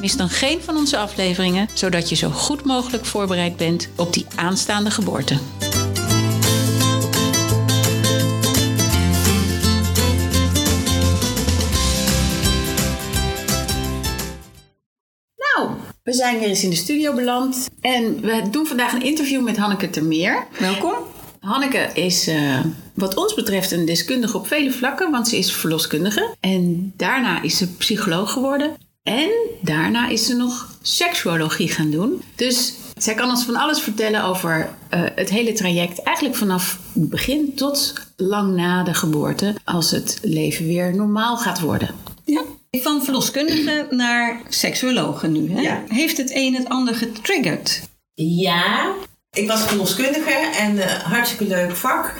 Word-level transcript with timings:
Mis 0.00 0.16
dan 0.16 0.28
geen 0.28 0.60
van 0.62 0.76
onze 0.76 0.98
afleveringen, 0.98 1.68
zodat 1.74 2.08
je 2.08 2.14
zo 2.14 2.30
goed 2.30 2.64
mogelijk 2.64 3.04
voorbereid 3.04 3.56
bent 3.56 3.88
op 3.96 4.12
die 4.12 4.26
aanstaande 4.34 4.90
geboorte. 4.90 5.38
Nou, 15.36 15.70
we 16.02 16.12
zijn 16.12 16.38
weer 16.38 16.48
eens 16.48 16.64
in 16.64 16.70
de 16.70 16.76
studio 16.76 17.14
beland 17.14 17.68
en 17.80 18.20
we 18.20 18.42
doen 18.50 18.66
vandaag 18.66 18.92
een 18.92 19.02
interview 19.02 19.42
met 19.42 19.56
Hanneke 19.56 19.90
Termeer. 19.90 20.46
Welkom. 20.58 20.94
Hanneke 21.40 21.90
is 21.94 22.26
eh, 22.26 22.60
wat 22.94 23.16
ons 23.16 23.34
betreft 23.34 23.70
een 23.70 23.84
deskundige 23.84 24.36
op 24.36 24.46
vele 24.46 24.72
vlakken, 24.72 25.10
want 25.10 25.28
ze 25.28 25.38
is 25.38 25.52
verloskundige. 25.52 26.34
En 26.40 26.92
daarna 26.96 27.42
is 27.42 27.56
ze 27.56 27.74
psycholoog 27.76 28.32
geworden. 28.32 28.76
En 29.08 29.30
daarna 29.60 30.08
is 30.08 30.26
ze 30.26 30.34
nog 30.34 30.76
seksuologie 30.82 31.68
gaan 31.68 31.90
doen. 31.90 32.22
Dus 32.34 32.74
zij 32.96 33.14
kan 33.14 33.30
ons 33.30 33.44
van 33.44 33.56
alles 33.56 33.80
vertellen 33.80 34.24
over 34.24 34.70
eh, 34.88 35.00
het 35.14 35.30
hele 35.30 35.52
traject. 35.52 36.02
Eigenlijk 36.02 36.36
vanaf 36.36 36.78
het 36.92 37.10
begin 37.10 37.54
tot 37.54 37.92
lang 38.16 38.54
na 38.54 38.82
de 38.82 38.94
geboorte. 38.94 39.54
Als 39.64 39.90
het 39.90 40.18
leven 40.22 40.66
weer 40.66 40.94
normaal 40.94 41.36
gaat 41.36 41.60
worden. 41.60 41.94
Ja. 42.24 42.42
Van 42.70 43.04
verloskundige 43.04 43.86
naar 43.90 44.42
seksuologe 44.48 45.26
nu. 45.26 45.52
Hè? 45.52 45.60
Ja. 45.60 45.82
Heeft 45.88 46.16
het 46.16 46.30
een 46.34 46.54
het 46.54 46.68
ander 46.68 46.94
getriggerd? 46.94 47.82
Ja, 48.14 48.92
ik 49.32 49.48
was 49.48 49.62
verloskundige 49.62 50.50
en 50.58 50.78
eh, 50.78 51.02
hartstikke 51.02 51.46
leuk 51.46 51.76
vak. 51.76 52.14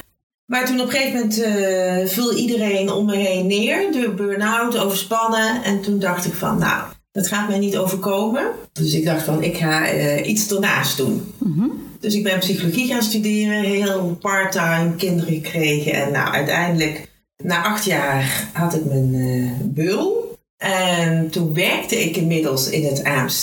Maar 0.49 0.67
toen 0.67 0.81
op 0.81 0.87
een 0.87 0.93
gegeven 0.93 1.19
moment 1.19 1.43
eh, 1.43 2.07
viel 2.07 2.35
iedereen 2.35 2.91
om 2.91 3.07
me 3.07 3.17
heen 3.17 3.47
neer. 3.47 3.93
De 3.93 4.13
burn-out, 4.17 4.79
overspannen. 4.79 5.63
En 5.63 5.81
toen 5.81 5.99
dacht 5.99 6.27
ik 6.27 6.33
van, 6.33 6.59
nou, 6.59 6.83
dat 7.13 7.29
gaat 7.29 7.49
mij 7.49 7.59
niet 7.59 7.77
overkomen. 7.77 8.51
Dus 8.73 8.95
ik 8.95 9.05
dacht 9.05 9.23
van, 9.23 9.43
ik 9.43 9.57
ga 9.57 9.87
eh, 9.87 10.29
iets 10.29 10.51
ernaast 10.51 10.97
doen. 10.97 11.35
Dus 12.01 12.15
ik 12.15 12.23
ben 12.23 12.39
psychologie 12.39 12.87
gaan 12.87 13.03
studeren. 13.03 13.63
Heel 13.63 14.17
part-time, 14.21 14.95
kinderen 14.97 15.35
gekregen. 15.35 15.93
En 15.93 16.13
nou, 16.13 16.33
uiteindelijk, 16.35 17.09
na 17.43 17.65
acht 17.65 17.85
jaar, 17.85 18.49
had 18.53 18.75
ik 18.75 18.85
mijn 18.85 19.15
eh 19.15 19.67
beul. 19.67 20.28
En 20.59 21.31
toen 21.31 21.55
werkte 21.55 22.05
ik 22.05 22.17
inmiddels 22.17 22.71
in 22.71 22.85
het 22.85 23.05
AMC. 23.05 23.43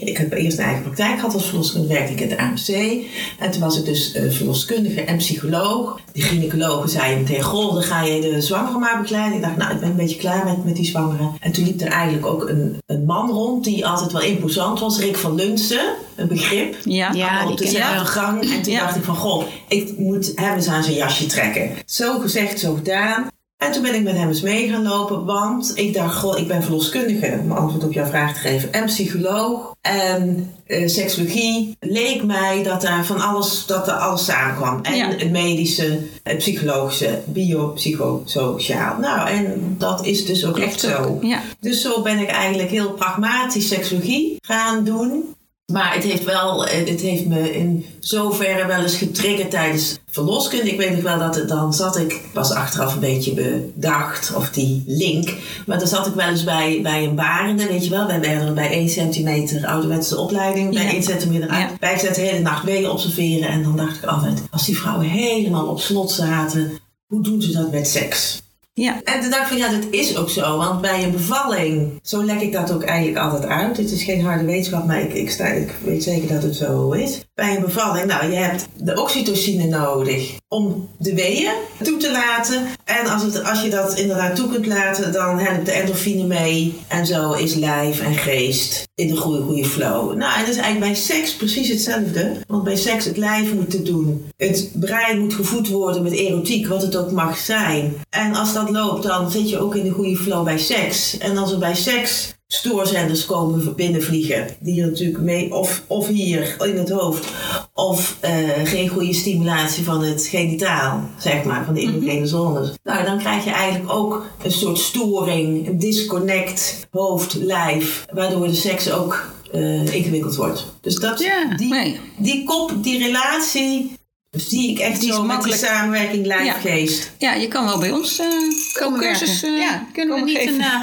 Ik 0.00 0.16
heb 0.16 0.32
eerst 0.32 0.58
een 0.58 0.64
eigen 0.64 0.82
praktijk 0.82 1.14
gehad 1.18 1.34
als 1.34 1.46
verloskundige, 1.48 1.92
werkte 1.94 2.12
ik 2.12 2.20
in 2.20 2.30
het 2.30 2.38
AMC. 2.38 3.02
En 3.38 3.50
toen 3.50 3.60
was 3.60 3.78
ik 3.78 3.84
dus 3.84 4.12
eh, 4.12 4.30
verloskundige 4.30 5.00
en 5.00 5.16
psycholoog. 5.16 6.00
Die 6.12 6.22
gynaecologen 6.22 6.88
zeiden 6.88 7.18
meteen, 7.22 7.42
goh, 7.42 7.72
dan 7.74 7.82
ga 7.82 8.02
je 8.02 8.20
de 8.20 8.40
zwangere 8.40 8.78
maar 8.78 9.00
begeleiden. 9.00 9.36
Ik 9.36 9.42
dacht, 9.42 9.56
nou, 9.56 9.74
ik 9.74 9.80
ben 9.80 9.88
een 9.90 9.96
beetje 9.96 10.16
klaar 10.16 10.44
met, 10.44 10.64
met 10.64 10.76
die 10.76 10.84
zwangere. 10.84 11.30
En 11.40 11.52
toen 11.52 11.64
liep 11.64 11.80
er 11.80 11.88
eigenlijk 11.88 12.26
ook 12.26 12.48
een, 12.48 12.78
een 12.86 13.04
man 13.04 13.30
rond 13.30 13.64
die 13.64 13.86
altijd 13.86 14.12
wel 14.12 14.22
imposant 14.22 14.80
was. 14.80 14.98
Rick 14.98 15.16
van 15.16 15.34
Lunsen, 15.34 15.94
een 16.16 16.28
begrip. 16.28 16.76
Ja. 16.84 17.12
Ja, 17.12 17.48
op 17.50 17.58
dezelfde 17.58 18.04
gang. 18.04 18.42
En 18.42 18.62
toen 18.62 18.72
Ja. 18.72 18.80
dacht 18.80 18.96
ik 18.96 19.04
van, 19.04 19.16
goh, 19.16 19.44
ik 19.68 19.98
moet 19.98 20.32
hem 20.34 20.54
eens 20.54 20.68
aan 20.68 20.82
zijn 20.82 20.96
jasje 20.96 21.26
trekken. 21.26 21.70
Zo 21.86 22.18
gezegd, 22.18 22.60
zo 22.60 22.74
gedaan. 22.74 23.29
En 23.60 23.72
toen 23.72 23.82
ben 23.82 23.94
ik 23.94 24.02
met 24.02 24.16
hem 24.16 24.28
eens 24.28 24.40
mee 24.40 24.68
gaan 24.68 24.82
lopen, 24.82 25.24
want 25.24 25.72
ik 25.74 25.94
dacht, 25.94 26.16
goh, 26.16 26.38
ik 26.38 26.48
ben 26.48 26.62
verloskundige, 26.62 27.38
om 27.42 27.52
antwoord 27.52 27.84
op 27.84 27.92
jouw 27.92 28.06
vraag 28.06 28.32
te 28.34 28.40
geven, 28.40 28.72
en 28.72 28.84
psycholoog. 28.84 29.74
En 29.80 30.52
eh, 30.66 30.88
seksologie 30.88 31.76
leek 31.80 32.22
mij 32.22 32.62
dat 32.62 32.80
daar 32.82 33.04
van 33.04 33.20
alles, 33.20 33.66
dat 33.66 33.88
er 33.88 33.94
alles 33.94 34.24
samenkwam. 34.24 34.78
En 34.82 34.96
Ja. 34.96 35.08
het 35.08 35.30
medische, 35.30 35.98
het 36.22 36.38
psychologische, 36.38 37.18
biopsychosociaal. 37.26 38.98
Nou, 38.98 39.28
en 39.28 39.74
dat 39.78 40.06
is 40.06 40.26
dus 40.26 40.46
ook 40.46 40.58
echt 40.58 40.80
zo. 40.80 41.18
Ja. 41.20 41.40
Dus 41.60 41.82
zo 41.82 42.02
ben 42.02 42.18
ik 42.18 42.28
eigenlijk 42.28 42.70
heel 42.70 42.92
pragmatisch 42.92 43.68
seksologie 43.68 44.36
gaan 44.40 44.84
doen. 44.84 45.34
Maar 45.70 45.94
het 45.94 46.04
heeft, 46.04 46.24
wel, 46.24 46.66
eh, 46.66 46.88
het 46.88 47.00
heeft 47.00 47.26
me 47.26 47.54
in 47.54 47.86
zoverre 47.98 48.66
wel 48.66 48.82
eens 48.82 48.96
getriggerd 48.96 49.50
tijdens 49.50 49.98
verloskunde. 50.06 50.70
Ik 50.70 50.78
weet 50.78 50.90
nog 50.92 51.02
wel 51.02 51.18
dat 51.18 51.34
het, 51.34 51.48
dan 51.48 51.74
zat 51.74 51.96
ik, 51.98 52.20
was 52.34 52.52
achteraf 52.52 52.94
een 52.94 53.00
beetje 53.00 53.32
bedacht, 53.32 54.34
of 54.36 54.50
die 54.50 54.82
link. 54.86 55.34
Maar 55.66 55.78
dan 55.78 55.88
zat 55.88 56.06
ik 56.06 56.14
wel 56.14 56.28
eens 56.28 56.44
bij, 56.44 56.80
bij 56.82 57.04
een 57.04 57.14
barende, 57.14 57.66
weet 57.66 57.84
je 57.84 57.90
wel. 57.90 58.06
Wij 58.06 58.20
werden 58.20 58.54
bij 58.54 58.70
1 58.70 58.88
centimeter 58.88 59.66
ouderwetse 59.66 60.18
opleiding, 60.18 60.74
bij 60.74 60.84
Ja. 60.84 60.90
1 60.92 61.02
centimeter 61.02 61.48
uit. 61.48 61.70
Ja. 61.70 61.76
Wij 61.80 61.98
zaten 61.98 62.22
de 62.22 62.28
hele 62.28 62.40
nacht 62.40 62.64
weeën 62.64 62.90
observeren. 62.90 63.48
En 63.48 63.62
dan 63.62 63.76
dacht 63.76 63.96
ik 63.96 64.04
altijd, 64.04 64.42
als 64.50 64.66
die 64.66 64.78
vrouwen 64.78 65.06
helemaal 65.06 65.66
op 65.66 65.80
slot 65.80 66.10
zaten, 66.10 66.72
hoe 67.06 67.22
doen 67.22 67.42
ze 67.42 67.52
dat 67.52 67.70
met 67.70 67.88
seks? 67.88 68.42
Ja. 68.80 69.00
En 69.04 69.20
toen 69.20 69.30
dacht 69.30 69.42
ik 69.42 69.48
van 69.48 69.56
ja, 69.56 69.80
dat 69.80 69.86
is 69.90 70.16
ook 70.16 70.30
zo. 70.30 70.56
Want 70.56 70.80
bij 70.80 71.04
een 71.04 71.12
bevalling, 71.12 71.98
zo 72.02 72.24
leg 72.24 72.40
ik 72.40 72.52
dat 72.52 72.72
ook 72.72 72.82
eigenlijk 72.82 73.18
altijd 73.18 73.46
uit. 73.46 73.76
Het 73.76 73.90
is 73.90 74.02
geen 74.02 74.24
harde 74.24 74.44
wetenschap, 74.44 74.86
maar 74.86 75.00
ik, 75.00 75.12
ik, 75.12 75.30
sta, 75.30 75.46
ik 75.46 75.74
weet 75.84 76.02
zeker 76.02 76.28
dat 76.28 76.42
het 76.42 76.56
zo 76.56 76.90
is. 76.90 77.24
Bij 77.40 77.56
een 77.56 77.62
bevalling, 77.62 78.06
nou, 78.06 78.30
je 78.30 78.36
hebt 78.36 78.66
de 78.76 79.00
oxytocine 79.00 79.66
nodig 79.66 80.36
om 80.48 80.88
de 80.98 81.14
weeën 81.14 81.52
toe 81.82 81.96
te 81.96 82.12
laten. 82.12 82.66
En 82.84 83.06
als, 83.06 83.22
het, 83.22 83.44
als 83.44 83.62
je 83.62 83.70
dat 83.70 83.98
inderdaad 83.98 84.36
toe 84.36 84.48
kunt 84.48 84.66
laten, 84.66 85.12
dan 85.12 85.38
helpt 85.38 85.66
de 85.66 85.72
endorfine 85.72 86.26
mee. 86.26 86.78
En 86.88 87.06
zo 87.06 87.32
is 87.32 87.54
lijf 87.54 88.00
en 88.00 88.14
geest 88.14 88.88
in 88.94 89.08
de 89.08 89.16
goede, 89.16 89.42
goede 89.42 89.64
flow. 89.64 90.16
Nou, 90.16 90.34
en 90.34 90.40
dat 90.40 90.48
is 90.48 90.60
eigenlijk 90.60 90.92
bij 90.92 90.94
seks 90.94 91.34
precies 91.34 91.68
hetzelfde. 91.68 92.32
Want 92.46 92.64
bij 92.64 92.76
seks 92.76 93.04
het 93.04 93.16
lijf 93.16 93.54
moet 93.54 93.70
te 93.70 93.82
doen. 93.82 94.26
Het 94.36 94.70
brein 94.74 95.20
moet 95.20 95.34
gevoed 95.34 95.68
worden 95.68 96.02
met 96.02 96.12
erotiek, 96.12 96.66
wat 96.66 96.82
het 96.82 96.96
ook 96.96 97.10
mag 97.10 97.38
zijn. 97.38 97.94
En 98.10 98.34
als 98.34 98.52
dat 98.52 98.70
loopt, 98.70 99.02
dan 99.02 99.30
zit 99.30 99.48
je 99.50 99.58
ook 99.58 99.74
in 99.74 99.84
de 99.84 99.90
goede 99.90 100.16
flow 100.16 100.44
bij 100.44 100.58
seks. 100.58 101.18
En 101.18 101.36
als 101.36 101.52
er 101.52 101.58
bij 101.58 101.74
seks 101.74 102.32
stoorzenders 102.52 103.26
komen 103.26 103.74
binnenvliegen, 103.76 104.46
die 104.60 104.80
er 104.82 104.86
natuurlijk 104.88 105.20
mee, 105.20 105.54
of, 105.54 105.82
of 105.86 106.06
hier 106.06 106.56
in 106.66 106.76
het 106.78 106.90
hoofd, 106.90 107.28
of 107.74 108.16
eh, 108.20 108.32
geen 108.64 108.88
goede 108.88 109.14
stimulatie 109.14 109.84
van 109.84 110.02
het 110.04 110.26
genitaal, 110.26 111.08
zeg 111.18 111.44
maar, 111.44 111.64
van 111.64 111.74
de 111.74 111.80
erogene 111.80 112.26
zones. 112.26 112.70
Nou, 112.84 113.04
dan 113.04 113.18
krijg 113.18 113.44
je 113.44 113.50
eigenlijk 113.50 113.92
ook 113.92 114.26
een 114.42 114.52
soort 114.52 114.78
storing, 114.78 115.66
een 115.68 115.78
disconnect, 115.78 116.86
hoofd, 116.90 117.34
lijf, 117.34 118.04
waardoor 118.12 118.46
de 118.46 118.54
seks 118.54 118.90
ook 118.92 119.28
eh, 119.52 119.94
ingewikkeld 119.94 120.36
wordt. 120.36 120.66
Dus 120.80 120.94
dat, 120.94 121.20
Ja. 121.20 121.56
die, 121.56 121.68
Nee. 121.68 122.00
die 122.18 122.44
kop, 122.44 122.72
die 122.82 122.98
relatie, 122.98 123.92
zie 124.30 124.70
ik 124.70 124.78
echt 124.78 125.00
Die 125.00 125.12
zo 125.12 125.18
met 125.18 125.26
makkelijk. 125.26 125.60
die 125.60 125.68
samenwerking 125.68 126.26
Ja. 126.26 126.36
lijf-geest. 126.36 127.12
Ja, 127.18 127.32
je 127.34 127.48
kan 127.48 127.64
wel 127.64 127.78
bij 127.78 127.90
ons 127.90 128.18
eh 128.18 128.26
Komen 128.72 129.00
cursus 129.00 129.40
werken. 129.40 129.58
eh, 129.58 129.64
ja, 129.64 129.86
kunnen 129.92 130.14
we 130.14 130.20
niet 130.24 130.36
geven. 130.38 130.54
een... 130.54 130.60
eh, 130.60 130.80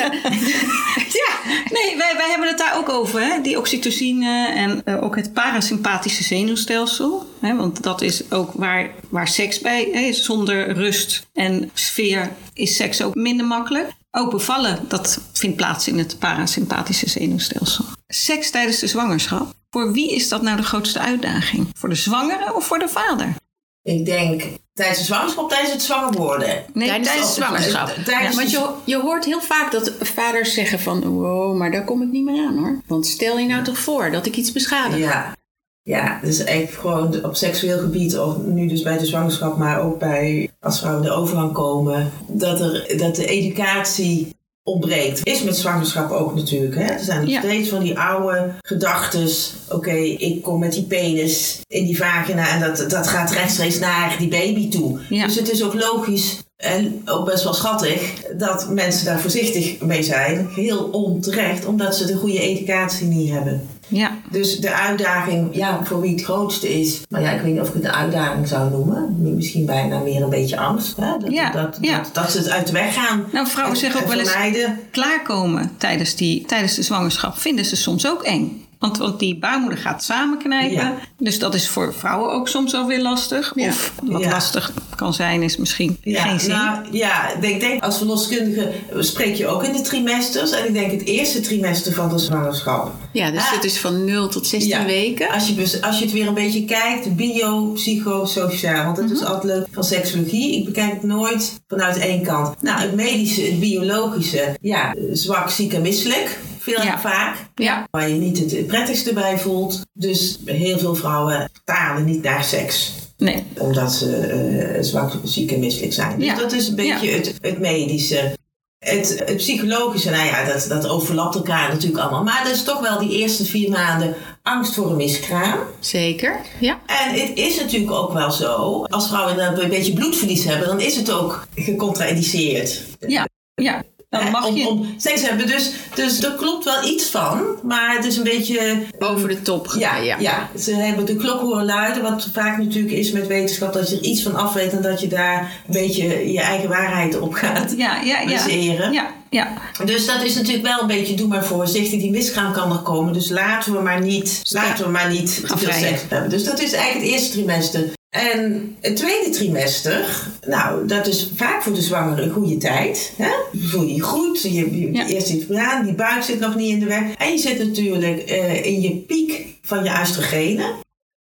Ja, 1.19 1.51
nee, 1.71 1.97
wij, 1.97 2.13
wij 2.17 2.29
hebben 2.29 2.47
het 2.47 2.57
daar 2.57 2.77
ook 2.77 2.89
over. 2.89 3.21
Hè? 3.21 3.41
Die 3.41 3.57
oxytocine 3.57 4.47
en 4.47 4.81
eh, 4.85 5.03
ook 5.03 5.15
het 5.15 5.33
parasympathische 5.33 6.23
zenuwstelsel. 6.23 7.29
Hè? 7.41 7.55
Want 7.55 7.83
dat 7.83 8.01
is 8.01 8.31
ook 8.31 8.51
waar, 8.53 8.89
waar 9.09 9.27
seks 9.27 9.59
bij 9.59 9.89
hè? 9.93 9.99
is. 9.99 10.23
Zonder 10.25 10.71
rust 10.73 11.27
en 11.33 11.69
sfeer 11.73 12.31
is 12.53 12.75
seks 12.75 13.01
ook 13.01 13.15
minder 13.15 13.45
makkelijk. 13.45 13.91
Ook 14.11 14.31
bevallen, 14.31 14.79
dat 14.87 15.21
vindt 15.33 15.55
plaats 15.57 15.87
in 15.87 15.97
het 15.97 16.19
parasympathische 16.19 17.09
zenuwstelsel. 17.09 17.85
Seks 18.07 18.49
tijdens 18.49 18.79
de 18.79 18.87
zwangerschap. 18.87 19.53
Voor 19.69 19.91
wie 19.91 20.15
is 20.15 20.29
dat 20.29 20.41
nou 20.41 20.57
de 20.57 20.63
grootste 20.63 20.99
uitdaging? 20.99 21.67
Voor 21.73 21.89
de 21.89 21.95
zwangere 21.95 22.55
of 22.55 22.65
voor 22.65 22.79
de 22.79 22.87
vader? 22.87 23.35
Ik 23.83 24.05
denk 24.05 24.43
tijdens 24.73 24.99
de 24.99 25.05
zwangerschap, 25.05 25.49
tijdens 25.49 25.71
het 25.71 25.81
zwanger 25.81 26.11
worden. 26.13 26.65
Nee, 26.73 26.87
tijdens 26.87 27.35
de 27.35 27.41
zwangerschap. 27.41 27.87
tijdens 28.05 28.35
Want 28.35 28.51
je, 28.51 28.69
je 28.83 28.99
hoort 28.99 29.25
heel 29.25 29.41
vaak 29.41 29.71
dat 29.71 29.93
vaders 29.99 30.53
zeggen 30.53 30.79
van... 30.79 31.03
wow, 31.03 31.57
maar 31.57 31.71
daar 31.71 31.85
kom 31.85 32.01
ik 32.01 32.11
niet 32.11 32.23
meer 32.23 32.47
aan 32.47 32.57
hoor. 32.57 32.81
Want 32.87 33.05
stel 33.05 33.37
je 33.37 33.47
nou 33.47 33.63
toch 33.63 33.77
voor 33.77 34.11
dat 34.11 34.25
ik 34.25 34.35
iets 34.35 34.51
beschadig. 34.51 34.97
Ja. 34.97 35.37
Ja, 35.81 36.19
dus 36.21 36.43
echt 36.43 36.75
gewoon 36.75 37.23
op 37.23 37.35
seksueel 37.35 37.79
gebied, 37.79 38.17
of 38.17 38.37
nu 38.37 38.67
dus 38.67 38.81
bij 38.81 38.97
de 38.97 39.05
zwangerschap, 39.05 39.57
maar 39.57 39.81
ook 39.81 39.99
bij 39.99 40.51
als 40.59 40.79
vrouwen 40.79 41.03
de 41.03 41.11
overgang 41.11 41.53
komen, 41.53 42.11
dat, 42.27 42.59
er, 42.59 42.97
dat 42.97 43.15
de 43.15 43.25
educatie 43.25 44.35
ontbreekt. 44.73 45.19
Is 45.23 45.43
met 45.43 45.57
zwangerschap 45.57 46.11
ook 46.11 46.35
natuurlijk. 46.35 46.75
Hè? 46.75 46.83
Er 46.83 46.99
zijn 47.03 47.19
nog 47.21 47.29
Ja. 47.29 47.39
steeds 47.41 47.69
van 47.69 47.79
die 47.83 47.99
oude 47.99 48.51
gedachtes. 48.61 49.53
Oké, 49.69 49.95
ik 49.95 50.41
kom 50.41 50.59
met 50.59 50.73
die 50.73 50.83
penis 50.83 51.59
in 51.67 51.85
die 51.85 51.97
vagina 51.97 52.49
en 52.49 52.59
dat, 52.59 52.89
dat 52.89 53.07
gaat 53.07 53.31
rechtstreeks 53.31 53.79
naar 53.79 54.15
die 54.19 54.27
baby 54.27 54.69
toe. 54.69 54.99
Ja. 55.09 55.25
Dus 55.25 55.35
het 55.35 55.51
is 55.51 55.63
ook 55.63 55.73
logisch 55.73 56.37
en 56.57 57.01
ook 57.05 57.25
best 57.25 57.43
wel 57.43 57.53
schattig 57.53 58.13
dat 58.37 58.69
mensen 58.69 59.05
daar 59.05 59.19
voorzichtig 59.19 59.81
mee 59.81 60.03
zijn. 60.03 60.47
Heel 60.55 60.83
onterecht, 60.91 61.65
omdat 61.65 61.95
ze 61.95 62.05
de 62.05 62.15
goede 62.15 62.39
educatie 62.39 63.07
niet 63.07 63.31
hebben. 63.31 63.67
Ja. 63.89 64.11
Dus 64.31 64.59
de 64.59 64.73
uitdaging, 64.73 65.55
ja, 65.55 65.79
voor 65.83 66.01
wie 66.01 66.11
het 66.11 66.23
grootste 66.23 66.79
is. 66.79 67.01
Maar 67.09 67.21
ja, 67.21 67.31
ik 67.31 67.41
weet 67.41 67.51
niet 67.53 67.61
of 67.61 67.67
ik 67.67 67.73
het 67.73 67.83
een 67.83 67.91
uitdaging 67.91 68.47
zou 68.47 68.69
noemen. 68.69 69.15
Misschien 69.35 69.65
bijna 69.65 69.99
meer 69.99 70.21
een 70.23 70.29
beetje 70.29 70.57
angst. 70.57 70.97
Hè? 70.97 71.17
Dat, 71.19 71.31
Ja, 71.31 71.51
dat, 71.51 71.77
ja. 71.81 71.97
Dat, 71.97 72.09
dat 72.13 72.31
ze 72.31 72.37
het 72.37 72.49
uit 72.49 72.67
de 72.67 72.73
weg 72.73 72.93
gaan. 72.93 73.25
Nou, 73.31 73.47
vrouwen 73.47 73.75
En- 73.75 73.81
zeggen 73.81 74.01
ook 74.01 74.07
wel 74.07 74.19
eens- 74.19 74.29
vermijden. 74.29 74.79
klaarkomen 74.91 75.71
tijdens, 75.77 76.15
die, 76.15 76.45
tijdens 76.45 76.75
de 76.75 76.81
zwangerschap 76.83 77.37
vinden 77.37 77.65
ze 77.65 77.75
soms 77.75 78.07
ook 78.07 78.23
eng. 78.23 78.63
Want, 78.79 78.97
want 78.97 79.19
die 79.19 79.37
baarmoeder 79.39 79.77
gaat 79.79 80.03
samenknijpen. 80.03 80.75
Ja. 80.77 80.93
Dus 81.17 81.39
dat 81.39 81.53
is 81.53 81.67
voor 81.69 81.93
vrouwen 81.93 82.31
ook 82.31 82.47
soms 82.47 82.71
wel 82.71 82.87
weer 82.87 83.01
lastig. 83.01 83.51
Ja. 83.55 83.67
Of 83.67 83.93
wat 84.03 84.21
Ja. 84.21 84.29
lastig 84.29 84.71
kan 84.95 85.13
zijn 85.13 85.43
is 85.43 85.57
misschien 85.57 85.97
geen 86.03 86.39
zin. 86.39 86.49
nou, 86.49 86.77
ja, 86.91 87.33
ik 87.41 87.59
denk 87.59 87.83
als 87.83 87.97
verloskundige 87.97 88.71
spreek 88.99 89.35
je 89.35 89.47
ook 89.47 89.63
in 89.63 89.73
de 89.73 89.81
trimesters. 89.81 90.51
En 90.51 90.67
ik 90.67 90.73
denk 90.73 90.91
het 90.91 91.05
eerste 91.05 91.39
trimester 91.39 91.93
van 91.93 92.09
de 92.09 92.17
zwangerschap. 92.17 92.91
Ja, 93.11 93.31
dus 93.31 93.41
Ah. 93.41 93.51
het 93.51 93.63
is 93.63 93.77
van 93.77 94.05
0 94.05 94.27
tot 94.27 94.47
16 94.47 94.69
Ja. 94.79 94.85
weken. 94.85 95.29
Als 95.29 95.47
je, 95.47 95.77
als 95.81 95.97
je 95.99 96.03
het 96.05 96.13
weer 96.13 96.27
een 96.27 96.33
beetje 96.33 96.65
kijkt, 96.65 97.15
bio, 97.15 97.71
psychosociaal. 97.73 98.83
Want 98.85 98.97
dat 98.97 99.09
is 99.09 99.19
Mhm. 99.21 99.31
altijd 99.31 99.53
leuk 99.53 99.67
van 99.71 99.83
seksologie. 99.83 100.55
Ik 100.57 100.65
bekijk 100.65 100.91
het 100.91 101.03
nooit 101.03 101.59
vanuit 101.67 101.97
één 101.97 102.23
kant. 102.23 102.61
Nou, 102.61 102.81
het 102.81 102.95
medische, 102.95 103.41
het 103.41 103.59
biologische. 103.59 104.57
Ja, 104.61 104.95
zwak, 105.13 105.49
ziek 105.49 105.73
en 105.73 105.81
misselijk. 105.81 106.37
Veel 106.59 106.81
Ja. 106.83 106.99
vaak. 106.99 107.35
Ja. 107.55 107.87
Waar 107.91 108.09
je 108.09 108.15
niet 108.15 108.39
het 108.39 108.67
prettigste 108.67 109.13
bij 109.13 109.37
voelt. 109.39 109.81
Dus 109.93 110.39
heel 110.45 110.77
veel 110.79 110.95
vrouwen 110.95 111.49
talen 111.65 112.05
niet 112.05 112.23
naar 112.23 112.43
seks 112.43 112.91
Nee. 113.17 113.43
omdat 113.57 113.93
ze 113.93 114.15
eh, 114.17 114.83
zwak, 114.83 115.11
ziek 115.23 115.51
en 115.51 115.59
misselijk 115.59 115.93
zijn. 115.93 116.19
Dus 116.19 116.35
dat 116.35 116.51
is 116.53 116.67
een 116.67 116.75
beetje 116.75 117.09
het, 117.09 117.33
het 117.41 117.59
medische. 117.59 118.37
Het, 118.79 119.23
het 119.25 119.37
psychologische, 119.37 120.09
nou 120.09 120.25
ja, 120.25 120.45
dat, 120.45 120.65
dat 120.69 120.87
overlapt 120.87 121.35
elkaar 121.35 121.69
natuurlijk 121.69 122.01
allemaal. 122.01 122.23
Maar 122.23 122.43
dat 122.43 122.53
is 122.53 122.63
toch 122.63 122.79
wel 122.79 122.99
die 122.99 123.17
eerste 123.17 123.45
vier 123.45 123.69
maanden 123.69 124.15
angst 124.43 124.73
voor 124.73 124.89
een 124.89 124.95
miskraam. 124.95 125.59
Zeker, 125.79 126.39
ja. 126.59 126.79
En 126.85 127.19
het 127.19 127.37
is 127.37 127.59
natuurlijk 127.61 127.91
ook 127.91 128.13
wel 128.13 128.31
zo, 128.31 128.83
als 128.83 129.07
vrouwen 129.07 129.61
een 129.61 129.69
beetje 129.69 129.93
bloedverlies 129.93 130.43
hebben, 130.43 130.67
dan 130.67 130.79
is 130.79 130.95
het 130.95 131.11
ook 131.11 131.47
gecontraindiceerd. 131.55 132.83
Ja. 132.99 133.27
Ja. 133.55 133.83
Dan 134.09 134.31
mag 134.31 134.47
om, 134.47 134.55
je... 134.55 134.67
om 134.67 134.93
seks 134.97 135.21
hebben. 135.21 135.47
Dus, 135.47 135.71
dus 135.95 136.23
er 136.23 136.31
klopt 136.31 136.65
wel 136.65 136.85
iets 136.85 137.05
van, 137.05 137.41
maar 137.63 137.95
het 137.95 138.05
is 138.05 138.17
een 138.17 138.23
beetje 138.23 138.85
Over 138.99 139.27
de 139.27 139.41
top 139.41 139.75
ja, 139.77 139.89
gaan, 139.89 140.03
ja. 140.03 140.17
ja. 140.19 140.49
ze 140.59 140.75
hebben 140.75 141.05
de 141.05 141.15
klok 141.15 141.39
horen 141.39 141.65
luiden. 141.65 142.03
Wat 142.03 142.29
vaak 142.33 142.57
natuurlijk 142.57 142.93
is 142.93 143.11
met 143.11 143.27
wetenschap, 143.27 143.73
dat 143.73 143.89
je 143.89 143.95
er 143.95 144.03
iets 144.03 144.23
van 144.23 144.35
af 144.35 144.53
weet 144.53 144.71
en 144.71 144.81
dat 144.81 145.01
je 145.01 145.07
daar 145.07 145.39
een 145.67 145.73
beetje 145.73 146.31
je 146.31 146.41
eigen 146.41 146.69
waarheid 146.69 147.19
op 147.19 147.33
gaat 147.33 147.73
ja, 147.77 148.01
ja, 148.01 148.19
ja. 148.19 148.25
baseren. 148.25 148.93
Ja, 148.93 149.07
ja. 149.29 149.53
Dus 149.85 150.05
dat 150.05 150.23
is 150.23 150.35
natuurlijk 150.35 150.67
wel 150.67 150.81
een 150.81 150.87
beetje, 150.87 151.15
doe 151.15 151.27
maar 151.27 151.45
voorzichtig, 151.45 151.99
die 151.99 152.11
miskraam 152.11 152.53
kan 152.53 152.71
er 152.71 152.77
komen. 152.77 153.13
Dus 153.13 153.29
laten 153.29 153.73
we 153.73 153.81
maar 153.81 154.01
niet, 154.01 154.41
laten 154.43 154.85
we 154.85 154.91
maar 154.91 155.09
niet 155.09 155.47
te 155.47 155.57
veel 155.57 155.73
seks 155.73 156.01
hebben. 156.09 156.29
Dus 156.29 156.43
dat 156.43 156.61
is 156.61 156.73
eigenlijk 156.73 157.05
het 157.05 157.13
eerste 157.13 157.31
trimester. 157.31 157.97
En 158.09 158.75
het 158.81 158.95
tweede 158.95 159.29
trimester, 159.29 160.27
nou, 160.47 160.87
dat 160.87 161.07
is 161.07 161.29
vaak 161.35 161.61
voor 161.63 161.73
de 161.73 161.81
zwangere 161.81 162.21
een 162.21 162.31
goede 162.31 162.57
tijd. 162.57 163.13
Hè? 163.17 163.29
Voel 163.59 163.83
je 163.83 163.93
je 163.95 164.01
goed, 164.01 164.41
je, 164.41 164.79
je, 164.79 164.91
Ja. 164.93 165.07
eerst 165.07 165.29
iets 165.29 165.45
gedaan, 165.45 165.85
die 165.85 165.93
buik 165.93 166.23
zit 166.23 166.39
nog 166.39 166.55
niet 166.55 166.69
in 166.69 166.79
de 166.79 166.85
weg. 166.85 167.13
En 167.15 167.31
je 167.31 167.37
zit 167.37 167.59
natuurlijk 167.67 168.19
eh, 168.19 168.65
in 168.65 168.81
je 168.81 168.95
piek 168.95 169.45
van 169.61 169.83
je 169.83 169.97
oestrogenen. 170.01 170.75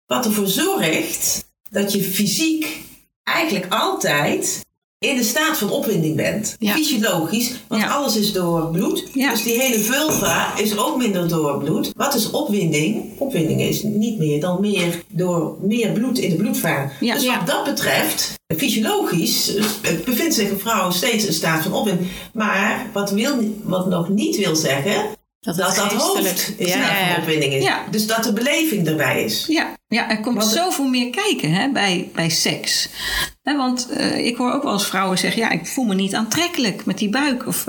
Wat 0.06 0.26
ervoor 0.26 0.48
zorgt 0.48 1.46
dat 1.70 1.92
je 1.94 2.04
fysiek 2.04 2.78
eigenlijk 3.24 3.74
altijd 3.74 4.66
in 5.00 5.16
de 5.16 5.24
staat 5.24 5.58
van 5.58 5.70
opwinding 5.72 6.16
bent. 6.16 6.56
Ja. 6.60 6.74
Fysiologisch, 6.74 7.52
want 7.68 7.82
Ja. 7.82 7.88
alles 7.90 8.16
is 8.16 8.34
door 8.34 8.70
bloed. 8.72 9.04
Ja. 9.14 9.32
Dus 9.32 9.44
die 9.44 9.60
hele 9.62 9.80
vulva 9.80 10.58
is 10.58 10.78
ook 10.78 10.98
minder 10.98 11.28
door 11.28 11.58
bloed. 11.64 11.92
Wat 11.96 12.16
is 12.16 12.30
opwinding? 12.32 13.04
Opwinding 13.18 13.62
is 13.62 13.84
niet 13.84 14.18
meer 14.20 14.40
dan 14.40 14.62
meer 14.62 15.04
door 15.10 15.58
meer 15.62 15.92
bloed 15.92 16.18
in 16.18 16.30
de 16.30 16.36
bloedvaart. 16.36 16.92
Dus 17.00 17.26
wat 17.26 17.48
dat 17.48 17.64
betreft, 17.64 18.34
fysiologisch, 18.58 19.56
eh, 19.56 19.92
bevindt 20.06 20.36
zich 20.36 20.50
een 20.50 20.60
vrouw 20.60 20.92
steeds 20.92 21.26
in 21.26 21.34
staat 21.34 21.64
van 21.64 21.74
opwinding. 21.74 22.10
Maar 22.34 22.90
wat, 22.94 23.12
wil, 23.12 23.36
wat 23.64 23.88
nog 23.90 24.10
niet 24.10 24.38
wil 24.38 24.56
zeggen, 24.56 25.16
Dat 25.40 25.56
dat 25.58 25.76
dat 25.76 25.94
hoofd 25.94 26.54
in 26.58 26.68
staat 26.68 26.98
van 27.14 27.22
opwinding 27.22 27.54
is. 27.54 27.64
Dus 27.92 28.08
dat 28.08 28.24
de 28.24 28.34
beleving 28.34 28.88
erbij 28.88 29.24
is. 29.24 29.46
Ja, 29.48 29.74
ja, 29.88 30.10
er 30.10 30.20
komt 30.20 30.38
Want- 30.38 30.52
zoveel 30.52 30.88
meer 30.88 31.10
kijken 31.10 31.52
hè, 31.52 31.72
bij, 31.72 32.10
bij 32.14 32.30
seks. 32.30 32.90
Hè, 33.44 33.58
want 33.58 33.90
eh, 33.90 34.26
ik 34.26 34.38
hoor 34.38 34.52
ook 34.54 34.64
wel 34.64 34.74
eens 34.74 34.88
vrouwen 34.88 35.18
zeggen... 35.18 35.42
ja, 35.42 35.50
ik 35.50 35.66
voel 35.68 35.86
me 35.86 35.96
niet 35.96 36.16
aantrekkelijk 36.16 36.86
met 36.86 36.98
die 36.98 37.10
buik. 37.10 37.48
Of 37.48 37.64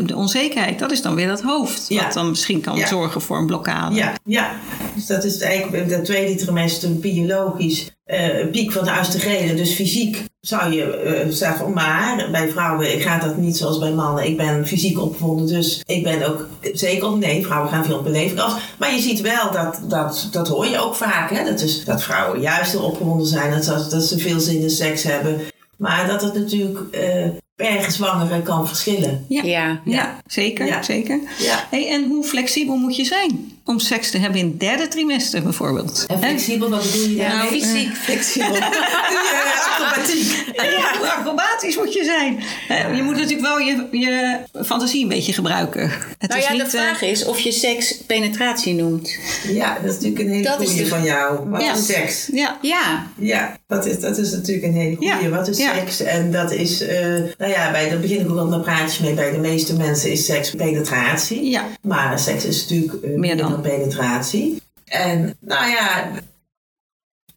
de 0.00 0.16
onzekerheid, 0.16 0.78
dat 0.78 0.90
is 0.92 1.02
dan 1.02 1.14
weer 1.14 1.28
dat 1.28 1.40
hoofd. 1.42 1.84
Ja. 1.88 2.02
Wat 2.04 2.12
dan 2.12 2.28
misschien 2.28 2.60
kan 2.60 2.76
Ja. 2.76 2.86
zorgen 2.86 3.20
voor 3.22 3.36
een 3.38 3.46
blokkade. 3.46 3.94
Ja, 3.94 4.12
ja. 4.24 4.50
Dus 4.94 5.06
dat 5.06 5.24
is 5.24 5.38
eigenlijk 5.38 5.88
dat 5.88 6.04
tweede 6.04 6.34
trimester 6.44 6.98
biologisch 6.98 7.90
eh, 8.04 8.46
piek 8.50 8.72
van 8.72 8.84
de 8.84 8.92
oestrogenen. 8.98 9.56
Dus 9.56 9.72
fysiek 9.74 10.24
zou 10.40 10.72
je 10.72 10.96
eh, 10.96 11.26
zeggen, 11.30 11.72
maar 11.72 12.28
bij 12.30 12.48
vrouwen 12.50 13.00
gaat 13.00 13.22
dat 13.22 13.36
niet 13.36 13.56
zoals 13.56 13.78
bij 13.78 13.92
mannen. 13.92 14.26
Ik 14.26 14.36
ben 14.36 14.66
fysiek 14.66 15.00
opgewonden, 15.00 15.46
dus 15.46 15.82
ik 15.86 16.02
ben 16.02 16.28
ook 16.28 16.46
zeker 16.72 17.16
nee, 17.18 17.44
vrouwen 17.44 17.70
gaan 17.70 17.84
veel 17.84 17.98
op 17.98 18.04
beleving 18.04 18.40
af. 18.40 18.60
Maar 18.78 18.94
je 18.94 19.00
ziet 19.00 19.20
wel 19.20 19.50
dat, 19.52 19.80
dat, 19.88 20.28
dat 20.32 20.48
hoor 20.48 20.66
je 20.66 20.78
ook 20.78 20.94
vaak, 20.94 21.30
hè? 21.30 21.44
Dat, 21.44 21.61
is, 21.62 21.84
dat 21.84 22.02
vrouwen 22.02 22.40
juist 22.40 22.72
heel 22.72 22.82
opgewonden 22.82 23.26
zijn, 23.26 23.50
dat, 23.50 23.64
ze- 23.64 23.86
dat 23.90 24.02
ze 24.04 24.18
veel 24.18 24.40
zin 24.40 24.60
in 24.60 24.70
seks 24.70 25.02
hebben. 25.02 25.40
Maar 25.76 26.06
dat 26.06 26.22
het 26.22 26.34
natuurlijk 26.34 26.78
eh, 26.94 27.26
per 27.56 27.90
zwangere 27.90 28.42
kan 28.42 28.66
verschillen. 28.68 29.24
Ja. 29.28 29.42
Ja. 29.42 29.80
Ja, 29.84 30.16
zeker. 30.26 30.66
Ja. 30.66 30.82
zeker. 30.82 31.20
Ja. 31.38 31.66
Hey, 31.70 31.88
en 31.90 32.08
hoe 32.08 32.24
flexibel 32.24 32.76
moet 32.76 32.96
je 32.96 33.04
zijn 33.04 33.52
om 33.64 33.78
seks 33.78 34.10
te 34.10 34.18
hebben 34.18 34.40
in 34.40 34.46
het 34.46 34.60
derde 34.60 34.88
trimester 34.88 35.42
bijvoorbeeld? 35.42 36.04
En 36.08 36.14
Hè? 36.18 36.26
flexibel, 36.28 36.70
wat 36.70 36.82
bedoel 36.82 37.08
je 37.08 37.14
Ja, 37.16 37.28
daarmee? 37.28 37.60
fysiek 37.62 37.96
flexibel. 37.96 38.54
Ja, 39.12 39.52
acrobatiek. 39.70 40.52
Ja, 40.56 40.98
hoe 40.98 41.10
acrobatisch 41.12 41.76
moet 41.76 41.92
je 41.92 42.04
zijn. 42.04 42.38
Hè, 42.68 42.86
Je 42.96 43.02
moet 43.02 43.14
natuurlijk 43.16 43.40
wel 43.40 43.58
je, 43.58 43.86
je 43.90 44.38
fantasie 44.64 45.02
een 45.02 45.08
beetje 45.08 45.32
gebruiken. 45.32 45.90
Het 46.18 46.28
Nou 46.30 46.40
is 46.40 46.46
ja, 46.46 46.52
niet, 46.52 46.70
de 46.70 46.78
eh, 46.78 46.84
vraag 46.84 47.02
is 47.02 47.24
of 47.24 47.38
je 47.38 47.52
seks 47.52 47.96
penetratie 48.06 48.74
noemt. 48.74 49.16
Ja, 49.48 49.74
dat 49.74 49.84
is 49.90 49.94
natuurlijk 49.94 50.22
een 50.24 50.30
hele 50.30 50.42
Dat 50.42 50.60
is 50.60 50.66
goeie 50.68 50.82
de- 50.82 50.88
van 50.88 51.02
jou. 51.04 51.48
Wat 51.48 51.62
Ja. 51.62 51.72
is 51.74 51.86
seks? 51.86 52.28
Ja, 52.32 52.58
Ja, 52.62 53.06
Ja, 53.18 53.56
dat 53.66 53.86
is, 53.86 54.00
dat 54.00 54.18
is 54.18 54.30
natuurlijk 54.30 54.66
een 54.66 54.74
hele 54.74 54.96
goeie. 54.96 55.22
Ja. 55.22 55.28
Wat 55.28 55.48
is 55.48 55.58
Ja. 55.58 55.74
seks? 55.74 56.00
En 56.02 56.32
dat 56.32 56.52
is, 56.52 56.80
eh, 56.80 57.00
nou 57.38 57.50
ja, 57.52 57.70
bij, 57.70 57.88
daar 57.88 57.98
begin 58.00 58.20
ik 58.20 58.30
ook 58.30 58.38
al 58.38 58.46
met 58.46 58.62
praatjes 58.62 58.98
mee. 58.98 59.14
Bij 59.14 59.30
de 59.30 59.38
meeste 59.38 59.76
mensen 59.76 60.10
is 60.10 60.24
seks 60.24 60.50
penetratie. 60.50 61.50
ja. 61.50 61.64
Maar 61.82 62.18
seks 62.18 62.44
is 62.44 62.60
natuurlijk 62.68 62.92
eh, 63.04 63.10
meer, 63.14 63.36
dan. 63.36 63.51
Penetratie. 63.60 64.62
En 64.84 65.36
nou 65.40 65.70
ja, 65.70 66.10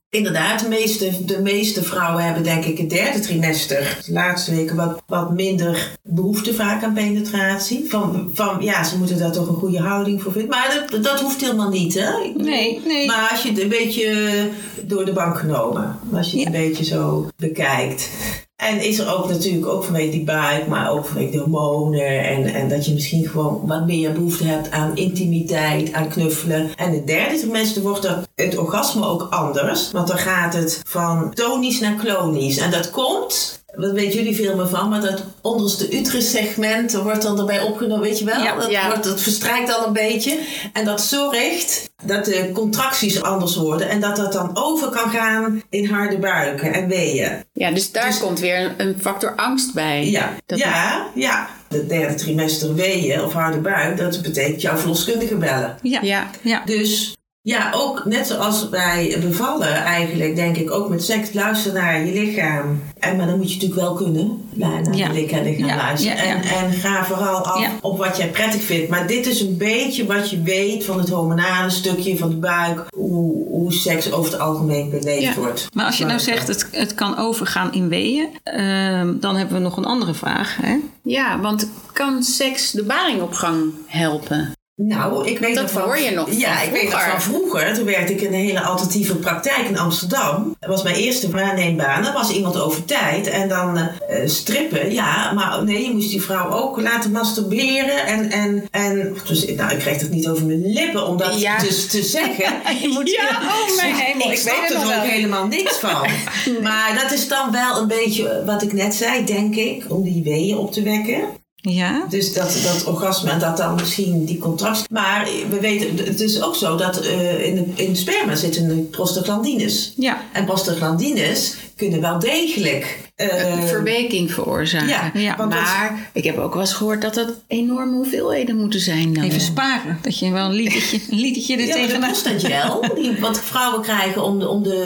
inderdaad, 0.10 0.60
de 0.60 0.68
meeste, 0.68 1.26
de 1.26 1.42
meeste 1.42 1.84
vrouwen 1.84 2.24
hebben 2.24 2.44
denk 2.44 2.66
ik 2.66 2.78
het 2.78 2.90
derde 2.90 3.20
trimester, 3.20 3.98
de 4.06 4.12
laatste 4.12 4.56
weken, 4.56 4.76
wat, 4.76 5.02
wat 5.08 5.32
minder 5.34 5.92
behoefte 6.04 6.54
vaak 6.54 6.84
aan 6.84 6.94
penetratie. 6.94 7.90
Van, 7.90 8.30
van 8.34 8.58
ja, 8.62 8.84
ze 8.84 8.98
moeten 8.98 9.18
daar 9.18 9.32
toch 9.32 9.48
een 9.48 9.56
goede 9.56 9.80
houding 9.80 10.22
voor 10.22 10.32
vinden. 10.32 10.50
Maar 10.50 10.88
dat, 10.90 11.04
dat 11.04 11.20
hoeft 11.22 11.42
helemaal 11.42 11.70
niet, 11.70 11.94
hè? 11.94 12.12
Nee, 12.36 12.82
nee. 12.86 13.08
Maar 13.08 13.30
als 13.32 13.44
je 13.44 13.50
het 13.50 13.60
een 13.62 13.70
beetje 13.70 14.50
door 14.82 15.06
de 15.06 15.14
bank 15.14 15.38
genomen, 15.38 16.00
als 16.14 16.32
je 16.32 16.40
het 16.40 16.54
Ja. 16.54 16.60
een 16.60 16.68
beetje 16.68 16.84
zo 16.84 17.28
bekijkt. 17.38 18.10
En 18.56 18.84
is 18.84 19.00
er 19.00 19.14
ook 19.14 19.30
natuurlijk, 19.30 19.66
ook 19.66 19.84
vanwege 19.84 20.12
die 20.12 20.24
buik, 20.24 20.68
maar 20.68 20.92
ook 20.92 21.06
vanwege 21.06 21.32
de 21.32 21.38
hormonen. 21.38 22.24
En, 22.24 22.54
en 22.54 22.70
dat 22.70 22.86
je 22.86 22.94
misschien 22.94 23.28
gewoon 23.28 23.62
wat 23.66 23.86
meer 23.86 24.12
behoefte 24.12 24.44
hebt 24.44 24.72
aan 24.72 24.96
intimiteit, 24.96 25.94
aan 25.94 26.10
knuffelen. 26.10 26.76
En 26.76 26.92
het 26.92 27.08
derde 27.08 27.38
trimester 27.38 27.82
wordt 27.82 28.02
dat, 28.02 28.28
het 28.36 28.58
orgasme 28.58 29.06
ook 29.06 29.28
anders. 29.30 29.92
Want 29.92 30.08
dan 30.08 30.18
gaat 30.18 30.54
het 30.54 30.82
van 30.88 31.34
tonisch 31.34 31.80
naar 31.80 31.96
klonisch. 31.96 32.58
En 32.58 32.72
dat 32.72 32.90
komt, 32.92 33.64
dat 33.78 33.92
weten 33.92 34.18
jullie 34.20 34.36
veel 34.36 34.56
meer 34.56 34.68
van, 34.68 34.90
maar 34.90 35.02
dat 35.02 35.24
onderste 35.42 35.90
uterussegment 35.98 36.94
wordt 36.94 37.22
dan 37.22 37.40
erbij 37.40 37.62
opgenomen, 37.62 38.04
weet 38.04 38.20
je 38.20 38.26
wel? 38.26 38.44
Ja. 38.44 38.56
dat, 38.56 38.70
Ja. 38.70 38.88
Wordt, 38.88 39.04
dat 39.04 39.22
verstrijkt 39.22 39.68
dan 39.68 39.86
een 39.86 39.94
beetje. 39.94 40.40
En 40.74 40.86
dat 40.86 41.02
zorgt 41.02 41.90
dat 42.06 42.26
de 42.26 42.50
contracties 42.54 43.22
anders 43.22 43.56
worden. 43.56 43.90
En 43.90 44.00
dat 44.02 44.16
dat 44.16 44.34
dan 44.34 44.50
over 44.54 44.90
kan 44.90 45.10
gaan 45.10 45.62
in 45.70 45.86
harde 45.86 46.18
buiken 46.18 46.74
en 46.74 46.88
weeën. 46.88 47.44
ja 47.54 47.72
dus 47.72 47.92
daar 47.92 48.06
Dus- 48.08 48.20
komt 48.20 48.40
weer 48.40 48.58
een, 48.66 48.74
een 48.78 48.96
factor 49.02 49.36
angst 49.36 49.74
bij. 49.74 50.10
Ja, 50.10 50.34
Dat- 50.46 50.60
ja, 50.60 51.08
ja. 51.16 51.48
Het 51.68 51.90
derde 51.90 52.14
trimester 52.16 52.74
weeën 52.76 53.22
of 53.24 53.34
harde 53.34 53.58
buik, 53.58 53.98
dat 53.98 54.22
betekent 54.22 54.62
jouw 54.62 54.78
verloskundige 54.78 55.36
bellen. 55.36 55.78
Ja. 55.82 56.00
Ja. 56.02 56.30
ja. 56.42 56.62
Dus 56.66 57.14
ja, 57.48 57.72
ook 57.76 58.06
net 58.06 58.28
zoals 58.28 58.70
bij 58.70 59.18
bevallen 59.22 59.74
eigenlijk, 59.74 60.36
denk 60.36 60.58
ik 60.58 60.72
ook 60.72 60.90
met 60.90 61.04
seks, 61.04 61.34
luister 61.34 61.74
naar 61.74 62.06
je 62.06 62.14
lichaam. 62.14 62.82
En, 63.00 63.18
maar 63.18 63.28
dan 63.28 63.38
moet 63.38 63.48
je 63.50 63.54
natuurlijk 63.54 63.82
wel 63.82 63.94
kunnen, 63.94 64.48
naar, 64.54 64.94
Ja. 64.96 65.08
je 65.08 65.14
lichaam, 65.14 65.44
lichaam 65.44 65.68
Ja, 65.68 65.76
luisteren. 65.76 66.18
ja, 66.18 66.24
ja. 66.24 66.34
En, 66.36 66.44
en 66.66 66.72
ga 66.74 67.06
vooral 67.06 67.46
af 67.46 67.62
Ja. 67.62 67.70
op 67.82 67.98
wat 67.98 68.18
jij 68.18 68.30
prettig 68.30 68.62
vindt. 68.64 68.90
Maar 68.90 69.08
dit 69.08 69.26
is 69.26 69.42
een 69.42 69.58
beetje 69.58 70.06
wat 70.06 70.30
je 70.30 70.42
weet 70.42 70.86
van 70.86 71.00
het 71.00 71.10
hormonale 71.10 71.70
stukje 71.70 72.18
van 72.18 72.30
de 72.30 72.36
buik, 72.36 72.84
hoe, 72.96 73.48
hoe 73.48 73.74
seks 73.74 74.12
over 74.12 74.32
het 74.32 74.42
algemeen 74.42 74.90
beleefd 74.90 75.22
Ja. 75.22 75.34
wordt. 75.36 75.68
Maar 75.74 75.86
als 75.86 75.98
je 75.98 76.06
nou 76.06 76.20
zegt 76.20 76.48
het, 76.48 76.68
het 76.72 76.94
kan 76.96 77.18
overgaan 77.18 77.74
in 77.74 77.90
weeën, 77.90 78.28
ehm, 78.44 79.20
dan 79.20 79.36
hebben 79.36 79.56
we 79.58 79.64
nog 79.64 79.78
een 79.78 79.86
andere 79.86 80.14
vraag. 80.14 80.58
Hè? 80.62 80.76
Ja, 81.04 81.40
want 81.40 81.70
kan 81.94 82.24
seks 82.24 82.72
de 82.72 82.84
baringopgang 82.84 83.64
helpen? 83.86 84.52
Nou, 84.78 85.28
ik 85.28 85.40
weet 85.40 85.54
Dat 85.56 85.64
nog 85.64 85.72
van, 85.72 85.82
hoor 85.82 86.00
je 86.00 86.12
nog 86.12 86.28
van 86.28 86.38
Ja, 86.38 86.62
ik 86.62 86.72
weet 86.72 86.84
nog 86.84 86.92
vroeger. 87.02 87.22
van 87.22 87.22
vroeger. 87.22 87.74
Toen 87.74 87.86
werkte 87.86 88.14
ik 88.14 88.22
in 88.22 88.28
een 88.28 88.34
hele 88.46 88.62
alternatieve 88.62 89.16
praktijk 89.16 89.68
in 89.68 89.78
Amsterdam. 89.78 90.56
Dat 90.60 90.70
was 90.70 90.84
mijn 90.84 90.96
eerste 90.96 91.30
waarneembaan. 91.32 92.04
Dan 92.04 92.14
was 92.14 92.32
iemand 92.32 92.60
over 92.62 92.86
tijd. 92.86 93.28
En 93.28 93.48
dan 93.50 93.78
eh, 93.78 93.88
eh, 94.24 94.30
strippen, 94.30 94.94
ja. 94.94 95.32
Maar 95.34 95.64
nee, 95.64 95.84
je 95.88 95.94
moest 95.94 96.10
die 96.10 96.22
vrouw 96.22 96.52
ook 96.52 96.82
laten 96.82 97.12
masturberen. 97.12 98.06
En, 98.06 98.32
en, 98.32 98.68
en 98.72 99.16
dus, 99.28 99.46
nou, 99.56 99.72
ik 99.72 99.80
kreeg 99.80 100.00
het 100.02 100.10
niet 100.12 100.28
over 100.28 100.46
mijn 100.46 100.66
lippen 100.74 101.08
om 101.08 101.18
dat 101.18 101.40
Ja. 101.42 101.58
dus 101.60 101.88
te 101.88 102.04
zeggen. 102.04 102.54
Je 102.82 102.88
moet 102.88 103.10
Ja, 103.10 103.30
oh 103.42 103.76
mijn 103.76 103.96
hemel, 103.96 104.32
ik 104.32 104.38
ik 104.38 104.44
weet 104.44 104.70
er 104.72 104.78
ook 104.78 104.84
wel. 104.88 105.02
helemaal 105.02 105.48
niks 105.48 105.78
van. 105.80 106.08
Maar 106.64 107.00
dat 107.02 107.12
is 107.12 107.28
dan 107.28 107.52
wel 107.52 107.78
een 107.82 107.88
beetje 107.88 108.44
wat 108.46 108.62
ik 108.62 108.74
net 108.74 108.96
zei, 108.96 109.26
denk 109.26 109.56
ik. 109.56 109.86
Om 109.88 110.04
die 110.04 110.24
weeën 110.24 110.58
op 110.58 110.72
te 110.72 110.82
wekken. 110.82 111.22
Ja. 111.70 112.06
Dus 112.10 112.34
dat, 112.34 112.58
dat 112.64 112.84
orgasme 112.84 113.30
en 113.32 113.40
dat 113.40 113.58
dan 113.58 113.76
misschien 113.76 114.26
die 114.26 114.38
contrast. 114.38 114.90
Maar 114.90 115.28
we 115.50 115.60
weten, 115.60 116.06
het 116.06 116.20
is 116.22 116.42
ook 116.42 116.56
zo 116.56 116.76
dat 116.78 117.02
eh, 117.02 117.46
in, 117.46 117.56
de, 117.56 117.84
in 117.84 117.92
de 117.94 117.98
sperma 118.00 118.36
zitten 118.36 118.68
de 118.68 118.76
prostaglandines. 118.76 119.94
Ja. 119.98 120.22
En 120.34 120.46
prostaglandines 120.46 121.56
kunnen 121.76 122.02
wel 122.02 122.20
degelijk. 122.20 123.04
eh, 123.16 123.64
verweking 123.64 124.32
veroorzaken. 124.32 124.88
ja, 124.88 125.12
Ja, 125.14 125.36
want 125.38 125.52
dat- 125.52 125.62
maar 125.62 126.10
ik 126.14 126.24
heb 126.24 126.38
ook 126.38 126.54
wel 126.54 126.62
eens 126.62 126.74
gehoord 126.74 127.02
dat 127.02 127.14
dat 127.14 127.30
enorme 127.48 127.96
hoeveelheden 127.96 128.58
moeten 128.58 128.80
zijn. 128.80 129.14
Dan. 129.14 129.24
Even 129.24 129.42
sparen. 129.42 130.00
Dat 130.02 130.20
je 130.20 130.32
wel 130.32 130.46
een 130.46 130.52
litertje, 130.54 131.00
een 131.12 131.20
litertje 131.20 131.54
er 131.58 131.66
ja, 131.68 131.74
tegenaan... 131.74 132.80
die 132.96 133.20
wat 133.20 133.40
vrouwen 133.40 133.82
krijgen 133.82 134.24
om 134.24 134.40
de, 134.40 134.48
om 134.50 134.64
de 134.64 134.84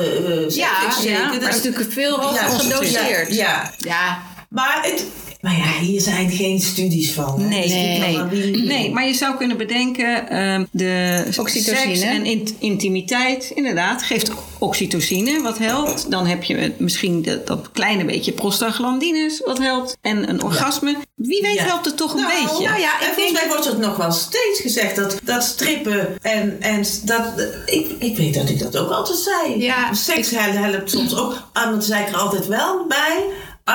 eh, 0.49 0.55
ja, 0.55 0.69
ja, 1.03 1.31
dat 1.39 1.49
is- 1.49 1.55
natuurlijk 1.63 1.91
veel 1.91 2.19
hoger 2.19 2.35
Ja, 2.35 2.49
gedoseerd. 2.49 3.35
Ja, 3.35 3.71
ja. 3.77 4.21
maar, 4.49 4.79
het, 4.81 5.05
maar 5.41 5.57
ja, 5.57 5.79
hier 5.85 6.01
zijn 6.01 6.29
geen 6.31 6.59
studies 6.59 7.11
van. 7.11 7.39
hè. 7.41 7.47
Nee, 7.47 7.61
Dus 7.61 7.71
nee, 7.71 7.99
nee. 7.99 8.61
Nee, 8.61 8.91
maar 8.91 9.05
je 9.07 9.13
zou 9.13 9.37
kunnen 9.37 9.57
bedenken, 9.57 10.29
ehm, 10.29 10.65
de 10.71 11.23
Oxytocine. 11.37 11.95
seks 11.95 12.01
en 12.01 12.25
int- 12.25 12.53
intimiteit, 12.59 13.51
inderdaad, 13.55 14.03
geeft 14.03 14.31
oxytocine, 14.59 15.41
wat 15.41 15.57
helpt. 15.57 16.11
Dan 16.11 16.27
heb 16.27 16.43
je 16.43 16.73
misschien 16.77 17.21
dat, 17.21 17.47
dat 17.47 17.71
kleine 17.71 18.05
beetje 18.05 18.31
prostaglandines, 18.31 19.41
wat 19.45 19.57
helpt. 19.57 19.97
En 20.01 20.29
een 20.29 20.43
orgasme. 20.43 20.95
Wie 21.15 21.41
weet 21.41 21.53
Ja. 21.53 21.63
helpt 21.63 21.85
het 21.85 21.97
toch 21.97 22.13
een 22.13 22.21
Nou, 22.21 22.31
beetje. 22.47 22.67
Nou 22.67 22.79
ja, 22.79 22.99
Ik 22.99 23.07
en 23.07 23.13
volgens 23.13 23.39
mij 23.39 23.47
wordt 23.47 23.65
er 23.65 23.79
nog 23.79 23.97
wel 23.97 24.11
steeds 24.11 24.59
gezegd 24.61 24.95
dat, 24.95 25.19
dat 25.23 25.43
strippen 25.43 26.17
en, 26.21 26.61
en 26.61 26.83
dat. 27.03 27.23
Ik, 27.65 27.87
ik 27.99 28.17
weet 28.17 28.33
dat 28.33 28.49
ik 28.49 28.59
dat 28.59 28.77
ook 28.77 28.89
altijd 28.91 29.17
zei. 29.17 29.61
Ja, 29.63 29.93
Seks 29.93 30.29
helpt 30.31 30.91
soms 30.91 31.15
ook. 31.15 31.49
Ah, 31.53 31.69
want 31.69 31.83
zei 31.85 32.01
ik 32.01 32.07
er 32.09 32.15
altijd 32.17 32.47
wel 32.47 32.85
bij. 32.87 33.23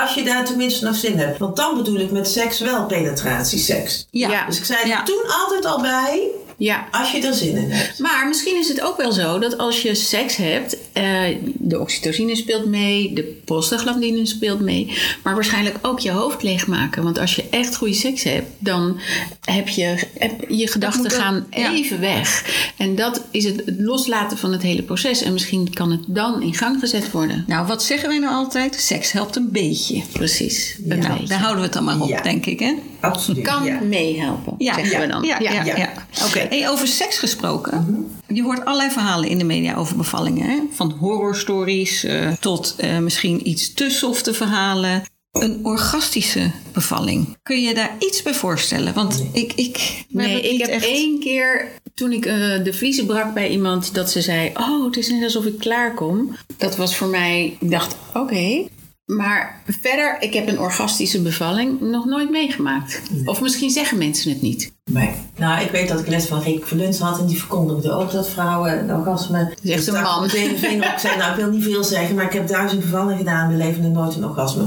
Als 0.03 0.15
je 0.15 0.23
daar 0.25 0.45
tenminste 0.45 0.85
nog 0.85 0.95
zin 0.97 1.19
hebt. 1.19 1.39
Want 1.39 1.57
dan 1.57 1.77
bedoel 1.77 1.99
ik 1.99 2.11
met 2.11 2.29
seks 2.29 2.59
wel 2.61 2.87
penetratieseks. 2.87 4.07
Ja. 4.11 4.31
Ja. 4.31 4.47
Dus 4.47 4.59
ik 4.59 4.65
zei 4.65 4.81
er 4.81 4.87
Ja. 4.89 5.03
toen 5.03 5.23
altijd 5.43 5.65
al 5.65 5.81
bij. 5.81 6.29
Ja. 6.57 6.89
Als 6.91 7.13
je 7.13 7.27
er 7.27 7.35
zin 7.35 7.57
in 7.57 7.71
hebt. 7.71 7.99
Maar 7.99 8.29
misschien 8.29 8.59
is 8.59 8.69
het 8.69 8.81
ook 8.81 8.97
wel 8.97 9.13
zo 9.13 9.39
dat 9.39 9.59
als 9.59 9.83
je 9.83 9.95
seks 9.95 10.37
hebt, 10.37 10.77
eh, 10.93 11.23
de 11.45 11.81
oxytocine 11.81 12.37
speelt 12.37 12.67
mee, 12.67 13.13
de 13.13 13.41
prostaglandine 13.45 14.27
speelt 14.27 14.61
mee, 14.61 14.93
maar 15.23 15.35
waarschijnlijk 15.35 15.77
ook 15.83 16.01
je 16.01 16.11
hoofd 16.11 16.43
leegmaken. 16.43 17.03
Want 17.03 17.19
als 17.19 17.37
je 17.37 17.45
echt 17.51 17.77
goede 17.77 17.95
seks 17.95 18.23
hebt, 18.23 18.47
dan 18.59 19.01
heb 19.45 19.69
je 19.69 19.97
heb, 20.19 20.45
je 20.49 20.69
gedachten 20.69 21.11
gaan 21.11 21.47
ja. 21.51 21.73
even 21.73 22.01
weg. 22.01 22.45
En 22.77 22.97
dat 22.97 23.23
is 23.31 23.45
het, 23.45 23.63
loslaten 23.79 24.39
van 24.39 24.53
het 24.53 24.63
hele 24.63 24.83
proces. 24.83 25.23
En 25.23 25.33
misschien 25.33 25.73
kan 25.73 25.91
het 25.91 26.01
dan 26.07 26.43
in 26.43 26.55
gang 26.55 26.81
gezet 26.81 27.11
worden. 27.11 27.45
Nou, 27.47 27.67
wat 27.67 27.83
zeggen 27.83 28.09
wij 28.09 28.19
nou 28.19 28.35
altijd? 28.35 28.75
Seks 28.75 29.13
helpt 29.13 29.37
een 29.37 29.49
beetje. 29.53 30.03
Precies. 30.13 30.77
Een 30.79 30.89
beetje. 30.89 31.27
Daar 31.27 31.39
houden 31.39 31.59
we 31.59 31.65
het 31.65 31.73
dan 31.73 31.85
maar 31.85 32.01
op, 32.01 32.09
Ja. 32.09 32.23
denk 32.23 32.47
ik, 32.47 32.59
hè? 32.61 32.75
Absoluut. 33.05 33.45
kan 33.45 33.65
ja. 33.65 33.81
meehelpen, 33.81 34.55
zeggen 34.59 34.91
ja, 34.91 35.01
we 35.01 35.07
dan. 35.07 35.23
Ja, 35.23 35.41
ja, 35.41 35.53
ja. 35.53 35.77
ja. 35.77 35.93
Oké. 36.27 36.39
Hey, 36.39 36.71
over 36.71 36.87
seks 36.87 37.19
gesproken. 37.19 38.07
Je 38.29 38.43
hoort 38.43 38.65
allerlei 38.65 38.91
verhalen 38.91 39.29
in 39.29 39.39
de 39.39 39.45
media 39.45 39.75
over 39.75 39.97
bevallingen. 39.97 40.49
Hè? 40.49 40.61
Van 40.73 40.91
horrorstories 40.91 42.05
eh, 42.05 42.33
tot 42.33 42.75
eh, 42.79 42.99
misschien 42.99 43.49
iets 43.49 43.75
te 43.75 43.91
softe 43.91 44.35
verhalen. 44.35 45.03
Een 45.33 45.61
orgastische 45.63 46.51
bevalling. 46.73 47.37
Kun 47.43 47.63
je 47.63 47.75
daar 47.75 47.97
iets 47.99 48.23
bij 48.23 48.35
voorstellen? 48.35 48.95
Want 48.95 49.25
ik, 49.33 49.53
ik, 49.53 50.05
Nee, 50.09 50.41
ik 50.41 50.61
heb 50.61 50.69
echt... 50.69 50.85
één 50.85 51.21
keer 51.21 51.69
toen 51.95 52.13
ik 52.13 52.27
eh, 52.27 52.65
de 52.65 52.73
vliezen 52.73 53.07
brak 53.07 53.35
bij 53.35 53.49
iemand 53.49 53.95
dat 53.95 54.11
ze 54.11 54.21
zei: 54.21 54.51
Oh, 54.55 54.85
het 54.85 54.97
is 54.97 55.09
net 55.09 55.23
alsof 55.23 55.45
ik 55.45 55.59
klaarkom. 55.59 56.37
Dat 56.57 56.77
was 56.77 56.97
voor 56.97 57.09
mij, 57.09 57.57
ik 57.61 57.71
dacht: 57.71 57.97
Oké. 58.15 58.67
Maar 59.05 59.63
verder, 59.81 60.17
ik 60.21 60.35
heb 60.35 60.49
een 60.49 60.59
orgastische 60.61 61.23
bevalling 61.23 61.81
nog 61.81 62.05
nooit 62.05 62.31
meegemaakt. 62.31 63.03
Of 63.25 63.41
misschien 63.41 63.71
zeggen 63.71 63.99
mensen 63.99 64.31
het 64.31 64.43
niet. 64.43 64.73
Nee. 64.91 65.11
Nou, 65.37 65.65
ik 65.65 65.71
weet 65.71 65.89
dat 65.89 66.01
ik 66.01 66.09
les 66.09 66.27
van 66.27 66.41
Rick 66.41 66.67
Verluns 66.67 66.99
had 66.99 67.19
en 67.19 67.27
die 67.27 67.39
verkondigde 67.39 67.93
ook 67.93 68.11
dat 68.11 68.29
vrouwen 68.29 68.79
een 68.79 68.97
orgasme. 68.97 69.55
is 69.63 69.71
echt 69.71 69.85
Dus 69.85 69.95
een 69.95 70.03
man. 70.03 70.23
meteen 70.23 70.65
een 70.65 70.83
op. 70.83 70.85
Ik 70.85 70.99
zei, 70.99 71.17
nou, 71.17 71.31
ik 71.31 71.37
wil 71.37 71.51
niet 71.51 71.65
veel 71.65 71.85
zeggen, 71.85 72.15
maar 72.15 72.25
ik 72.25 72.33
heb 72.33 72.49
duizend 72.49 72.81
bevallingen 72.81 73.17
gedaan. 73.17 73.49
We 73.51 73.55
leven 73.57 73.93
nooit 73.93 74.15
een 74.15 74.25
orgasme. 74.25 74.65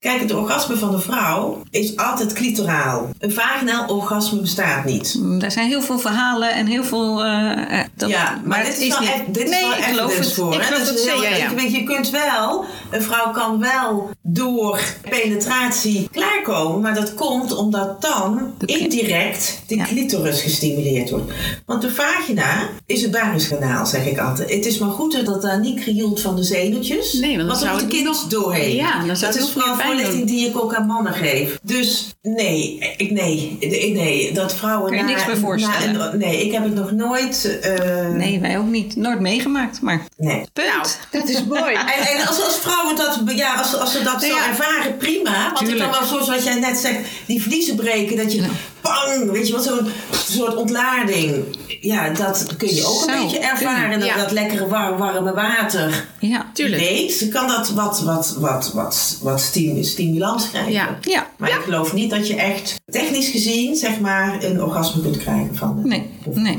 Kijk, 0.00 0.20
het 0.20 0.32
orgasme 0.34 0.76
van 0.76 0.90
de 0.90 0.98
vrouw 0.98 1.62
is 1.70 1.96
altijd 1.96 2.32
clitoraal. 2.32 3.10
Een 3.18 3.32
vaginaal 3.32 3.88
orgasme 3.88 4.40
bestaat 4.40 4.84
niet. 4.84 5.14
Mm, 5.18 5.40
Er 5.40 5.50
zijn 5.50 5.68
heel 5.68 5.80
veel 5.82 5.98
verhalen 5.98 6.52
en 6.54 6.66
heel 6.66 6.84
veel... 6.84 7.24
eh, 7.24 7.78
eh, 7.80 7.86
dat- 7.94 8.08
ja, 8.10 8.40
maar, 8.44 8.62
dit 8.64 8.72
het 8.72 8.80
is 8.82 8.88
wel, 8.88 9.00
niet- 9.00 9.08
echt- 9.08 9.34
dit 9.34 9.48
is 9.50 9.60
wel 9.60 9.70
ik 9.72 9.82
geloof 9.84 10.10
evidence 10.10 10.18
het. 10.28 10.32
voor. 10.32 10.54
ik 10.54 10.62
geloof 10.62 10.78
Dat 10.84 10.88
het 10.88 11.04
heel- 11.10 11.22
ja. 11.22 11.54
weet, 11.54 11.72
Je 11.72 11.82
kunt 11.84 12.10
wel, 12.10 12.64
een 12.90 13.02
vrouw 13.02 13.30
kan 13.32 13.58
wel 13.60 14.10
door 14.22 14.80
penetratie 15.10 16.08
klaarkomen, 16.12 16.80
maar 16.80 16.94
dat 16.94 17.14
komt 17.14 17.56
omdat 17.56 18.02
dan 18.02 18.52
indirect 18.64 19.60
de 19.66 19.76
clitoris 19.76 20.40
gestimuleerd 20.42 21.10
wordt. 21.10 21.32
Want 21.66 21.82
de 21.82 21.90
vagina 21.90 22.68
is 22.86 23.02
het 23.02 23.10
bariskanaal, 23.10 23.86
zeg 23.86 24.06
ik 24.06 24.18
altijd. 24.18 24.50
Het 24.50 24.66
is 24.66 24.78
maar 24.78 24.90
goed 24.90 25.24
dat 25.26 25.42
daar 25.42 25.60
niet 25.60 25.80
krioelt 25.80 26.20
van 26.20 26.36
de 26.36 26.42
zenuwtjes. 26.42 27.12
Nee, 27.12 27.36
want 27.36 27.38
dan 27.38 27.46
want 27.48 27.58
zou 27.60 27.76
het 27.76 27.86
kind 27.88 28.04
nog- 28.04 28.26
doorheen. 28.26 28.74
Ja, 28.74 29.04
dan 29.06 29.16
zou 29.16 29.32
dat 29.32 29.40
het 29.40 29.48
is 29.48 29.52
vooral 29.52 29.76
voorlichting 29.88 30.26
die 30.26 30.48
ik 30.48 30.62
ook 30.62 30.74
aan 30.74 30.86
mannen 30.86 31.12
geef. 31.14 31.58
Dus 31.62 32.14
nee, 32.22 32.78
ik, 32.96 33.10
nee, 33.10 33.56
nee, 33.60 33.92
nee, 33.94 34.32
dat 34.32 34.54
vrouwen 34.54 34.88
Kan 34.88 34.96
je 34.98 35.02
na- 35.04 35.08
niks 35.10 35.24
bij 35.24 35.36
voorstellen? 35.36 35.92
na 35.98 36.12
nee, 36.14 36.44
ik 36.46 36.52
heb 36.52 36.62
het 36.64 36.74
nog 36.74 36.90
nooit... 36.92 37.58
eh, 37.62 38.08
Nee, 38.08 38.40
wij 38.40 38.58
ook 38.58 38.66
niet. 38.66 38.96
Nooit 38.96 39.20
meegemaakt, 39.20 39.80
maar 39.80 40.02
nee. 40.16 40.44
punt. 40.52 40.66
Nou, 40.68 40.86
dat 41.10 41.28
is 41.28 41.44
mooi. 41.44 41.74
En, 41.98 42.06
en 42.18 42.26
als, 42.26 42.44
als 42.44 42.56
vrouwen 42.58 42.96
dat, 42.96 43.20
ja, 43.36 43.54
als, 43.54 43.76
als 43.76 43.92
ze 43.92 44.02
dat 44.02 44.22
zo 44.22 44.26
ja. 44.26 44.48
ervaren, 44.48 44.96
prima. 44.96 45.42
Want 45.44 45.56
Tuurlijk. 45.56 45.80
het 45.80 45.90
kan 45.90 46.00
wel 46.00 46.18
zo, 46.18 46.24
zoals 46.24 46.44
jij 46.44 46.54
net 46.54 46.76
zegt, 46.78 46.98
die 47.26 47.42
vliezen 47.42 47.76
breken, 47.76 48.16
dat 48.16 48.32
je 48.32 48.46
pang, 48.80 49.30
weet 49.30 49.46
je 49.48 49.52
wat, 49.52 49.64
zo'n 49.64 49.86
soort 50.12 50.54
ontlading. 50.56 51.44
Ja, 51.80 52.08
dat 52.10 52.46
kun 52.56 52.74
je 52.74 52.84
ook 52.84 53.00
een 53.02 53.08
Zou 53.08 53.22
beetje 53.22 53.38
ervaren. 53.38 54.00
Dat, 54.00 54.08
ja. 54.08 54.16
dat 54.16 54.30
lekkere 54.32 54.66
war- 54.68 54.98
warme 54.98 55.32
water. 55.32 56.06
Ja, 56.20 56.50
Tuurlijk. 56.52 56.82
Nee, 56.82 57.10
ze 57.10 57.28
kan 57.28 57.48
dat 57.48 57.70
wat, 57.70 58.00
wat, 58.00 58.36
wat, 58.38 58.70
wat, 58.74 59.18
wat 59.22 59.40
stim- 59.40 59.82
stimulans 59.82 60.48
krijgen. 60.50 60.72
Ja. 60.72 60.98
ja. 61.00 61.26
Maar 61.36 61.48
ik 61.48 61.60
geloof 61.64 61.92
niet 61.92 62.10
dat 62.10 62.26
je 62.28 62.34
echt 62.34 62.74
technisch 62.90 63.28
gezien, 63.28 63.76
zeg 63.76 64.00
maar, 64.00 64.44
een 64.44 64.62
orgasme 64.62 65.02
kunt 65.02 65.16
krijgen 65.16 65.56
van 65.56 65.80
Nee, 65.84 66.10
nee. 66.24 66.58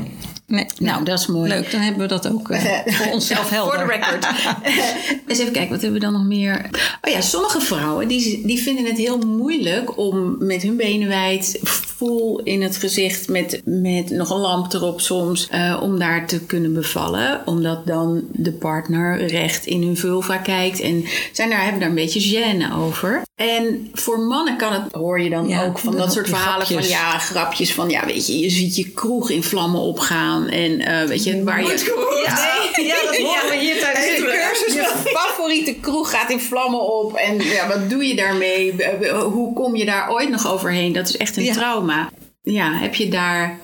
Nee. 0.50 0.66
Nou, 0.78 1.04
dat 1.04 1.18
is 1.18 1.26
mooi. 1.26 1.48
Leuk, 1.48 1.70
dan 1.70 1.80
hebben 1.80 2.02
we 2.02 2.08
dat 2.08 2.28
ook 2.32 2.50
eh, 2.50 2.78
voor 2.96 3.12
onszelf 3.12 3.50
helder. 3.50 3.78
Voor 3.78 3.86
de 3.86 3.92
record. 3.92 4.26
Eens 5.26 5.38
even 5.38 5.52
kijken, 5.52 5.70
wat 5.70 5.80
hebben 5.82 6.00
we 6.00 6.06
dan 6.06 6.12
nog 6.12 6.24
meer? 6.24 6.70
Oh 7.00 7.12
ja, 7.12 7.20
sommige 7.20 7.60
vrouwen 7.60 8.08
die, 8.08 8.46
die 8.46 8.62
vinden 8.62 8.84
het 8.84 8.96
heel 8.96 9.18
moeilijk 9.18 9.98
om 9.98 10.36
met 10.38 10.62
hun 10.62 10.76
benen 10.76 11.08
wijd, 11.08 11.58
vol 11.62 12.40
in 12.40 12.62
het 12.62 12.76
gezicht, 12.76 13.28
met, 13.28 13.60
met 13.64 14.10
nog 14.10 14.30
een 14.30 14.40
lamp 14.40 14.72
erop 14.72 15.00
soms, 15.00 15.48
eh, 15.48 15.80
om 15.82 15.98
daar 15.98 16.26
te 16.26 16.40
kunnen 16.40 16.72
bevallen. 16.72 17.42
Omdat 17.44 17.86
dan 17.86 18.22
de 18.32 18.52
partner 18.52 19.26
recht 19.26 19.66
in 19.66 19.82
hun 19.82 19.96
vulva 19.96 20.36
kijkt 20.36 20.80
en 20.80 21.04
zijn 21.32 21.50
daar, 21.50 21.62
hebben 21.62 21.80
daar 21.80 21.88
een 21.88 21.94
beetje 21.94 22.36
gêne 22.36 22.74
over. 22.76 23.22
En 23.40 23.90
voor 23.92 24.18
mannen 24.18 24.56
kan 24.56 24.72
het, 24.72 24.92
hoor 24.92 25.20
je 25.20 25.30
dan 25.30 25.48
Ja, 25.48 25.64
ook 25.64 25.78
van 25.78 25.96
dat 25.96 26.12
soort 26.12 26.28
verhalen 26.28 26.66
grapjes. 26.66 26.88
van 26.90 26.96
ja, 26.98 27.18
grapjes 27.18 27.72
van 27.74 27.88
ja, 27.90 28.06
weet 28.06 28.26
je, 28.26 28.38
je 28.38 28.50
ziet 28.50 28.76
je 28.76 28.90
kroeg 28.90 29.30
in 29.30 29.42
vlammen 29.42 29.80
opgaan 29.80 30.48
en 30.48 30.80
eh, 30.80 31.06
weet 31.08 31.24
je, 31.24 31.44
waar 31.44 31.60
je... 31.62 31.68
Ja, 32.26 32.82
ja, 32.84 32.94
dat 33.04 33.16
horen 33.26 33.48
we 33.50 33.56
hier 33.60 33.78
tijdens 33.80 34.06
de 34.16 34.22
cursus. 34.24 34.74
Je 34.74 35.10
favoriete 35.14 35.74
kroeg 35.74 36.10
gaat 36.10 36.30
in 36.30 36.40
vlammen 36.40 36.80
op. 36.80 37.14
En 37.14 37.40
ja, 37.40 37.68
wat 37.68 37.90
doe 37.90 38.04
je 38.06 38.14
daarmee? 38.16 38.74
Hoe 39.32 39.52
kom 39.52 39.76
je 39.76 39.84
daar 39.84 40.10
ooit 40.10 40.28
nog 40.28 40.52
overheen? 40.52 40.92
Dat 40.92 41.08
is 41.08 41.16
echt 41.16 41.36
een 41.36 41.44
Ja. 41.44 41.52
trauma. 41.52 42.10
Ja, 42.42 42.72
heb 42.72 42.94
je 42.94 43.08
daar 43.08 43.58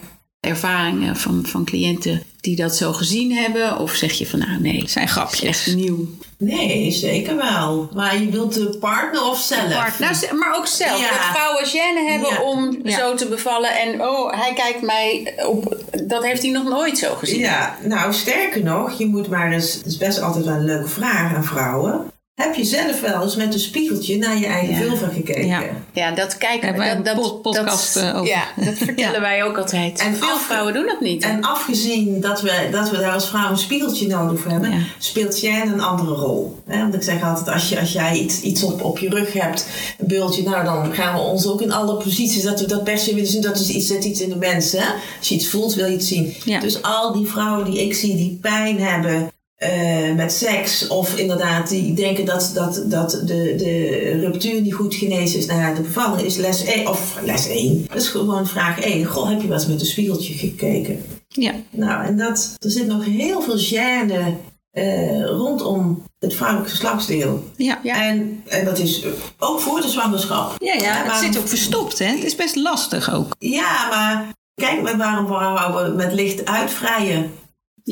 ervaringen 0.46 1.16
van, 1.16 1.44
van 1.46 1.64
cliënten 1.64 2.22
die 2.40 2.56
dat 2.56 2.76
zo 2.76 2.92
gezien 2.92 3.32
hebben? 3.36 3.78
Of 3.78 3.94
zeg 3.94 4.12
je 4.12 4.26
van 4.26 4.38
nou 4.38 4.60
nee, 4.60 4.80
het 4.80 4.90
zijn 4.90 5.08
grapjes. 5.08 5.42
echt 5.66 5.76
nieuw? 5.76 6.08
Nee, 6.38 6.90
zeker 6.92 7.36
wel. 7.36 7.90
Maar 7.94 8.20
je 8.20 8.30
wilt 8.30 8.54
de 8.54 8.76
partner 8.80 9.24
of 9.24 9.38
zelf? 9.40 9.98
Nou, 9.98 10.14
ze- 10.14 10.34
maar 10.34 10.56
ook 10.56 10.66
zelf. 10.66 11.00
Ja. 11.00 11.08
Dat 11.08 11.36
vrouwen 11.36 11.64
gêne 11.66 12.10
hebben 12.10 12.30
Ja. 12.30 12.42
om 12.42 12.78
Ja. 12.82 12.98
zo 12.98 13.14
te 13.14 13.26
bevallen. 13.26 13.70
En 13.78 14.00
oh, 14.02 14.32
hij 14.40 14.52
kijkt 14.54 14.82
mij 14.82 15.34
op. 15.46 15.76
Dat 16.06 16.24
heeft 16.24 16.42
hij 16.42 16.50
nog 16.50 16.64
nooit 16.68 16.98
zo 16.98 17.14
gezien. 17.14 17.38
Ja, 17.38 17.76
nou 17.82 18.12
sterker 18.12 18.62
nog, 18.62 18.98
je 18.98 19.06
moet 19.06 19.28
maar 19.28 19.52
eens. 19.52 19.72
Het 19.72 19.86
is 19.86 19.96
best 19.96 20.20
altijd 20.20 20.44
wel 20.44 20.54
een 20.54 20.64
leuke 20.64 20.88
vraag 20.88 21.34
aan 21.34 21.44
vrouwen. 21.44 22.04
Heb 22.36 22.54
je 22.54 22.64
zelf 22.64 23.00
wel 23.00 23.22
eens 23.22 23.36
met 23.36 23.54
een 23.54 23.60
spiegeltje 23.60 24.16
naar 24.18 24.38
je 24.38 24.46
eigen 24.46 24.74
Ja. 24.74 24.80
vulva 24.80 25.06
gekeken? 25.14 25.46
Ja. 25.46 25.62
Ja, 25.92 26.10
dat 26.10 26.38
kijken 26.38 26.76
wij 26.76 26.94
dat, 26.94 27.04
dat, 27.04 27.14
pod- 27.20 27.42
podcast, 27.42 27.94
dat, 27.94 28.02
eh, 28.02 28.14
over. 28.16 28.26
Ja, 28.26 28.44
dat 28.56 28.74
vertellen 28.84 29.12
Ja. 29.12 29.20
wij 29.20 29.44
ook 29.44 29.58
altijd. 29.58 29.98
En 30.00 30.16
veel 30.16 30.28
af- 30.28 30.42
vrouwen 30.42 30.74
doen 30.74 30.86
dat 30.86 31.00
niet. 31.00 31.22
En 31.22 31.42
afgezien 31.42 32.20
dat 32.20 32.40
we, 32.40 32.68
dat 32.72 32.90
we 32.90 32.96
daar 32.98 33.12
als 33.12 33.28
vrouw 33.28 33.50
een 33.50 33.58
spiegeltje 33.58 34.06
nodig 34.06 34.40
voor 34.40 34.50
hebben, 34.50 34.70
Ja. 34.70 34.78
speelt 34.98 35.40
jij 35.40 35.62
een 35.62 35.80
andere 35.80 36.14
rol. 36.14 36.62
Hè? 36.66 36.78
Want 36.78 36.94
ik 36.94 37.02
zeg 37.02 37.22
altijd, 37.22 37.48
als, 37.48 37.68
je, 37.68 37.80
als 37.80 37.92
jij 37.92 38.16
iets, 38.18 38.40
iets 38.40 38.62
op, 38.62 38.82
op 38.82 38.98
je 38.98 39.08
rug 39.08 39.32
hebt, 39.32 39.66
een 39.98 40.06
bultje, 40.06 40.42
nou 40.42 40.64
dan 40.64 40.94
gaan 40.94 41.14
we 41.14 41.20
ons 41.20 41.46
ook 41.46 41.62
in 41.62 41.72
alle 41.72 41.94
posities 41.96 42.42
dat 42.42 42.60
we 42.60 42.66
dat 42.66 42.84
per 42.84 42.98
se 42.98 43.14
willen 43.14 43.30
zien. 43.30 43.42
Dat 43.42 43.58
is 43.60 43.68
iets, 43.68 43.86
zet 43.86 44.04
iets 44.04 44.20
in 44.20 44.28
de 44.28 44.36
mensen. 44.36 44.80
Hè? 44.80 44.88
Als 45.18 45.28
je 45.28 45.34
iets 45.34 45.48
voelt, 45.48 45.74
wil 45.74 45.86
je 45.86 45.92
het 45.92 46.04
zien. 46.04 46.34
Ja. 46.44 46.60
Dus 46.60 46.82
al 46.82 47.12
die 47.12 47.26
vrouwen 47.26 47.70
die 47.70 47.82
ik 47.84 47.94
zie 47.94 48.16
die 48.16 48.38
pijn 48.42 48.80
hebben 48.80 49.30
eh, 49.56 50.14
met 50.14 50.32
seks, 50.32 50.86
of 50.86 51.16
inderdaad 51.16 51.68
die 51.68 51.94
denken 51.94 52.24
dat, 52.24 52.50
dat, 52.54 52.82
dat 52.86 53.10
de, 53.10 53.54
de 53.56 54.10
ruptuur 54.20 54.60
niet 54.60 54.74
goed 54.74 54.94
genezen 54.94 55.38
is, 55.38 55.46
nou 55.46 55.60
ja, 55.60 55.74
de 55.74 55.80
bevalling 55.80 56.20
is 56.26 56.36
les 56.36 56.64
1, 56.64 56.88
of 56.88 57.16
les 57.24 57.48
1. 57.48 57.84
Dat 57.88 57.96
is 58.02 58.08
gewoon 58.08 58.46
vraag 58.46 58.80
1. 58.80 59.04
Goh, 59.04 59.28
heb 59.28 59.40
je 59.40 59.48
wel 59.48 59.56
eens 59.56 59.66
met 59.66 59.80
een 59.80 59.86
spiegeltje 59.86 60.34
gekeken? 60.34 61.04
Ja. 61.28 61.52
Nou, 61.70 62.04
en 62.04 62.16
dat, 62.16 62.54
er 62.58 62.70
zit 62.70 62.86
nog 62.86 63.04
heel 63.04 63.42
veel 63.42 63.58
gêne 63.58 64.36
eh, 64.70 65.24
rondom 65.24 66.02
het 66.18 66.34
vrouwelijk 66.34 66.70
geslachtsdeel. 66.70 67.44
Ja. 67.56 67.80
Ja. 67.82 68.04
En, 68.04 68.42
en 68.46 68.64
dat 68.64 68.78
is 68.78 69.04
ook 69.38 69.60
voor 69.60 69.80
de 69.80 69.88
zwangerschap. 69.88 70.54
Ja, 70.58 70.74
ja, 70.74 70.92
het 70.92 71.06
maar- 71.06 71.24
zit 71.24 71.38
ook 71.38 71.48
verstopt, 71.48 71.98
hè? 71.98 72.06
Het 72.06 72.24
is 72.24 72.34
best 72.36 72.56
lastig 72.56 73.14
ook. 73.14 73.34
Ja, 73.38 73.88
maar 73.88 74.26
kijk 74.54 74.82
maar 74.82 74.96
waarom 74.96 75.26
vrouwen 75.26 75.96
met 75.96 76.12
licht 76.12 76.44
uitvrijen. 76.44 77.30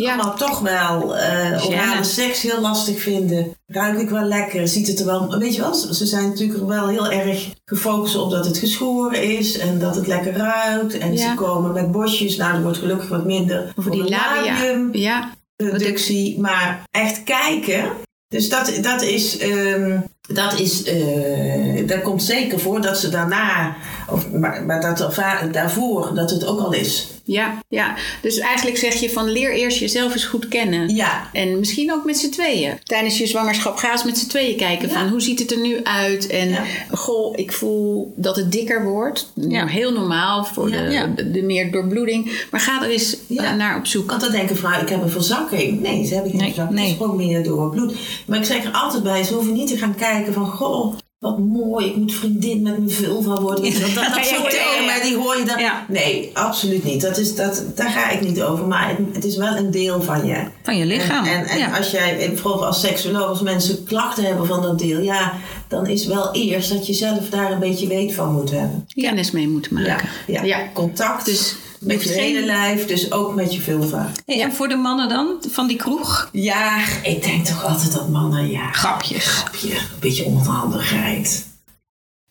Ja. 0.02 0.14
Maar 0.14 0.34
toch 0.34 0.60
wel 0.60 1.16
eh 1.16 1.66
orale 1.66 2.04
seks 2.04 2.42
heel 2.42 2.60
lastig 2.60 3.02
vinden. 3.02 3.52
Ruik 3.66 3.98
ik 4.00 4.08
wel 4.10 4.22
lekker? 4.24 4.68
Ziet 4.68 4.86
het 4.86 4.98
er 5.00 5.06
wel... 5.06 5.38
Weet 5.38 5.54
je 5.54 5.60
wel, 5.60 5.74
ze 5.74 6.06
zijn 6.06 6.28
natuurlijk 6.28 6.66
wel 6.66 6.88
heel 6.88 7.10
erg 7.10 7.48
gefocust 7.64 8.16
op 8.16 8.30
dat 8.30 8.46
het 8.46 8.58
geschoren 8.58 9.22
is. 9.22 9.58
En 9.58 9.78
dat 9.78 9.96
het 9.96 10.06
lekker 10.06 10.32
ruikt. 10.36 10.98
En 10.98 11.12
Ja. 11.16 11.30
ze 11.30 11.34
komen 11.36 11.72
met 11.72 11.92
bosjes. 11.92 12.36
Nou, 12.36 12.54
er 12.54 12.62
wordt 12.62 12.78
gelukkig 12.78 13.08
wat 13.08 13.24
minder 13.24 13.62
die 13.74 13.82
voor 13.84 13.92
de 13.92 13.98
labia. 13.98 14.42
labium. 14.52 14.88
Ja. 14.92 15.30
productie, 15.56 16.40
maar 16.40 16.82
echt 16.90 17.22
kijken. 17.24 17.84
Dus 18.28 18.48
dat, 18.48 18.72
dat 18.82 19.02
is, 19.02 19.38
ehm, 19.38 19.98
dat 20.28 20.58
is, 20.58 20.82
eh, 20.82 21.86
dat 21.88 22.02
komt 22.02 22.22
zeker 22.22 22.58
voor 22.60 22.80
dat 22.80 22.98
ze 22.98 23.08
daarna, 23.08 23.76
of, 24.10 24.30
maar, 24.30 24.64
maar 24.64 24.80
dat 24.80 25.14
daarvoor, 25.52 26.10
dat 26.14 26.30
het 26.30 26.46
ook 26.46 26.60
al 26.60 26.72
is. 26.72 27.08
Ja, 27.26 27.58
ja. 27.68 27.94
Dus 28.22 28.38
eigenlijk 28.38 28.76
zeg 28.76 28.94
je 28.94 29.10
van 29.10 29.28
leer 29.30 29.52
eerst 29.54 29.78
jezelf 29.78 30.12
eens 30.12 30.24
goed 30.24 30.48
kennen. 30.48 30.94
Ja, 30.94 31.28
En 31.32 31.58
misschien 31.58 31.92
ook 31.92 32.04
met 32.04 32.18
z'n 32.18 32.30
tweeën. 32.30 32.78
Tijdens 32.82 33.18
je 33.18 33.26
zwangerschap 33.26 33.76
ga 33.76 33.92
eens 33.92 34.04
met 34.04 34.18
z'n 34.18 34.28
tweeën 34.28 34.56
kijken 34.56 34.88
Ja. 34.88 34.94
van 34.94 35.08
hoe 35.08 35.20
ziet 35.20 35.38
het 35.38 35.50
er 35.52 35.60
nu 35.60 35.84
uit. 35.84 36.26
En 36.26 36.48
Ja. 36.48 36.62
goh, 36.90 37.38
ik 37.38 37.52
voel 37.52 38.12
dat 38.16 38.36
het 38.36 38.52
dikker 38.52 38.84
wordt. 38.84 39.32
Ja. 39.34 39.66
Heel 39.66 39.92
normaal 39.92 40.44
voor 40.44 40.70
de, 40.70 41.12
de, 41.16 41.30
de 41.30 41.42
meer 41.42 41.72
doorbloeding. 41.72 42.46
Maar 42.50 42.60
ga 42.60 42.82
er 42.82 42.90
eens 42.90 43.16
eh, 43.36 43.52
naar 43.54 43.76
op 43.78 43.86
zoek. 43.86 44.08
want 44.10 44.20
dan 44.22 44.32
denken 44.32 44.56
vrouwen, 44.56 44.82
ik 44.82 44.88
heb 44.88 45.02
een 45.02 45.10
verzakking. 45.10 45.80
Nee, 45.80 46.06
ze 46.06 46.12
hebben 46.14 46.30
geen 46.30 46.40
Nee, 46.40 46.48
verzakking, 46.48 46.78
nee. 46.78 46.88
het 46.88 47.00
is 47.00 47.06
gewoon 47.06 47.16
meer 47.26 47.42
door 47.44 47.62
het 47.62 47.70
bloed. 47.70 47.94
Maar 48.26 48.38
ik 48.38 48.44
zeg 48.44 48.64
er 48.64 48.72
altijd 48.72 49.02
bij, 49.02 49.22
ze 49.24 49.34
hoeven 49.34 49.52
niet 49.52 49.68
te 49.68 49.76
gaan 49.76 49.94
kijken 49.94 50.32
van, 50.32 50.46
goh, 50.46 50.94
wat 51.24 51.38
mooi, 51.38 51.86
ik 51.86 51.96
moet 51.96 52.14
vriendin 52.14 52.62
met 52.62 52.78
mijn 52.78 52.90
vulva 52.90 53.40
worden. 53.40 53.64
Dat, 53.64 53.80
dat 53.94 54.04
Ja, 54.16 54.22
soort 54.22 54.52
ja, 54.52 54.58
ja, 54.58 54.70
termen, 54.72 54.94
ja. 54.94 55.02
die 55.02 55.16
hoor 55.16 55.36
je 55.38 55.44
dan. 55.44 55.58
Ja. 55.58 55.84
Nee, 55.88 56.30
absoluut 56.34 56.84
niet. 56.84 57.00
Dat 57.00 57.16
is, 57.18 57.34
dat, 57.34 57.64
daar 57.74 57.90
ga 57.90 58.10
ik 58.10 58.20
niet 58.20 58.42
over. 58.42 58.66
Maar 58.66 58.88
het, 58.88 58.98
het 59.12 59.24
is 59.24 59.36
wel 59.36 59.56
een 59.56 59.70
deel 59.70 60.02
van 60.02 60.26
je. 60.26 60.44
Van 60.62 60.76
je 60.76 60.86
lichaam. 60.86 61.24
En, 61.24 61.32
en, 61.32 61.46
en 61.46 61.58
ja. 61.58 61.76
als 61.76 61.90
jij, 61.90 62.32
vooral 62.34 62.66
als 62.66 62.80
seksuoloog, 62.80 63.28
als 63.28 63.40
mensen 63.40 63.84
klachten 63.84 64.24
hebben 64.24 64.46
van 64.46 64.62
dat 64.62 64.78
deel, 64.78 65.00
ja, 65.00 65.32
dan 65.68 65.86
is 65.86 66.06
wel 66.06 66.32
eerst 66.32 66.70
dat 66.72 66.86
je 66.86 66.92
zelf 66.92 67.28
daar 67.30 67.52
een 67.52 67.58
beetje 67.58 67.86
weet 67.86 68.14
van 68.14 68.32
moet 68.32 68.50
hebben. 68.50 68.86
Kennis 68.94 69.30
mee 69.30 69.48
moeten 69.48 69.76
Ja, 69.76 69.86
maken. 69.88 70.08
ja. 70.26 70.42
Ja. 70.42 70.58
contact 70.72 71.24
Dus 71.24 71.56
met 71.80 72.02
je 72.02 72.08
hele 72.12 72.44
lijf, 72.44 72.86
dus 72.86 73.12
ook 73.12 73.34
met 73.34 73.54
je 73.54 73.60
vulva. 73.60 74.10
Hey, 74.26 74.40
En 74.42 74.52
voor 74.52 74.68
de 74.68 74.76
mannen 74.76 75.08
dan? 75.08 75.26
Van 75.50 75.66
die 75.66 75.76
kroeg? 75.76 76.28
Ja, 76.32 76.78
ik 77.02 77.22
denk 77.22 77.44
toch 77.46 77.64
altijd 77.64 77.92
dat 77.92 78.08
mannen, 78.08 78.50
ja, 78.50 78.70
Grapjes. 78.72 79.24
grapje, 79.26 79.70
een 79.74 80.00
beetje 80.00 80.24
onhandigheid. 80.24 81.46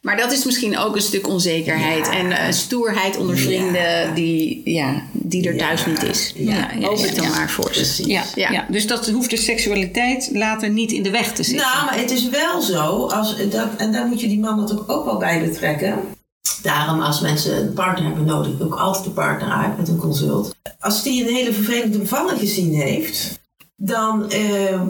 Maar 0.02 0.18
dat 0.18 0.32
is 0.32 0.44
misschien 0.46 0.78
ook 0.78 0.96
een 0.96 1.02
stuk 1.02 1.28
onzekerheid 1.28 2.06
Ja. 2.06 2.12
en 2.14 2.32
eh, 2.32 2.52
stoerheid 2.52 3.18
onder 3.18 3.38
vrienden 3.38 3.82
Ja. 3.82 4.14
die, 4.14 4.62
ja, 4.64 5.04
die 5.12 5.48
er 5.48 5.54
Ja. 5.54 5.60
thuis 5.60 5.86
niet 5.86 6.04
is. 6.04 6.34
Ja, 6.36 6.54
ja, 6.80 6.90
ik 6.90 7.16
dan 7.16 7.24
ja. 7.26 7.30
maar 7.30 7.50
voor 7.50 7.64
ze. 7.64 7.70
Precies. 7.72 8.06
Ja, 8.06 8.24
ja. 8.36 8.52
Ja. 8.52 8.66
dus 8.70 8.88
dat 8.88 9.10
hoeft 9.10 9.30
de 9.30 9.38
seksualiteit 9.38 10.30
later 10.34 10.70
niet 10.70 10.92
in 10.92 11.04
de 11.04 11.10
weg 11.10 11.34
te 11.34 11.44
zitten. 11.44 11.66
Nou, 11.68 11.86
maar 11.86 11.98
het 12.00 12.12
is 12.12 12.30
wel 12.30 12.62
zo, 12.62 13.06
als 13.08 13.36
dat, 13.50 13.68
en 13.78 13.92
daar 13.92 14.06
moet 14.08 14.22
je 14.22 14.28
die 14.28 14.40
mannen 14.40 14.66
toch 14.66 14.88
ook 14.90 15.06
wel 15.06 15.18
bij 15.18 15.42
betrekken. 15.42 16.00
Daarom, 16.64 17.02
als 17.02 17.20
mensen 17.20 17.58
een 17.58 17.74
partner 17.74 18.06
hebben, 18.06 18.26
nodig 18.26 18.62
ook 18.62 18.76
altijd 18.76 19.04
de 19.04 19.10
partner 19.10 19.50
uit 19.50 19.78
met 19.78 19.88
een 19.88 19.98
consult. 19.98 20.56
Als 20.80 21.04
die 21.04 21.24
een 21.24 21.34
hele 21.34 21.54
vervelende 21.54 21.98
bevalling 21.98 22.40
gezien 22.40 22.74
heeft, 22.74 23.40
dan, 23.76 24.30
eh, 24.30 24.82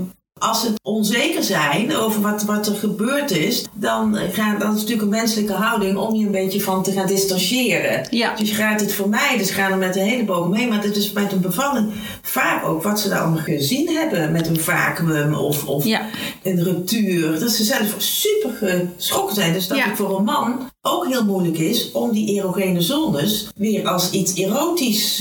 als 0.43 0.61
ze 0.61 0.73
onzeker 0.81 1.43
zijn 1.43 1.95
over 1.95 2.21
wat, 2.21 2.43
wat 2.43 2.67
er 2.67 2.75
gebeurd 2.75 3.31
is, 3.31 3.65
dan, 3.73 4.17
is 4.17 4.35
het 4.37 4.57
natuurlijk 4.59 5.01
een 5.01 5.09
menselijke 5.09 5.53
houding 5.53 5.97
om 5.97 6.15
je 6.15 6.25
een 6.25 6.31
beetje 6.31 6.61
van 6.61 6.83
te 6.83 6.91
gaan 6.91 7.07
distancieren. 7.07 8.07
Ja. 8.09 8.35
Dus 8.35 8.49
je 8.49 8.55
gaat 8.55 8.79
het 8.79 8.91
vermijden, 8.93 9.45
ze 9.45 9.53
gaan 9.53 9.71
er 9.71 9.77
met 9.77 9.95
een 9.95 10.01
hele 10.07 10.23
boog 10.25 10.47
mee. 10.49 10.67
Maar 10.67 10.81
dat 10.81 10.95
is 10.95 11.11
met 11.11 11.31
een 11.31 11.41
bevalling 11.41 11.91
vaak 12.21 12.65
ook 12.65 12.83
wat 12.83 12.99
ze 12.99 13.09
dan 13.09 13.37
gezien 13.37 13.87
hebben 13.89 14.31
met 14.31 14.47
een 14.47 14.59
vacuüm 14.59 15.33
of, 15.33 15.65
of 15.65 15.83
Ja. 15.85 16.01
een 16.43 16.63
ruptuur. 16.63 17.39
Dat 17.39 17.51
ze 17.51 17.63
zelf 17.63 17.95
super 17.97 18.49
geschrokken 18.97 19.35
zijn. 19.35 19.53
Dus 19.53 19.67
dat 19.67 19.77
Ja. 19.77 19.83
het 19.83 19.97
voor 19.97 20.17
een 20.17 20.23
man 20.23 20.69
ook 20.81 21.07
heel 21.07 21.25
moeilijk 21.25 21.57
is 21.57 21.91
om 21.91 22.11
die 22.11 22.33
erogene 22.35 22.81
zones 22.81 23.47
weer 23.55 23.87
als 23.87 24.09
iets 24.11 24.33
erotisch 24.33 25.15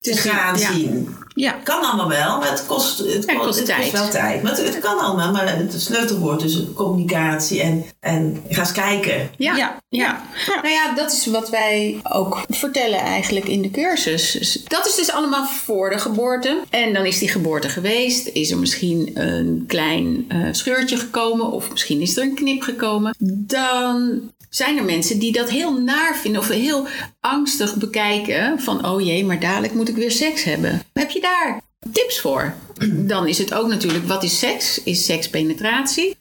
te 0.00 0.16
gaan 0.16 0.58
zien. 0.58 1.08
Ja. 1.34 1.52
Kan 1.62 1.82
allemaal 1.82 2.08
wel, 2.08 2.38
maar 2.38 2.50
het 2.50 2.66
kost, 2.66 2.98
het 2.98 3.24
Ja, 3.26 3.32
het 3.32 3.42
kost 3.42 3.58
het 3.58 3.66
tijd. 3.66 3.90
wel 3.92 4.08
tijd. 4.08 4.42
Maar 4.42 4.52
het, 4.56 4.64
het 4.64 4.78
kan 4.78 4.98
allemaal, 4.98 5.32
maar 5.32 5.56
het 5.56 5.82
sleutelwoord 5.82 6.42
is 6.42 6.62
communicatie 6.74 7.60
en, 7.62 7.84
en 8.00 8.42
ga 8.48 8.60
eens 8.60 8.72
kijken. 8.72 9.30
Ja. 9.36 9.56
Ja. 9.56 9.78
Ja. 9.88 10.22
Nou 10.46 10.68
ja, 10.68 10.94
dat 10.94 11.12
is 11.12 11.26
wat 11.26 11.50
wij 11.50 12.00
ook 12.12 12.42
vertellen 12.48 12.98
eigenlijk 12.98 13.46
in 13.46 13.62
de 13.62 13.70
cursus. 13.70 14.32
Dus 14.32 14.62
Dat 14.64 14.86
is 14.86 14.94
dus 14.94 15.10
allemaal 15.10 15.46
voor 15.46 15.90
de 15.90 15.98
geboorte. 15.98 16.60
En 16.70 16.92
dan 16.92 17.04
is 17.04 17.18
die 17.18 17.28
geboorte 17.28 17.68
geweest. 17.68 18.26
Is 18.26 18.50
er 18.50 18.58
misschien 18.58 19.10
een 19.14 19.64
klein 19.66 20.24
eh, 20.28 20.38
scheurtje 20.50 20.96
gekomen. 20.96 21.52
Of 21.52 21.70
misschien 21.70 22.00
is 22.00 22.16
er 22.16 22.22
een 22.22 22.34
knip 22.34 22.62
gekomen. 22.62 23.14
Dan 23.18 24.20
zijn 24.50 24.78
er 24.78 24.84
mensen 24.84 25.18
die 25.18 25.32
dat 25.32 25.50
heel 25.50 25.80
naar 25.80 26.16
vinden. 26.16 26.40
Of 26.40 26.48
heel 26.48 26.86
angstig 27.20 27.76
bekijken. 27.76 28.60
Van 28.60 28.86
oh 28.86 29.00
jee, 29.00 29.24
maar 29.24 29.40
dadelijk 29.40 29.74
moet 29.74 29.88
ik 29.88 29.96
weer 29.96 30.10
seks 30.10 30.44
hebben. 30.44 30.82
Heb 30.92 31.10
je 31.10 31.20
daar 31.20 31.60
tips 31.92 32.20
voor? 32.20 32.54
Dan 32.88 33.26
is 33.28 33.38
het 33.38 33.54
ook 33.54 33.68
natuurlijk, 33.68 34.06
wat 34.06 34.22
is 34.22 34.38
seks? 34.38 34.82
Is 34.82 35.04
seks 35.04 35.30
penetratie? 35.30 36.16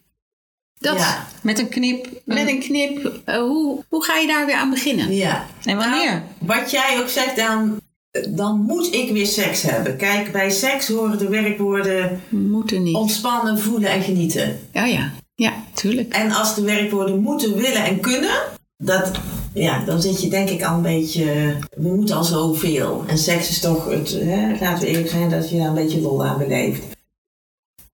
Dat, 0.80 0.98
Ja. 0.98 1.28
Met 1.42 1.60
een 1.60 1.70
knip. 1.70 2.08
met 2.26 2.48
een 2.48 2.60
knip, 2.60 3.22
eh, 3.26 3.38
hoe, 3.38 3.84
hoe 3.90 4.04
ga 4.04 4.16
je 4.18 4.28
daar 4.28 4.46
weer 4.46 4.56
aan 4.56 4.70
beginnen? 4.70 5.14
Ja. 5.14 5.46
En 5.64 5.78
wanneer? 5.78 6.24
Wat 6.38 6.72
jij 6.72 7.00
ook 7.02 7.10
zegt, 7.10 7.36
dan, 7.36 7.82
dan 8.30 8.60
moet 8.62 8.94
ik 8.94 9.12
weer 9.12 9.26
seks 9.28 9.62
hebben. 9.62 9.98
Kijk, 9.98 10.32
bij 10.32 10.50
seks 10.52 10.88
horen 10.88 11.18
de 11.18 11.28
werkwoorden 11.30 12.22
Moeten 12.30 12.84
niet. 12.84 12.96
ontspannen, 12.96 13.60
voelen 13.60 13.90
en 13.90 14.02
genieten. 14.02 14.60
Ja, 14.74 14.86
ja. 14.86 15.12
Ja, 15.40 15.54
tuurlijk. 15.74 16.14
En 16.14 16.32
als 16.32 16.56
de 16.56 16.62
werkwoorden 16.62 17.20
moeten, 17.20 17.56
willen 17.56 17.84
en 17.84 18.00
kunnen, 18.00 18.36
dat, 18.78 19.12
ja, 19.54 19.86
dan 19.86 20.02
zit 20.02 20.22
je 20.22 20.30
denk 20.30 20.50
ik 20.50 20.64
al 20.64 20.76
een 20.76 20.82
beetje. 20.82 21.56
We 21.78 21.96
moeten 21.96 22.16
al 22.16 22.24
zoveel. 22.24 23.04
En 23.08 23.18
seks 23.18 23.50
is 23.50 23.60
toch, 23.60 23.90
het, 23.90 24.10
hè, 24.10 24.60
laten 24.60 24.84
we 24.84 24.88
eerlijk 24.90 25.10
zijn, 25.10 25.30
dat 25.30 25.50
je 25.50 25.58
daar 25.58 25.68
een 25.68 25.74
beetje 25.74 26.02
lol 26.02 26.26
aan 26.26 26.38
beleeft. 26.38 26.84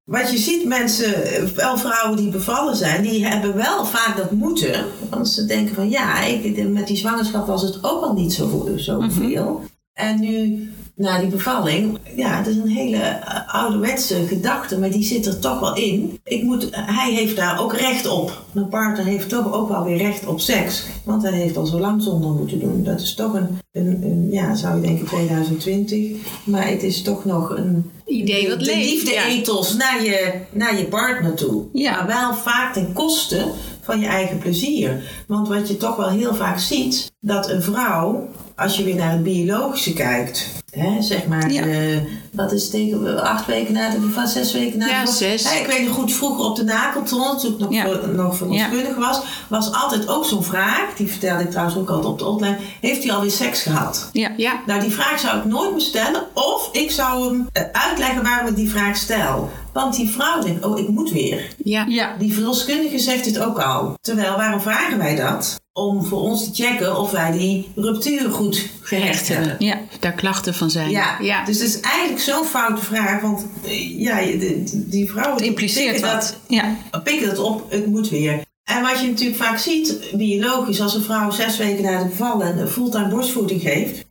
Wat 0.03 0.31
je 0.31 0.37
ziet, 0.37 0.65
mensen, 0.65 1.13
wel 1.55 1.77
vrouwen 1.77 2.17
die 2.17 2.29
bevallen 2.29 2.75
zijn, 2.75 3.01
die 3.01 3.25
hebben 3.25 3.55
wel 3.55 3.85
vaak 3.85 4.17
dat 4.17 4.31
moeten. 4.31 4.85
Want 5.09 5.29
ze 5.29 5.45
denken 5.45 5.75
van 5.75 5.89
ja, 5.89 6.23
ik, 6.23 6.67
met 6.67 6.87
die 6.87 6.97
zwangerschap 6.97 7.47
was 7.47 7.61
het 7.61 7.83
ook 7.83 8.03
al 8.03 8.13
niet 8.13 8.33
zo, 8.33 8.71
zoveel. 8.75 9.63
En 9.93 10.19
nu, 10.19 10.69
na 10.95 11.19
die 11.19 11.29
bevalling, 11.29 11.99
ja, 12.15 12.37
het 12.37 12.47
is 12.47 12.55
een 12.55 12.67
hele 12.67 12.97
eh, 12.97 13.55
ouderwetse 13.55 14.25
gedachte, 14.27 14.79
maar 14.79 14.91
die 14.91 15.03
zit 15.03 15.25
er 15.25 15.39
toch 15.39 15.59
wel 15.59 15.75
in. 15.75 16.19
Ik 16.23 16.43
moet, 16.43 16.67
hij 16.71 17.13
heeft 17.13 17.35
daar 17.35 17.61
ook 17.61 17.73
recht 17.73 18.07
op. 18.07 18.43
Mijn 18.51 18.67
partner 18.67 19.05
heeft 19.05 19.29
toch 19.29 19.53
ook 19.53 19.69
wel 19.69 19.83
weer 19.83 19.97
recht 19.97 20.27
op 20.27 20.39
seks. 20.39 20.85
Want 21.03 21.23
hij 21.23 21.31
heeft 21.31 21.57
al 21.57 21.65
zo 21.65 21.79
lang 21.79 22.01
zonder 22.01 22.31
moeten 22.31 22.59
doen. 22.59 22.83
Dat 22.83 22.99
is 22.99 23.13
toch 23.13 23.33
een, 23.33 23.59
een, 23.71 24.03
een 24.03 24.27
ja, 24.31 24.55
zou 24.55 24.75
je 24.75 24.81
denken 24.81 25.05
2020. 25.05 26.11
Maar 26.43 26.67
het 26.67 26.83
is 26.83 27.01
toch 27.01 27.25
nog 27.25 27.49
een 27.57 27.91
Idee 28.05 28.49
wat 28.49 28.59
de 28.59 28.65
leeft. 28.65 28.89
liefde-ethos 28.89 29.75
naar, 29.75 30.03
je, 30.03 30.33
naar 30.51 30.77
je 30.77 30.85
partner 30.85 31.33
toe. 31.33 31.63
Ja. 31.73 31.95
Maar 31.95 32.07
wel 32.07 32.33
vaak 32.33 32.73
ten 32.73 32.93
koste 32.93 33.51
van 33.81 33.99
je 33.99 34.07
eigen 34.07 34.37
plezier. 34.37 35.03
Want 35.27 35.47
wat 35.47 35.67
je 35.67 35.77
toch 35.77 35.95
wel 35.95 36.09
heel 36.09 36.35
vaak 36.35 36.59
ziet, 36.59 37.11
dat 37.19 37.49
een 37.49 37.61
vrouw, 37.61 38.27
als 38.55 38.77
je 38.77 38.83
weer 38.83 38.95
naar 38.95 39.11
het 39.11 39.23
biologische 39.23 39.93
kijkt, 39.93 40.63
hè, 40.75 41.01
zeg 41.01 41.27
maar, 41.27 41.51
Ja. 41.51 41.61
eh, 41.63 41.97
wat 42.31 42.51
is 42.51 42.69
tegen 42.69 43.23
acht 43.23 43.45
weken 43.45 43.73
na 43.73 43.89
de 43.89 44.09
van 44.13 44.27
zes 44.27 44.53
weken 44.53 44.79
na 44.79 44.85
de 44.85 44.91
Ja, 44.91 45.03
bevalling? 45.03 45.39
zes. 45.39 45.59
Ik 45.59 45.65
weet 45.67 45.85
nog 45.85 45.95
goed, 45.95 46.13
vroeger 46.13 46.45
op 46.45 46.55
de 46.55 46.63
nakelton, 46.63 47.37
toen 47.37 47.53
ik 47.53 47.59
nog, 47.59 47.71
Ja. 47.73 47.87
nog 48.15 48.37
verloskundige 48.37 48.99
was, 48.99 49.19
was 49.47 49.71
altijd 49.71 50.07
ook 50.07 50.25
zo'n 50.25 50.43
vraag, 50.43 50.93
die 50.97 51.07
vertelde 51.07 51.43
ik 51.43 51.49
trouwens 51.49 51.77
ook 51.77 51.89
altijd 51.89 52.05
op 52.11 52.19
de 52.19 52.25
online, 52.25 52.57
heeft 52.81 53.03
hij 53.03 53.13
alweer 53.13 53.31
seks 53.31 53.61
gehad? 53.61 54.09
Ja. 54.11 54.31
Ja, 54.37 54.59
Nou, 54.65 54.79
die 54.81 54.91
vraag 54.91 55.19
zou 55.19 55.37
ik 55.37 55.45
nooit 55.45 55.71
meer 55.71 55.81
stellen. 55.81 56.23
Of 56.33 56.69
ik 56.71 56.91
zou 56.91 57.27
hem 57.27 57.47
eh, 57.51 57.63
uitleggen 57.71 58.23
waarom 58.23 58.47
ik 58.47 58.55
die 58.55 58.69
vraag 58.69 58.95
stel. 58.97 59.49
Want 59.73 59.95
die 59.95 60.09
vrouw 60.09 60.41
denkt, 60.41 60.65
oh, 60.65 60.79
ik 60.79 60.87
moet 60.87 61.11
weer. 61.11 61.53
ja. 61.63 61.85
Ja. 61.87 62.15
Die 62.19 62.33
verloskundige 62.33 62.99
zegt 62.99 63.25
het 63.25 63.39
ook 63.39 63.59
al. 63.59 63.97
Terwijl, 64.01 64.37
waarom 64.37 64.59
vragen 64.61 64.97
wij 64.97 65.15
dat? 65.15 65.55
Om 65.73 66.05
voor 66.05 66.19
ons 66.21 66.43
te 66.43 66.63
checken 66.63 66.99
of 66.99 67.11
wij 67.11 67.31
die 67.31 67.71
ruptuur 67.75 68.31
goed 68.31 68.69
gehecht 68.81 69.27
hebben. 69.27 69.55
Ja. 69.59 69.77
Daar 69.99 70.11
klachten 70.11 70.53
van 70.53 70.64
zijn. 70.69 70.89
Ja, 70.89 71.17
ja. 71.21 71.45
dus 71.45 71.59
het 71.59 71.67
is 71.67 71.79
eigenlijk 71.79 72.19
zo'n 72.21 72.45
foute 72.45 72.81
vraag. 72.81 73.21
Want 73.21 73.45
eh, 73.65 73.99
ja, 73.99 74.15
de- 74.21 74.63
die 74.89 75.05
vrouwen 75.09 75.31
Het 75.33 75.39
die 75.41 75.49
impliceert 75.49 75.91
pikken 75.93 76.11
wat. 76.13 76.37
Ja. 76.47 76.75
dat, 76.91 77.03
pikken 77.03 77.27
dat 77.27 77.37
op, 77.39 77.71
het 77.71 77.85
moet 77.85 78.09
weer. 78.09 78.43
En 78.63 78.81
wat 78.81 78.99
je 78.99 79.07
natuurlijk 79.07 79.37
vaak 79.43 79.57
ziet, 79.57 79.99
biologisch, 80.13 80.81
als 80.81 80.95
een 80.95 81.01
vrouw 81.01 81.31
zes 81.31 81.57
weken 81.57 81.83
na 81.83 81.99
de 82.03 82.09
bevallen 82.09 82.69
fulltime 82.69 83.07
borstvoeding 83.07 83.61
geeft, 83.61 84.05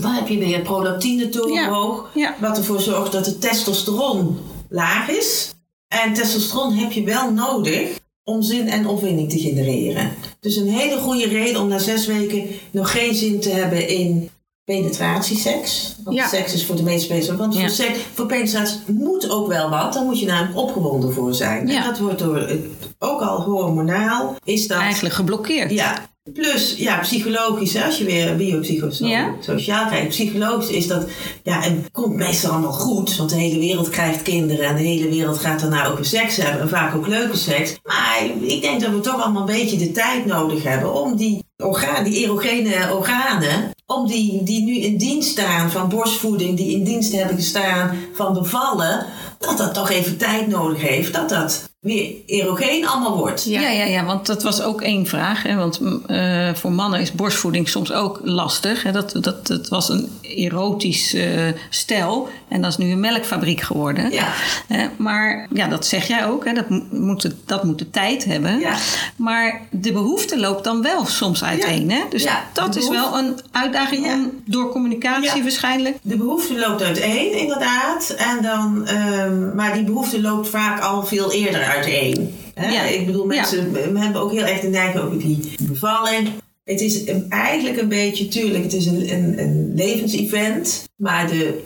dan 0.00 0.12
heb 0.12 0.28
je 0.28 0.38
weer 0.38 0.60
prolactine 0.60 1.28
torenhoog, 1.28 2.10
Ja. 2.14 2.34
wat 2.40 2.56
ervoor 2.58 2.80
zorgt 2.80 3.12
dat 3.12 3.24
de 3.24 3.38
testosteron 3.38 4.38
laag 4.68 5.08
is. 5.08 5.52
En 5.88 6.12
testosteron 6.14 6.72
heb 6.72 6.92
je 6.92 7.02
wel 7.04 7.32
nodig 7.32 7.88
om 8.24 8.42
zin 8.42 8.68
en 8.68 8.86
opwinding 8.86 9.30
te 9.30 9.38
genereren. 9.38 10.10
Dus 10.40 10.56
een 10.56 10.68
hele 10.68 10.96
goede 10.98 11.28
reden 11.28 11.60
om 11.60 11.68
na 11.68 11.78
zes 11.78 12.06
weken 12.06 12.44
nog 12.70 12.90
geen 12.92 13.14
zin 13.14 13.40
te 13.40 13.50
hebben 13.50 13.88
in 13.88 14.30
penetratieseks. 14.64 15.94
Want 16.04 16.16
Ja. 16.16 16.28
seks 16.28 16.54
is 16.54 16.66
voor 16.66 16.76
de 16.76 16.82
meeste 16.82 17.12
mensen. 17.12 17.36
Want 17.36 17.54
Ja. 17.54 17.60
voor, 17.60 17.68
seks, 17.70 17.98
voor 18.14 18.26
penetratie 18.26 18.78
moet 18.86 19.30
ook 19.30 19.48
wel 19.48 19.70
wat. 19.70 19.92
Daar 19.92 20.04
moet 20.04 20.20
je 20.20 20.26
namelijk 20.26 20.56
opgewonden 20.58 21.12
voor 21.12 21.34
zijn. 21.34 21.66
Ja. 21.66 21.82
En 21.82 21.88
dat 21.88 21.98
wordt 21.98 22.18
door, 22.18 22.36
het- 22.36 22.64
ook 22.98 23.20
al 23.20 23.40
hormonaal, 23.42 24.36
is 24.44 24.66
dat... 24.68 24.78
Eigenlijk 24.78 25.14
geblokkeerd. 25.14 25.70
Ja, 25.70 26.06
plus 26.32 26.74
ja, 26.76 26.98
psychologisch, 26.98 27.82
als 27.82 27.98
je 27.98 28.04
weer 28.04 28.36
biopsychosociaal 28.36 29.88
kijkt. 29.88 30.08
Psychologisch 30.08 30.68
is 30.70 30.86
dat, 30.86 31.06
ja, 31.42 31.60
het 31.60 31.90
komt 31.92 32.14
meestal 32.14 32.50
allemaal 32.52 32.72
goed, 32.72 33.16
want 33.16 33.30
de 33.30 33.36
hele 33.36 33.58
wereld 33.58 33.88
krijgt 33.88 34.22
kinderen 34.22 34.64
en 34.66 34.76
de 34.76 34.82
hele 34.82 35.08
wereld 35.08 35.38
gaat 35.38 35.60
daarna 35.60 35.86
ook 35.86 35.94
weer 35.96 36.04
seks 36.04 36.36
hebben 36.36 36.60
en 36.60 36.68
vaak 36.68 36.94
ook 36.94 37.06
leuke 37.06 37.36
seks. 37.36 37.76
Maar 37.84 38.22
ik 38.40 38.60
denk 38.62 38.80
dat 38.80 38.90
we 38.90 39.00
toch 39.00 39.22
allemaal 39.22 39.48
een 39.48 39.56
beetje 39.56 39.76
de 39.76 39.92
tijd 39.92 40.26
nodig 40.26 40.62
hebben 40.62 41.02
om 41.02 41.16
die 41.16 41.44
orgaan, 41.56 42.04
die 42.04 42.24
erogene 42.24 42.94
organen, 42.94 43.70
om 43.86 44.06
die, 44.06 44.42
die 44.42 44.64
nu 44.64 44.76
in 44.76 44.96
dienst 44.96 45.30
staan 45.30 45.70
van 45.70 45.88
borstvoeding, 45.88 46.56
die 46.56 46.72
in 46.72 46.84
dienst 46.84 47.12
hebben 47.12 47.36
gestaan 47.36 47.96
van 48.14 48.32
bevallen, 48.32 49.06
dat 49.38 49.58
dat 49.58 49.74
toch 49.74 49.90
even 49.90 50.16
tijd 50.16 50.46
nodig 50.46 50.80
heeft, 50.82 51.12
dat 51.12 51.28
dat 51.28 51.73
weer 51.84 52.12
erogeen 52.26 52.86
allemaal 52.86 53.16
wordt. 53.16 53.44
Ja. 53.44 53.60
Ja, 53.60 53.84
ja, 53.84 54.04
want 54.04 54.26
dat 54.26 54.42
was 54.42 54.62
ook 54.62 54.80
één 54.82 55.06
vraag. 55.06 55.42
Hè, 55.42 55.54
want 55.54 55.80
mm, 55.80 56.02
eh, 56.06 56.54
voor 56.54 56.72
mannen 56.72 57.00
is 57.00 57.12
borstvoeding 57.12 57.68
soms 57.68 57.92
ook 57.92 58.20
lastig. 58.22 58.82
Hè, 58.82 58.92
dat, 58.92 59.16
dat, 59.20 59.46
dat 59.46 59.68
was 59.68 59.88
een 59.88 60.08
erotisch 60.20 61.14
eh 61.14 61.28
stel 61.70 62.28
en 62.48 62.60
dat 62.62 62.70
is 62.70 62.76
nu 62.76 62.90
een 62.90 63.00
melkfabriek 63.00 63.60
geworden. 63.60 64.10
Ja. 64.12 64.26
Hè, 64.68 64.86
maar 64.96 65.46
ja, 65.52 65.68
dat 65.68 65.86
zeg 65.86 66.06
jij 66.08 66.26
ook. 66.26 66.44
Hè, 66.44 66.52
dat, 66.52 66.68
mo- 66.68 66.82
moet 66.90 67.22
de, 67.22 67.34
dat 67.46 67.64
moet 67.64 67.78
de 67.78 67.90
tijd 67.90 68.24
hebben. 68.24 68.58
Ja. 68.60 68.74
Maar 69.16 69.60
de 69.70 69.92
behoefte 69.92 70.38
loopt 70.40 70.64
dan 70.64 70.82
wel 70.82 71.04
soms 71.06 71.44
uiteen. 71.44 71.90
Hè? 71.90 72.00
Dus 72.10 72.22
Ja, 72.22 72.44
dat 72.52 72.76
is 72.76 72.88
wel 72.88 73.18
een 73.18 73.38
uitdaging 73.52 74.06
Ja. 74.06 74.12
om 74.14 74.30
door 74.46 74.70
communicatie 74.70 75.36
Ja. 75.36 75.42
waarschijnlijk. 75.42 75.96
De 76.02 76.16
behoefte 76.16 76.58
loopt 76.58 76.82
uiteen, 76.82 77.38
inderdaad. 77.38 78.14
En 78.16 78.42
dan, 78.42 78.86
ehm, 78.86 79.54
maar 79.54 79.72
die 79.74 79.84
behoefte 79.84 80.20
loopt 80.20 80.48
vaak 80.48 80.82
al 80.82 81.04
veel 81.06 81.32
eerder 81.32 81.62
uiteen. 81.74 82.34
Ja. 82.54 82.82
Ik 82.82 83.06
bedoel, 83.06 83.32
Ja. 83.32 83.40
mensen 83.40 83.72
we 83.72 83.98
hebben 83.98 84.20
ook 84.20 84.32
heel 84.32 84.44
erg 84.44 84.60
de 84.60 84.68
neiging 84.68 85.04
over 85.04 85.18
die 85.18 85.38
bevalling. 85.62 86.28
Het 86.64 86.80
is 86.80 87.04
eigenlijk 87.28 87.80
een 87.80 87.88
beetje, 87.88 88.28
tuurlijk, 88.28 88.64
het 88.64 88.72
is 88.72 88.86
een, 88.86 89.12
een, 89.12 89.38
een 89.38 89.72
levensevent. 89.74 90.84
Maar 90.96 91.28
de 91.28 91.62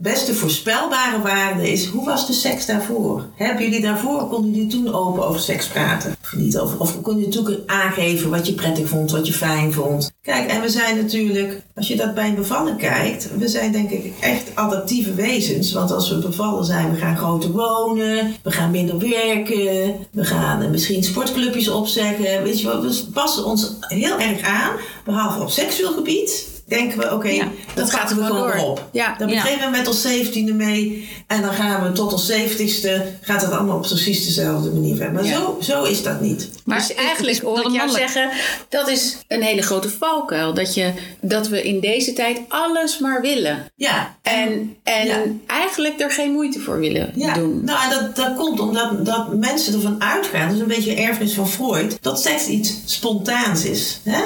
beste 0.00 0.34
voorspelbare 0.34 1.20
waarde 1.20 1.70
is, 1.72 1.86
hoe 1.86 2.04
was 2.04 2.26
de 2.26 2.32
seks 2.32 2.66
daarvoor? 2.66 3.24
Hebben 3.34 3.64
jullie 3.64 3.80
daarvoor, 3.80 4.28
konden 4.28 4.50
jullie 4.50 4.70
toen 4.70 4.94
open 4.94 5.28
over 5.28 5.40
seks 5.40 5.66
praten? 5.66 6.16
Of 6.22 6.32
niet? 6.36 6.58
Of, 6.58 6.78
of 6.78 7.00
konden 7.00 7.22
jullie 7.22 7.44
toen 7.44 7.62
aangeven 7.66 8.30
wat 8.30 8.46
je 8.46 8.52
prettig 8.52 8.88
vond, 8.88 9.10
wat 9.10 9.26
je 9.26 9.32
fijn 9.32 9.72
vond? 9.72 10.10
Kijk, 10.22 10.50
en 10.50 10.60
we 10.60 10.68
zijn 10.68 10.96
natuurlijk, 10.96 11.62
als 11.74 11.88
je 11.88 11.96
dat 11.96 12.14
bij 12.14 12.28
een 12.28 12.34
bevalling 12.34 12.78
kijkt, 12.78 13.36
we 13.38 13.48
zijn 13.48 13.72
denk 13.72 13.90
ik 13.90 14.12
echt 14.20 14.50
adaptieve 14.54 15.14
wezens. 15.14 15.72
Want 15.72 15.90
als 15.90 16.10
we 16.10 16.18
bevallen 16.18 16.64
zijn, 16.64 16.90
we 16.90 16.96
gaan 16.96 17.16
groter 17.16 17.50
wonen, 17.50 18.34
we 18.42 18.50
gaan 18.50 18.70
minder 18.70 18.98
werken, 18.98 19.94
we 20.10 20.24
gaan 20.24 20.62
eh, 20.62 20.70
misschien 20.70 21.04
sportclubjes 21.04 21.68
opzeggen. 21.68 22.42
Weet 22.42 22.60
je 22.60 22.66
wel, 22.66 22.82
we 22.82 23.04
passen 23.12 23.44
ons 23.44 23.76
heel 23.80 24.18
erg 24.18 24.42
aan, 24.42 24.76
behalve 25.04 25.40
op 25.40 25.50
seksueel 25.50 25.92
gebied. 25.92 26.56
Denken 26.68 26.98
we, 26.98 27.12
oké, 27.14 27.28
Ja, 27.28 27.44
dat, 27.44 27.50
dat 27.74 27.90
gaat 27.90 28.14
we 28.14 28.20
er 28.20 28.26
gewoon 28.26 28.50
door. 28.56 28.56
op. 28.66 28.88
Ja. 28.92 29.14
Dan 29.18 29.28
Ja. 29.28 29.42
beginnen 29.42 29.70
we 29.70 29.76
met 29.76 29.86
ons 29.86 30.02
zeventiende 30.02 30.52
mee 30.52 31.08
en 31.26 31.42
dan 31.42 31.52
gaan 31.52 31.82
we 31.82 31.92
tot 31.92 32.12
ons 32.12 32.26
zeventigste. 32.26 33.06
Gaat 33.20 33.42
het 33.42 33.50
allemaal 33.52 33.76
op 33.76 33.82
precies 33.82 34.24
dezelfde 34.24 34.70
manier 34.70 34.96
verder. 34.96 35.14
Maar 35.14 35.24
Ja. 35.24 35.34
zo, 35.36 35.58
zo 35.60 35.84
is 35.84 36.02
dat 36.02 36.20
niet. 36.20 36.50
Maar 36.64 36.78
dus 36.78 36.94
eigenlijk 36.94 37.40
hoor 37.40 37.60
ik 37.66 37.72
jou 37.72 37.90
zeggen, 37.90 38.30
dat 38.68 38.88
is 38.88 39.16
een 39.28 39.42
hele 39.42 39.62
grote 39.62 39.88
valkuil. 39.90 40.54
Dat, 40.54 40.74
je, 40.74 40.92
dat 41.20 41.48
we 41.48 41.62
in 41.62 41.80
deze 41.80 42.12
tijd 42.12 42.40
alles 42.48 42.98
maar 42.98 43.20
willen. 43.20 43.72
Ja. 43.76 44.16
En, 44.22 44.76
en 44.82 45.06
Ja. 45.06 45.22
eigenlijk 45.46 46.00
er 46.00 46.10
geen 46.10 46.32
moeite 46.32 46.60
voor 46.60 46.78
willen 46.78 47.12
Ja, 47.14 47.34
doen. 47.34 47.64
nou 47.64 47.78
en 47.84 47.90
dat, 47.90 48.16
dat 48.16 48.36
komt 48.36 48.60
omdat 48.60 49.06
dat 49.06 49.34
mensen 49.34 49.74
ervan 49.74 50.02
uitgaan, 50.02 50.46
dat 50.46 50.54
is 50.56 50.60
een 50.62 50.68
beetje 50.68 50.90
een 50.90 51.06
erfenis 51.06 51.32
van 51.32 51.48
Freud, 51.48 51.98
dat 52.00 52.20
seks 52.22 52.46
iets 52.46 52.74
spontaans 52.84 53.64
is. 53.64 54.00
Hè? 54.04 54.20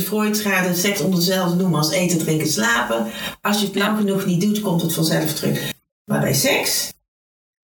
Freud 0.00 0.38
gaat 0.40 0.66
het 0.66 0.78
seks 0.78 1.00
onder 1.00 1.22
dezelfde 1.46 1.62
noemen 1.62 1.78
als 1.78 1.90
eten, 1.90 2.18
drinken, 2.18 2.48
slapen. 2.48 3.06
Als 3.42 3.60
je 3.60 3.66
het 3.66 3.74
lang 3.76 3.98
genoeg 3.98 4.26
niet 4.26 4.40
doet, 4.40 4.60
komt 4.60 4.82
het 4.82 4.92
vanzelf 4.94 5.32
terug. 5.32 5.72
Maar 6.04 6.20
bij 6.20 6.34
seks, 6.34 6.94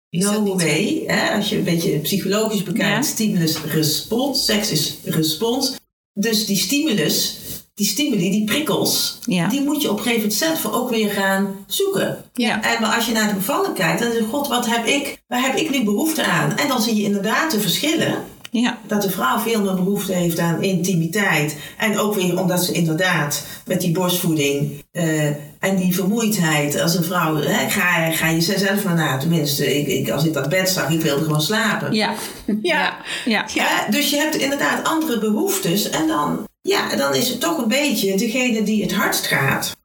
Is 0.09 0.23
no 0.23 0.55
way. 0.55 1.03
Hè? 1.07 1.35
Als 1.35 1.49
je 1.49 1.57
een 1.57 1.63
beetje 1.63 1.99
psychologisch 1.99 2.63
bekijkt, 2.63 3.05
Ja. 3.05 3.11
stimulus-respons. 3.11 4.45
Seks 4.45 4.71
is 4.71 4.97
respons. 5.03 5.75
Dus 6.13 6.45
die 6.45 6.57
stimulus, 6.57 7.37
die 7.73 7.85
stimuli, 7.85 8.31
die 8.31 8.43
prikkels, 8.43 9.17
Ja. 9.25 9.47
die 9.47 9.61
moet 9.61 9.81
je 9.81 9.89
op 9.89 9.97
een 9.97 10.03
gegeven 10.03 10.21
moment 10.21 10.39
zelf 10.39 10.73
ook 10.73 10.89
weer 10.89 11.09
gaan 11.09 11.55
zoeken. 11.67 12.23
Ja. 12.33 12.61
En 12.63 12.81
maar 12.81 12.95
als 12.95 13.05
je 13.05 13.11
naar 13.11 13.27
de 13.27 13.33
bevalling 13.35 13.73
kijkt, 13.75 13.99
dan 13.99 14.11
je, 14.11 14.23
god, 14.29 14.47
wat 14.47 14.65
heb 14.65 14.85
ik, 14.85 15.21
waar 15.27 15.41
heb 15.41 15.55
ik 15.55 15.69
nu 15.69 15.83
behoefte 15.83 16.23
aan? 16.23 16.57
En 16.57 16.67
dan 16.67 16.81
zie 16.81 16.95
je 16.95 17.03
inderdaad 17.03 17.51
de 17.51 17.59
verschillen. 17.59 18.23
Ja. 18.51 18.77
Dat 18.87 19.01
de 19.01 19.09
vrouw 19.09 19.39
veel 19.39 19.61
meer 19.61 19.75
behoefte 19.75 20.13
heeft 20.13 20.39
aan 20.39 20.63
intimiteit. 20.63 21.57
En 21.77 21.99
ook 21.99 22.15
weer 22.15 22.39
omdat 22.39 22.63
ze 22.63 22.71
inderdaad 22.71 23.45
met 23.65 23.81
die 23.81 23.91
borstvoeding 23.91 24.83
eh, 24.91 25.25
en 25.59 25.75
die 25.75 25.95
vermoeidheid 25.95 26.79
als 26.81 26.95
een 26.95 27.03
vrouw, 27.03 27.35
hè, 27.35 27.69
ga, 27.69 28.11
ga 28.11 28.27
je 28.27 28.41
zelf 28.41 28.83
maar 28.83 28.95
na. 28.95 29.17
Tenminste, 29.17 29.79
ik, 29.79 29.87
ik, 29.87 30.09
als 30.09 30.25
ik 30.25 30.33
dat 30.33 30.49
bed 30.49 30.69
zag, 30.69 30.89
ik 30.89 31.01
wilde 31.01 31.23
gewoon 31.23 31.41
slapen. 31.41 31.93
Ja. 31.93 32.13
Ja. 32.61 32.97
Ja. 33.25 33.45
Ja, 33.53 33.87
dus 33.89 34.09
je 34.09 34.17
hebt 34.17 34.35
inderdaad 34.35 34.87
andere 34.87 35.19
behoeftes. 35.19 35.89
En 35.89 36.07
dan, 36.07 36.47
ja, 36.61 36.95
dan 36.95 37.15
is 37.15 37.29
het 37.29 37.39
toch 37.39 37.57
een 37.57 37.67
beetje 37.67 38.17
degene 38.17 38.63
die 38.63 38.81
het 38.81 38.93
hardst 38.93 39.25
gaat. 39.25 39.75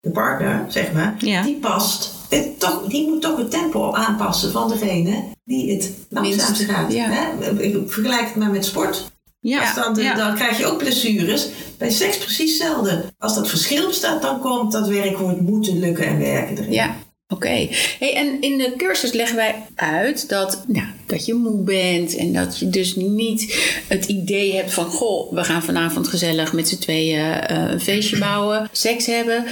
De 0.00 0.10
partner, 0.10 0.64
zeg 0.68 0.92
maar. 0.92 1.14
Die 1.18 1.58
past. 1.60 2.15
Het, 2.28 2.60
toch, 2.60 2.82
die 2.88 3.08
moet 3.08 3.22
toch 3.22 3.36
het 3.36 3.50
tempo 3.50 3.92
aanpassen 3.92 4.52
van 4.52 4.68
degene 4.68 5.24
die 5.44 5.72
het 5.74 5.90
langzaamst 6.08 6.62
gaat. 6.62 6.92
ja. 6.92 7.08
Hè? 7.10 7.52
Ik 7.62 7.76
vergelijk 7.86 8.24
het 8.26 8.34
maar 8.36 8.50
met 8.50 8.64
sport. 8.64 9.10
Ja. 9.40 9.74
Dan, 9.74 9.94
de- 9.94 10.02
Ja. 10.02 10.14
dan 10.14 10.34
krijg 10.34 10.58
je 10.58 10.66
ook 10.66 10.78
blessures. 10.78 11.48
Bij 11.78 11.90
seks 11.90 12.18
precies 12.18 12.52
hetzelfde. 12.58 13.04
Als 13.18 13.34
dat 13.34 13.48
verschil 13.48 13.86
bestaat, 13.86 14.22
dan 14.22 14.40
komt 14.40 14.72
dat 14.72 14.88
werkwoord 14.88 15.40
moeten, 15.40 15.78
lukken 15.78 16.06
en 16.06 16.18
werken 16.18 16.58
erin. 16.58 16.72
Ja, 16.72 16.96
oké. 17.28 17.68
Hey, 17.98 18.14
en 18.14 18.40
in 18.40 18.58
de 18.58 18.74
cursus 18.76 19.12
leggen 19.12 19.36
wij 19.36 19.54
uit 19.74 20.28
dat, 20.28 20.64
nou, 20.66 20.86
dat 21.06 21.26
je 21.26 21.34
moe 21.34 21.62
bent 21.62 22.16
en 22.16 22.32
dat 22.32 22.58
je 22.58 22.68
dus 22.70 22.96
niet 22.96 23.56
het 23.88 24.04
idee 24.04 24.54
hebt 24.54 24.72
van: 24.72 24.84
goh, 24.84 25.32
we 25.32 25.44
gaan 25.44 25.62
vanavond 25.62 26.08
gezellig 26.08 26.52
met 26.52 26.68
z'n 26.68 26.78
tweeën 26.78 27.20
eh, 27.32 27.70
een 27.70 27.80
feestje 27.80 28.18
bouwen, 28.18 28.68
seks 28.72 29.06
hebben. 29.06 29.44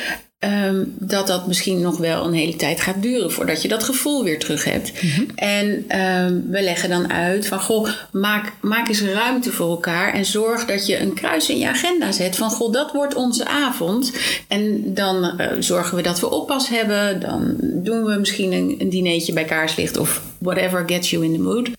Ehm, 0.44 0.84
dat 0.86 1.26
dat 1.26 1.46
misschien 1.46 1.80
nog 1.80 1.96
wel 1.96 2.24
een 2.24 2.32
hele 2.32 2.56
tijd 2.56 2.80
gaat 2.80 3.02
duren 3.02 3.32
voordat 3.32 3.62
je 3.62 3.68
dat 3.68 3.82
gevoel 3.82 4.24
weer 4.24 4.38
terug 4.38 4.64
hebt. 4.64 4.92
En 5.34 5.84
ehm, 5.88 6.40
we 6.50 6.62
leggen 6.62 6.88
dan 6.88 7.12
uit 7.12 7.46
van 7.46 7.60
goh, 7.60 7.88
maak, 8.12 8.52
maak 8.60 8.88
eens 8.88 9.02
ruimte 9.02 9.52
voor 9.52 9.70
elkaar 9.70 10.12
en 10.12 10.24
zorg 10.24 10.64
dat 10.64 10.86
je 10.86 11.00
een 11.00 11.14
kruis 11.14 11.48
in 11.48 11.58
je 11.58 11.68
agenda 11.68 12.12
zet 12.12 12.36
van 12.36 12.50
goh, 12.50 12.72
dat 12.72 12.92
wordt 12.92 13.14
onze 13.14 13.46
avond. 13.46 14.12
En 14.48 14.94
dan 14.94 15.38
eh, 15.38 15.46
zorgen 15.58 15.96
we 15.96 16.02
dat 16.02 16.20
we 16.20 16.30
oppas 16.30 16.68
hebben. 16.68 17.20
Dan 17.20 17.56
doen 17.60 18.04
we 18.04 18.18
misschien 18.18 18.52
een, 18.52 18.74
een 18.78 18.90
dinertje 18.90 19.32
bij 19.32 19.44
kaarslicht 19.44 19.96
of 19.96 20.22
whatever 20.38 20.82
gets 20.86 21.10
you 21.10 21.24
in 21.24 21.32
the 21.32 21.40
mood. 21.40 21.70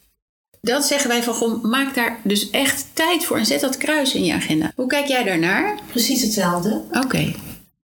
dat 0.61 0.85
zeggen 0.85 1.09
wij 1.09 1.23
van, 1.23 1.33
goh, 1.33 1.63
maak 1.63 1.95
daar 1.95 2.19
dus 2.23 2.49
echt 2.49 2.85
tijd 2.93 3.25
voor 3.25 3.37
en 3.37 3.45
zet 3.45 3.61
dat 3.61 3.77
kruis 3.77 4.13
in 4.13 4.25
je 4.25 4.33
agenda. 4.33 4.71
Hoe 4.75 4.87
kijk 4.87 5.07
jij 5.07 5.23
daarnaar? 5.23 5.79
Precies 5.91 6.21
hetzelfde. 6.21 6.81
Oké. 6.91 7.33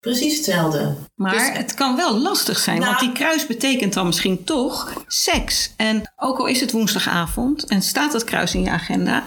Precies 0.06 0.36
hetzelfde. 0.36 0.94
Maar 1.14 1.32
Dus- 1.32 1.50
het 1.52 1.74
kan 1.74 1.96
wel 1.96 2.18
lastig 2.18 2.58
zijn, 2.58 2.78
Nou- 2.78 2.88
want 2.88 3.00
die 3.00 3.12
kruis 3.12 3.46
betekent 3.46 3.92
dan 3.92 4.06
misschien 4.06 4.44
toch 4.44 4.92
seks. 5.06 5.72
En 5.76 6.12
ook 6.16 6.38
al 6.38 6.46
is 6.46 6.60
het 6.60 6.72
woensdagavond 6.72 7.64
en 7.64 7.82
staat 7.82 8.12
het 8.12 8.24
kruis 8.24 8.54
in 8.54 8.62
je 8.62 8.70
agenda, 8.70 9.24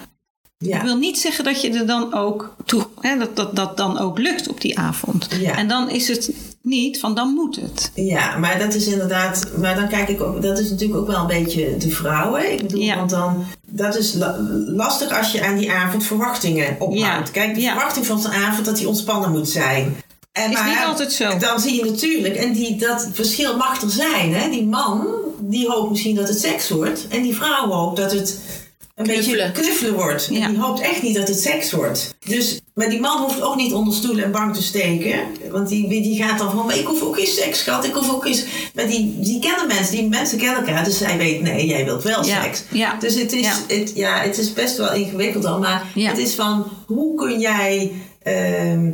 Ja. 0.57 0.77
ik 0.77 0.83
wil 0.83 0.97
niet 0.97 1.19
zeggen 1.19 1.43
dat 1.43 1.61
je 1.61 1.69
er 1.71 1.85
dan 1.87 2.13
ook 2.13 2.55
toe, 2.65 2.87
hè, 2.99 3.17
dat, 3.17 3.35
dat 3.35 3.55
dat 3.55 3.77
dan 3.77 3.97
ook 3.99 4.17
lukt 4.19 4.47
op 4.49 4.61
die 4.61 4.79
avond. 4.79 5.27
Ja. 5.39 5.55
En 5.57 5.67
dan 5.67 5.89
is 5.89 6.07
het 6.07 6.31
niet 6.61 6.99
van 6.99 7.15
dan 7.15 7.33
moet 7.33 7.55
het. 7.55 7.91
Ja, 7.95 8.37
maar 8.37 8.59
dat 8.59 8.73
is 8.73 8.87
inderdaad. 8.87 9.47
Maar 9.57 9.75
dan 9.75 9.87
kijk 9.87 10.07
ik 10.09 10.21
ook. 10.21 10.41
Dat 10.41 10.59
is 10.59 10.69
natuurlijk 10.69 10.99
ook 10.99 11.07
wel 11.07 11.19
een 11.19 11.27
beetje 11.27 11.77
de 11.77 11.89
vrouwen. 11.89 12.51
Ik 12.51 12.61
bedoel, 12.61 12.81
Ja. 12.81 12.95
want 12.95 13.09
dan. 13.09 13.45
Dat 13.67 13.95
is 13.95 14.13
la- 14.13 14.37
lastig 14.67 15.17
als 15.17 15.31
je 15.31 15.45
aan 15.45 15.57
die 15.57 15.71
avond 15.71 16.03
verwachtingen 16.03 16.75
ophoudt. 16.79 17.31
Kijk, 17.31 17.55
de 17.55 17.61
verwachting 17.61 18.05
van 18.05 18.19
zo'n 18.19 18.31
avond 18.31 18.65
dat 18.65 18.77
die 18.77 18.87
ontspannen 18.87 19.31
moet 19.31 19.49
zijn. 19.49 19.95
En 20.43 20.51
Is 20.51 20.63
niet 20.63 20.85
altijd 20.87 21.11
zo. 21.13 21.37
Dan 21.37 21.59
zie 21.59 21.75
je 21.75 21.85
natuurlijk, 21.91 22.35
en 22.35 22.53
die, 22.53 22.75
dat 22.75 23.09
verschil 23.13 23.57
mag 23.57 23.81
er 23.81 23.89
zijn. 23.89 24.33
Hè? 24.33 24.49
Die 24.49 24.65
man, 24.65 25.07
die 25.39 25.67
hoopt 25.67 25.89
misschien 25.89 26.15
dat 26.15 26.27
het 26.27 26.39
seks 26.39 26.69
wordt. 26.69 27.07
En 27.09 27.21
die 27.21 27.35
vrouw 27.35 27.67
hoopt 27.69 27.97
dat 27.97 28.11
het 28.11 28.39
een 28.95 29.05
Knuffelen. 29.05 29.47
beetje 29.47 29.61
knuffelen 29.61 29.93
wordt. 29.93 30.27
Ja. 30.31 30.41
En 30.45 30.51
die 30.51 30.59
hoopt 30.61 30.79
echt 30.79 31.01
niet 31.01 31.15
dat 31.15 31.27
het 31.27 31.39
seks 31.39 31.71
wordt. 31.71 32.15
Dus, 32.27 32.59
maar 32.73 32.89
die 32.89 32.99
man 32.99 33.21
hoeft 33.21 33.41
ook 33.41 33.55
niet 33.55 33.73
onder 33.73 33.93
stoelen 33.93 34.23
en 34.25 34.31
bank 34.31 34.53
te 34.55 34.63
steken. 34.63 35.19
Want 35.51 35.69
die, 35.69 35.87
die 35.87 36.23
gaat 36.23 36.37
dan 36.39 36.51
van, 36.51 36.65
maar 36.65 36.77
ik 36.77 36.85
hoef 36.85 37.01
ook 37.01 37.15
geen 37.15 37.27
seks, 37.27 37.59
schat. 37.59 37.85
Ik 37.85 37.93
hoef 37.93 38.11
ook 38.13 38.25
eens... 38.25 38.43
Maar 38.73 38.87
die, 38.87 39.15
die 39.19 39.39
kennen 39.39 39.67
mensen, 39.67 39.95
die 39.95 40.07
mensen 40.09 40.37
kennen 40.37 40.65
elkaar. 40.65 40.83
Dus 40.83 40.97
zij 40.97 41.17
weet, 41.17 41.41
nee, 41.41 41.65
jij 41.67 41.85
wilt 41.85 42.03
wel 42.03 42.25
Ja. 42.25 42.41
seks. 42.43 42.63
Ja. 42.71 42.95
Dus 42.99 43.15
het 43.15 43.31
is. 43.31 43.47
Het, 43.67 43.91
ja, 43.95 44.19
het 44.21 44.37
is 44.37 44.53
best 44.53 44.77
wel 44.77 44.93
ingewikkeld 44.93 45.43
dan. 45.43 45.59
Maar 45.59 45.85
het 45.93 46.17
is 46.17 46.35
van, 46.35 46.67
hoe 46.87 47.15
kun 47.15 47.39
jij... 47.39 47.91
ehm, 48.23 48.89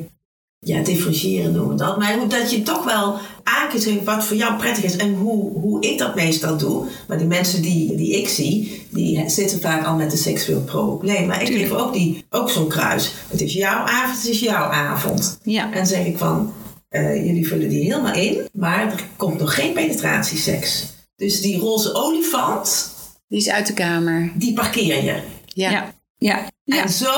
ja, 0.65 0.83
differentiëren 0.83 1.51
noemen 1.51 1.77
we 1.77 1.83
dat. 1.83 1.97
Maar 1.97 2.27
dat 2.27 2.51
je 2.51 2.61
toch 2.61 2.83
wel 2.83 3.17
aan 3.43 3.69
kunt 3.69 3.83
geven 3.83 4.03
wat 4.03 4.23
voor 4.23 4.37
jou 4.37 4.55
prettig 4.57 4.83
is 4.83 4.95
en 4.95 5.13
hoe, 5.13 5.51
hoe 5.59 5.81
ik 5.81 5.97
dat 5.97 6.15
meestal 6.15 6.57
doe. 6.57 6.85
Maar 7.07 7.17
de 7.17 7.25
mensen 7.25 7.61
die, 7.61 7.95
die 7.95 8.17
ik 8.17 8.27
zie, 8.29 8.85
die 8.89 9.29
zitten 9.29 9.61
vaak 9.61 9.85
al 9.85 9.95
met 9.95 10.11
een 10.11 10.17
seksueel 10.17 10.61
probleem. 10.61 11.27
Maar 11.27 11.41
ik 11.41 11.47
Tuurlijk. 11.47 11.69
geef 11.69 11.77
ook, 11.79 11.93
die- 11.93 12.25
ook 12.29 12.49
zo'n 12.49 12.67
kruis. 12.67 13.11
Het 13.29 13.41
is 13.41 13.53
jouw 13.53 13.77
avond, 13.85 14.17
het 14.21 14.27
is 14.31 14.39
jouw 14.39 14.63
avond. 14.71 15.39
Ja. 15.43 15.73
En 15.73 15.87
zeg 15.87 16.05
ik 16.05 16.17
van, 16.17 16.53
eh, 16.89 17.25
jullie 17.25 17.47
vullen 17.47 17.69
die 17.69 17.83
helemaal 17.83 18.13
in, 18.13 18.47
maar 18.53 18.91
er 18.91 19.03
komt 19.17 19.39
nog 19.39 19.55
geen 19.55 19.73
penetratieseks. 19.73 20.85
Dus 21.15 21.41
die 21.41 21.59
roze 21.59 21.93
olifant, 21.93 22.89
Die 23.27 23.39
is 23.39 23.49
uit 23.49 23.67
de 23.67 23.73
kamer. 23.73 24.31
die 24.35 24.53
parkeer 24.53 25.03
je. 25.03 25.19
Ja. 25.47 25.69
Ja. 25.71 25.93
Ja. 26.17 26.49
Ja. 26.63 26.81
En 26.83 26.89
zo 26.89 27.13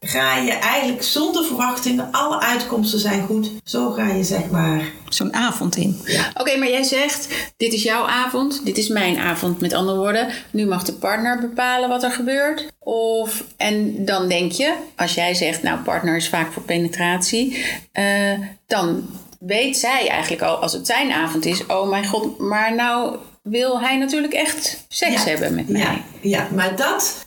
ga 0.00 0.36
je 0.36 0.52
eigenlijk 0.52 1.02
zonder 1.02 1.44
verwachtingen, 1.44 2.08
alle 2.12 2.40
uitkomsten 2.40 2.98
zijn 2.98 3.26
goed. 3.26 3.50
Zo 3.64 3.90
ga 3.90 4.06
je 4.08 4.24
zeg 4.24 4.50
maar 4.50 4.82
Zo'n 5.08 5.34
avond 5.34 5.76
in. 5.76 6.00
Oké, 6.34 6.56
maar 6.56 6.70
jij 6.70 6.82
zegt, 6.82 7.28
dit 7.56 7.72
is 7.72 7.82
jouw 7.82 8.06
avond, 8.06 8.64
dit 8.64 8.78
is 8.78 8.88
mijn 8.88 9.18
avond. 9.18 9.60
Met 9.60 9.72
andere 9.72 9.98
woorden, 9.98 10.28
nu 10.50 10.66
mag 10.66 10.82
de 10.84 10.92
partner 10.92 11.40
bepalen 11.40 11.88
wat 11.88 12.02
er 12.02 12.10
gebeurt. 12.10 12.66
Of, 12.78 13.44
en 13.56 14.04
dan 14.04 14.28
denk 14.28 14.52
je, 14.52 14.74
als 14.96 15.14
jij 15.14 15.34
zegt, 15.34 15.62
nou, 15.62 15.78
partner 15.78 16.16
is 16.16 16.28
vaak 16.28 16.52
voor 16.52 16.62
penetratie. 16.62 17.64
eh, 17.92 18.38
dan 18.66 19.08
weet 19.40 19.76
zij 19.76 20.08
eigenlijk 20.08 20.42
al, 20.42 20.56
als 20.56 20.72
het 20.72 20.86
zijn 20.86 21.12
avond 21.12 21.44
is, 21.44 21.66
oh 21.66 21.88
mijn 21.88 22.06
god, 22.06 22.38
maar 22.38 22.74
nou 22.74 23.16
wil 23.42 23.80
hij 23.80 23.96
natuurlijk 23.98 24.32
echt 24.32 24.84
seks 24.88 25.24
Ja. 25.24 25.28
hebben 25.30 25.54
met 25.54 25.68
mij. 25.68 25.80
Ja, 25.80 25.98
ja, 26.20 26.48
maar 26.54 26.76
dat. 26.76 27.26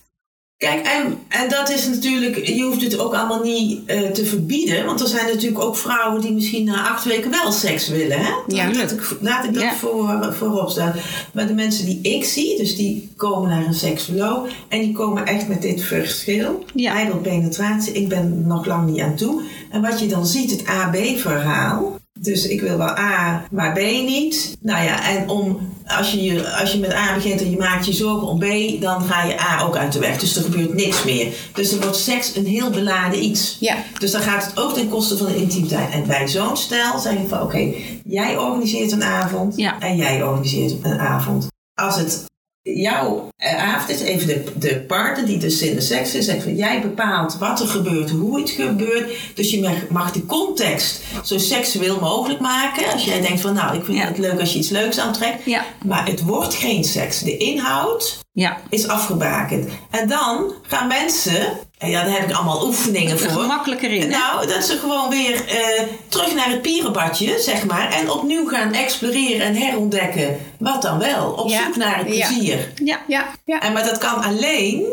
Kijk, 0.64 0.86
en, 0.86 1.18
en 1.28 1.50
dat 1.50 1.70
is 1.70 1.88
natuurlijk. 1.88 2.48
Je 2.48 2.64
hoeft 2.64 2.82
het 2.82 3.00
ook 3.00 3.14
allemaal 3.14 3.44
niet 3.44 3.80
eh, 3.86 4.02
te 4.02 4.26
verbieden. 4.26 4.86
Want 4.86 5.02
er 5.02 5.08
zijn 5.08 5.26
natuurlijk 5.26 5.64
ook 5.64 5.76
vrouwen 5.78 6.22
die 6.22 6.34
misschien 6.34 6.64
na 6.66 6.90
acht 6.90 7.06
weken 7.06 7.32
wel 7.32 7.52
seks 7.52 7.88
willen. 7.88 8.18
Hè? 8.20 8.32
Ja. 8.48 8.72
laat, 8.74 8.92
ik, 8.92 9.18
laat 9.22 9.44
ik 9.46 9.54
dat 9.54 9.64
Ja. 9.64 9.74
voor, 9.74 10.34
voorop 10.34 10.70
staan. 10.70 10.94
Maar 11.34 11.48
de 11.48 11.54
mensen 11.54 11.86
die 11.86 12.00
ik 12.02 12.24
zie, 12.24 12.58
dus 12.58 12.76
die 12.76 13.12
komen 13.16 13.50
naar 13.50 13.66
een 13.66 13.74
seksoloog. 13.74 14.48
En 14.68 14.80
die 14.80 14.92
komen 14.94 15.26
echt 15.26 15.48
met 15.48 15.62
dit 15.62 15.82
verschil. 15.82 16.64
Ja. 16.74 16.94
Hij 16.94 17.06
wil 17.06 17.18
penetratie, 17.18 17.94
ik 17.94 18.10
ben 18.10 18.48
nog 18.48 18.66
lang 18.66 18.90
niet 18.90 19.02
aan 19.02 19.16
toe. 19.16 19.42
En 19.72 19.82
wat 19.82 20.00
je 20.00 20.08
dan 20.08 20.26
ziet, 20.26 20.52
het 20.52 20.68
A-B-verhaal. 20.70 22.02
Dus 22.24 22.48
ik 22.48 22.62
wil 22.62 22.78
wel 22.78 22.98
A, 22.98 23.46
maar 23.52 23.74
B 23.74 23.78
niet. 23.80 24.58
Nou 24.62 24.84
ja, 24.84 25.10
en 25.10 25.30
om, 25.30 25.60
als, 25.86 26.12
je, 26.12 26.52
als 26.60 26.72
je 26.72 26.80
met 26.80 26.94
A 26.94 27.14
begint 27.14 27.42
en 27.42 27.50
je 27.50 27.58
maakt 27.58 27.86
je 27.86 27.94
zorgen 27.94 28.28
om 28.28 28.40
B, 28.40 28.82
dan 28.82 29.02
ga 29.02 29.24
je 29.24 29.40
A 29.40 29.64
ook 29.64 29.76
uit 29.78 29.92
de 29.94 30.00
weg. 30.00 30.18
Dus 30.20 30.36
er 30.36 30.44
gebeurt 30.44 30.74
niks 30.74 31.04
meer. 31.04 31.34
Dus 31.54 31.72
er 31.72 31.82
wordt 31.82 31.96
seks 31.98 32.36
een 32.36 32.46
heel 32.46 32.70
beladen 32.70 33.24
iets. 33.24 33.58
Ja. 33.60 33.76
Dus 34.00 34.12
dan 34.12 34.22
gaat 34.22 34.46
het 34.46 34.60
ook 34.60 34.74
ten 34.74 34.90
koste 34.90 35.18
van 35.18 35.28
de 35.28 35.36
intimiteit. 35.36 35.92
En 35.92 36.08
bij 36.08 36.28
zo'n 36.28 36.58
stel 36.58 37.00
zeg 37.00 37.14
ik 37.14 37.28
van 37.28 37.42
oké, 37.42 37.74
jij 38.06 38.38
organiseert 38.38 38.92
een 38.92 39.04
avond 39.04 39.56
Ja. 39.56 39.80
en 39.80 39.96
jij 39.96 40.24
organiseert 40.24 40.74
een 40.82 41.00
avond. 41.00 41.48
Als 41.74 41.96
het 41.96 42.26
jouw 42.64 43.30
avond 43.38 43.90
is, 43.90 44.02
even 44.02 44.28
de, 44.28 44.44
de 44.56 44.80
partner 44.88 45.26
die 45.26 45.38
dus 45.38 45.62
in 45.62 45.76
de 45.76 45.82
seks 45.82 46.16
is, 46.16 46.26
zegt 46.26 46.44
van 46.44 46.56
jij 46.56 46.82
bepaalt 46.82 47.38
wat 47.38 47.60
er 47.60 47.68
gebeurt, 47.68 48.10
hoe 48.10 48.40
het 48.40 48.50
gebeurt. 48.50 49.12
Dus 49.36 49.52
je 49.52 49.62
mag, 49.62 49.90
mag 49.90 50.12
de 50.12 50.26
context 50.26 51.02
zo 51.24 51.38
seksueel 51.38 52.00
mogelijk 52.00 52.40
maken. 52.40 52.92
Als 52.92 53.04
jij 53.06 53.22
denkt 53.22 53.42
van 53.42 53.54
nou, 53.54 53.78
ik 53.78 53.86
vind 53.86 53.98
Ja. 53.98 54.06
het 54.08 54.18
leuk 54.18 54.40
als 54.40 54.54
je 54.54 54.60
iets 54.60 54.70
leuks 54.70 55.00
aantrekt. 55.00 55.46
Ja. 55.46 55.66
Maar 55.86 56.06
het 56.08 56.22
wordt 56.24 56.54
geen 56.54 56.84
seks. 56.84 57.20
De 57.20 57.38
inhoud 57.38 58.20
Ja. 58.34 58.58
is 58.70 58.88
afgebakend. 58.88 59.68
En 59.92 60.08
dan 60.08 60.54
gaan 60.62 60.88
mensen, 60.88 61.58
en 61.84 61.90
ja, 61.90 62.04
daar 62.04 62.14
heb 62.20 62.30
ik 62.30 62.36
allemaal 62.36 62.66
oefeningen 62.66 63.12
Er 63.12 63.20
voor. 63.20 63.42
gemakkelijker 63.42 63.92
in. 63.92 64.02
hè? 64.02 64.08
Nou, 64.08 64.48
dat 64.48 64.64
ze 64.64 64.78
gewoon 64.78 65.10
weer 65.10 65.46
eh, 65.48 65.84
terug 66.08 66.36
naar 66.36 66.50
het 66.50 66.62
pierenbadje, 66.62 67.40
zeg 67.40 67.66
maar. 67.66 67.92
En 67.92 68.12
opnieuw 68.12 68.48
gaan 68.48 68.74
exploreren 68.74 69.46
en 69.48 69.56
herontdekken. 69.56 70.38
Wat 70.60 70.82
dan 70.82 71.00
wel? 71.00 71.32
Op 71.32 71.50
Ja. 71.50 71.64
zoek 71.64 71.76
naar 71.76 71.98
het 71.98 72.06
plezier. 72.06 72.72
Ja. 72.84 73.00
Ja, 73.08 73.26
ja. 73.46 73.60
En, 73.62 73.74
maar 73.74 73.86
dat 73.86 73.98
kan 73.98 74.24
alleen, 74.24 74.86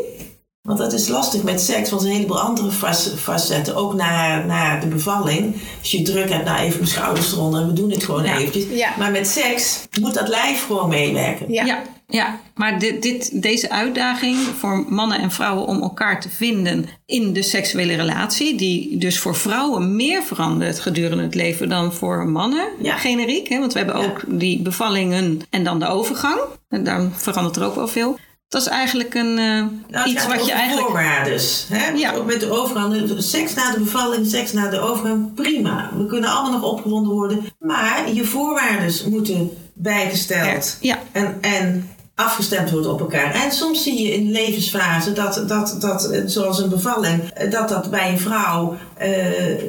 want 0.61 0.77
dat 0.79 0.93
is 0.93 1.07
lastig 1.07 1.43
met 1.43 1.61
seks, 1.61 1.89
want 1.89 2.01
er 2.01 2.07
een 2.07 2.13
heleboel 2.15 2.39
andere 2.39 2.71
fac- 2.71 3.17
facetten. 3.19 3.75
Ook 3.75 3.93
na, 3.93 4.37
na 4.43 4.79
de 4.79 4.87
bevalling. 4.87 5.55
Als 5.79 5.91
je 5.91 6.01
druk 6.01 6.29
hebt, 6.29 6.45
nou 6.45 6.59
even 6.59 6.77
mijn 6.77 6.89
schouders 6.91 7.31
eronder 7.31 7.61
en 7.61 7.67
we 7.67 7.73
doen 7.73 7.91
het 7.91 8.03
gewoon 8.03 8.23
Ja. 8.23 8.37
eventjes. 8.37 8.63
Ja. 8.71 8.89
Maar 8.97 9.11
met 9.11 9.27
seks 9.27 9.79
moet 10.01 10.13
dat 10.13 10.27
lijf 10.27 10.65
gewoon 10.65 10.89
meewerken. 10.89 11.53
Ja. 11.53 11.81
Ja, 12.11 12.39
maar 12.55 12.79
dit, 12.79 13.01
dit, 13.01 13.41
deze 13.41 13.69
uitdaging 13.69 14.37
voor 14.37 14.85
mannen 14.89 15.19
en 15.19 15.31
vrouwen 15.31 15.65
om 15.67 15.81
elkaar 15.81 16.21
te 16.21 16.29
vinden 16.29 16.85
in 17.05 17.33
de 17.33 17.41
seksuele 17.41 17.95
relatie, 17.95 18.57
die 18.57 18.97
dus 18.97 19.19
voor 19.19 19.35
vrouwen 19.35 19.95
meer 19.95 20.23
verandert 20.23 20.79
gedurende 20.79 21.23
het 21.23 21.35
leven 21.35 21.69
dan 21.69 21.93
voor 21.93 22.29
mannen, 22.29 22.67
Ja. 22.81 22.97
generiek. 22.97 23.47
Hè? 23.49 23.59
Want 23.59 23.73
we 23.73 23.79
hebben 23.79 23.99
Ja. 24.01 24.05
ook 24.07 24.23
die 24.27 24.61
bevallingen 24.61 25.39
en 25.49 25.63
dan 25.63 25.79
de 25.79 25.87
overgang. 25.87 26.39
En 26.69 26.83
dan 26.83 27.11
verandert 27.15 27.55
er 27.55 27.63
ook 27.65 27.75
wel 27.75 27.87
veel. 27.87 28.17
Dat 28.47 28.61
is 28.61 28.67
eigenlijk 28.67 29.13
een, 29.13 29.33
Nou, 29.33 29.69
het 29.87 30.07
iets 30.07 30.27
wat 30.27 30.45
je 30.45 30.51
eigenlijk. 30.51 30.87
voorwaarden. 30.87 31.39
Hè? 31.69 31.89
Ja. 31.89 32.13
Ook 32.13 32.25
met 32.25 32.39
de 32.39 32.51
overgang. 32.51 33.11
Seks 33.17 33.53
na 33.53 33.71
de 33.71 33.79
bevalling, 33.79 34.27
seks 34.27 34.53
na 34.53 34.69
de 34.69 34.79
overgang, 34.79 35.33
prima. 35.33 35.89
We 35.97 36.05
kunnen 36.05 36.29
allemaal 36.29 36.59
nog 36.59 36.71
opgewonden 36.71 37.11
worden. 37.13 37.45
Maar 37.59 38.13
je 38.13 38.23
voorwaarden 38.25 38.93
moeten 39.09 39.49
bijgesteld 39.73 40.77
Ja. 40.81 40.97
en, 41.11 41.37
en 41.41 41.89
afgestemd 42.23 42.71
worden 42.71 42.91
op 42.91 42.99
elkaar. 42.99 43.33
En 43.33 43.51
soms 43.51 43.83
zie 43.83 44.01
je 44.01 44.13
in 44.13 44.31
levensfase 44.31 45.13
dat, 45.13 45.43
dat, 45.47 45.75
dat 45.79 46.09
zoals 46.25 46.59
een 46.59 46.69
bevalling, 46.69 47.33
dat 47.49 47.69
dat 47.69 47.89
bij 47.89 48.09
een 48.09 48.19
vrouw 48.19 48.77
eh, 48.97 49.11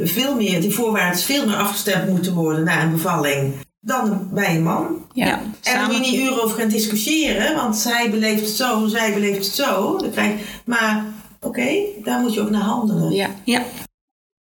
veel 0.02 0.34
meer, 0.34 0.60
die 0.60 0.74
voorwaarden 0.74 1.20
veel 1.20 1.46
meer 1.46 1.56
afgestemd 1.56 2.08
moeten 2.08 2.34
worden 2.34 2.64
na 2.64 2.82
een 2.82 2.92
bevalling 2.92 3.54
dan 3.80 4.28
bij 4.32 4.56
een 4.56 4.62
man. 4.62 5.06
Ja. 5.12 5.30
En 5.40 5.54
daar 5.62 5.72
samen. 5.74 5.96
moet 5.96 6.06
je 6.06 6.12
niet 6.12 6.20
uren 6.20 6.42
over 6.42 6.58
gaan 6.58 6.68
discussiëren, 6.68 7.54
want 7.54 7.76
zij 7.76 8.10
beleeft 8.10 8.40
het 8.40 8.50
zo, 8.50 8.86
zij 8.86 9.14
beleeft 9.14 9.44
het 9.46 9.54
zo. 9.54 9.96
Dan 9.98 10.10
krijg, 10.10 10.40
maar 10.64 11.04
oké, 11.40 11.68
daar 12.02 12.20
moet 12.20 12.34
je 12.34 12.40
ook 12.40 12.50
naar 12.50 12.62
handelen. 12.62 13.12
ja. 13.12 13.30
Ja, 13.44 13.64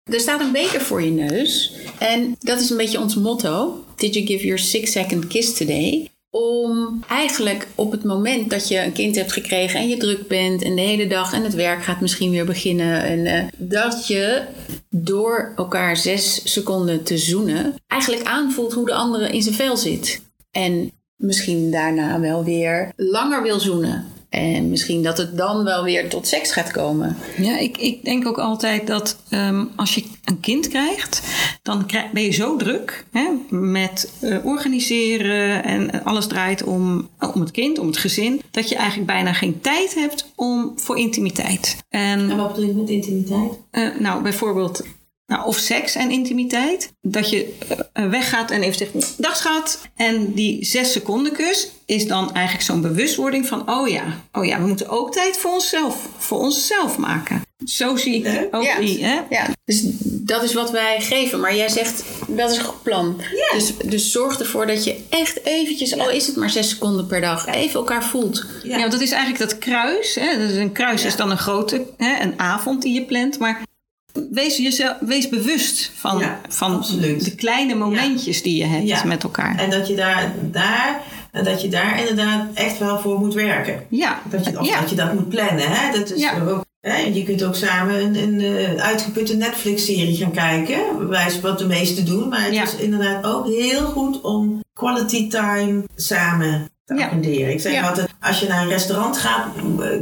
Er 0.03 0.19
staat 0.19 0.39
een 0.41 0.51
beker 0.51 0.81
voor 0.81 1.01
je 1.01 1.11
neus. 1.11 1.73
En 1.99 2.35
dat 2.39 2.59
is 2.59 2.69
een 2.69 2.77
beetje 2.77 2.99
ons 2.99 3.15
motto. 3.15 3.83
Did 3.95 4.13
you 4.13 4.25
give 4.25 4.45
your 4.45 4.59
six 4.59 4.91
second 4.91 5.27
kiss 5.27 5.53
today? 5.53 6.09
Om 6.31 7.03
eigenlijk 7.07 7.67
op 7.75 7.91
het 7.91 8.03
moment 8.03 8.49
dat 8.49 8.67
je 8.67 8.83
een 8.83 8.91
kind 8.91 9.15
hebt 9.15 9.31
gekregen 9.31 9.79
en 9.79 9.87
je 9.87 9.97
druk 9.97 10.27
bent 10.27 10.61
en 10.61 10.75
de 10.75 10.81
hele 10.81 11.07
dag 11.07 11.33
en 11.33 11.43
het 11.43 11.53
werk 11.53 11.83
gaat 11.83 12.01
misschien 12.01 12.31
weer 12.31 12.45
beginnen. 12.45 13.03
En 13.03 13.25
eh, 13.25 13.47
dat 13.57 14.07
je 14.07 14.43
door 14.89 15.53
elkaar 15.55 15.97
zes 15.97 16.53
seconden 16.53 17.03
te 17.03 17.17
zoenen 17.17 17.75
eigenlijk 17.87 18.23
aanvoelt 18.23 18.73
hoe 18.73 18.85
de 18.85 18.93
andere 18.93 19.29
in 19.29 19.41
zijn 19.41 19.55
vel 19.55 19.77
zit. 19.77 20.21
En 20.51 20.91
misschien 21.15 21.71
daarna 21.71 22.19
wel 22.19 22.43
weer 22.43 22.91
langer 22.95 23.43
wil 23.43 23.59
zoenen. 23.59 24.05
En 24.31 24.69
misschien 24.69 25.03
dat 25.03 25.17
het 25.17 25.37
dan 25.37 25.63
wel 25.63 25.83
weer 25.83 26.09
tot 26.09 26.27
seks 26.27 26.51
gaat 26.51 26.71
komen. 26.71 27.17
Ja, 27.37 27.57
ik, 27.57 27.77
ik 27.77 28.03
denk 28.03 28.27
ook 28.27 28.39
altijd 28.39 28.87
dat 28.87 29.17
ehm, 29.29 29.65
als 29.75 29.95
je 29.95 30.03
een 30.25 30.39
kind 30.39 30.67
krijgt, 30.67 31.21
dan 31.63 31.85
krijg- 31.85 32.11
ben 32.11 32.23
je 32.23 32.31
zo 32.31 32.55
druk 32.57 33.05
hè, 33.11 33.27
met 33.49 34.11
eh, 34.19 34.45
organiseren 34.45 35.63
en 35.63 36.03
alles 36.03 36.27
draait 36.27 36.63
om, 36.63 37.09
om 37.33 37.41
het 37.41 37.51
kind, 37.51 37.79
om 37.79 37.87
het 37.87 37.97
gezin, 37.97 38.41
dat 38.51 38.69
je 38.69 38.75
eigenlijk 38.75 39.07
bijna 39.07 39.33
geen 39.33 39.61
tijd 39.61 39.93
hebt 39.95 40.31
om, 40.35 40.71
voor 40.75 40.97
intimiteit. 40.97 41.77
En 41.89 42.29
En 42.29 42.37
wat 42.37 42.53
bedoel 42.53 42.69
je 42.69 42.75
met 42.75 42.89
intimiteit? 42.89 43.51
eh, 43.71 43.87
nou, 43.99 44.21
bijvoorbeeld, 44.23 44.83
nou, 45.31 45.45
of 45.45 45.57
seks 45.57 45.95
en 45.95 46.11
intimiteit. 46.11 46.93
Dat 47.01 47.29
je 47.29 47.57
eh, 47.93 48.09
weggaat 48.09 48.51
en 48.51 48.61
even 48.61 48.77
zegt, 48.77 49.21
dag 49.21 49.35
schat. 49.35 49.79
En 49.95 50.33
die 50.33 50.65
zes 50.65 50.91
seconden 50.91 51.31
kus 51.33 51.71
is 51.85 52.07
dan 52.07 52.33
eigenlijk 52.33 52.65
zo'n 52.65 52.81
bewustwording 52.81 53.47
van, 53.47 53.69
oh 53.69 53.87
ja, 53.87 54.03
oh 54.31 54.45
ja, 54.45 54.59
we 54.61 54.67
moeten 54.67 54.89
ook 54.89 55.11
tijd 55.11 55.37
voor 55.37 55.51
onszelf, 55.51 55.95
voor 56.17 56.39
onszelf 56.39 56.97
maken. 56.97 57.41
Zo 57.65 57.95
zie 57.95 58.23
ik 58.23 58.47
ook 58.55 58.63
Ja. 58.63 58.79
die, 58.79 59.05
hè? 59.05 59.19
Ja, 59.29 59.47
dus 59.65 59.81
dat 60.03 60.43
is 60.43 60.53
wat 60.53 60.71
wij 60.71 61.01
geven. 61.01 61.39
Maar 61.39 61.55
jij 61.55 61.69
zegt, 61.69 62.03
dat 62.27 62.51
is 62.51 62.57
een 62.57 62.63
goed 62.63 62.83
plan. 62.83 63.21
Dus, 63.53 63.73
dus 63.85 64.11
zorg 64.11 64.39
ervoor 64.39 64.67
dat 64.67 64.83
je 64.83 64.99
echt 65.09 65.45
eventjes, 65.45 65.97
al 65.99 66.09
is 66.09 66.27
het 66.27 66.35
maar 66.35 66.49
zes 66.49 66.69
seconden 66.69 67.07
per 67.07 67.21
dag, 67.21 67.47
even 67.47 67.79
elkaar 67.79 68.03
voelt. 68.03 68.45
Ja, 68.63 68.79
want 68.79 68.91
dat 68.91 69.01
is 69.01 69.11
eigenlijk 69.11 69.49
dat 69.49 69.59
kruis. 69.59 70.15
Hè? 70.15 70.37
Dus 70.37 70.55
een 70.55 70.71
kruis 70.71 71.03
is 71.05 71.15
dan 71.15 71.31
een 71.31 71.37
grote, 71.37 71.85
hè, 71.97 72.21
een 72.23 72.39
avond 72.39 72.81
die 72.81 72.93
je 72.93 73.05
plant. 73.05 73.39
Maar 73.39 73.61
wees, 74.31 74.57
jezelf, 74.57 74.95
wees 74.99 75.29
bewust 75.29 75.91
van, 75.95 76.19
Ja, 76.19 76.39
van 76.49 76.75
absoluut. 76.75 77.25
de 77.25 77.35
kleine 77.35 77.75
momentjes 77.75 78.41
die 78.41 78.57
je 78.57 78.65
hebt 78.65 78.87
Ja. 78.87 79.03
met 79.03 79.23
elkaar. 79.23 79.57
En 79.59 79.69
dat 79.69 79.87
je 79.87 79.95
daar, 79.95 80.31
daar, 80.41 81.01
dat 81.43 81.61
je 81.61 81.67
daar 81.69 81.99
inderdaad 81.99 82.45
echt 82.53 82.77
wel 82.79 82.99
voor 82.99 83.19
moet 83.19 83.33
werken. 83.33 83.83
Ja, 83.89 84.21
Dat 84.29 84.45
je, 84.45 84.59
of 84.59 84.67
dat 84.79 84.89
je 84.89 84.95
dat 84.95 85.13
moet 85.13 85.29
plannen. 85.29 85.65
Hè? 85.71 85.99
Dat 85.99 86.11
is 86.11 86.25
ook, 86.49 86.65
hè? 86.81 86.97
Je 86.97 87.23
kunt 87.23 87.43
ook 87.43 87.55
samen 87.55 87.95
een, 88.03 88.15
een 88.15 88.39
eh, 88.41 88.83
uitgeputte 88.83 89.35
Netflix-serie 89.35 90.15
gaan 90.17 90.31
kijken. 90.31 90.79
Bewijs 90.97 91.39
wat 91.39 91.57
de 91.59 91.65
meesten 91.67 92.05
doen. 92.05 92.29
Maar 92.29 92.43
het 92.43 92.53
is 92.53 92.75
inderdaad 92.75 93.25
ook 93.25 93.45
heel 93.47 93.81
goed 93.85 94.21
om 94.21 94.59
quality 94.73 95.29
time 95.29 95.83
samen 95.95 96.69
te 96.85 96.95
Ja. 96.95 97.11
Ik 97.47 97.59
zeg 97.61 97.73
Ja. 97.73 97.87
altijd, 97.87 98.09
als 98.21 98.39
je 98.39 98.47
naar 98.47 98.61
een 98.61 98.69
restaurant 98.69 99.17
gaat, 99.17 99.45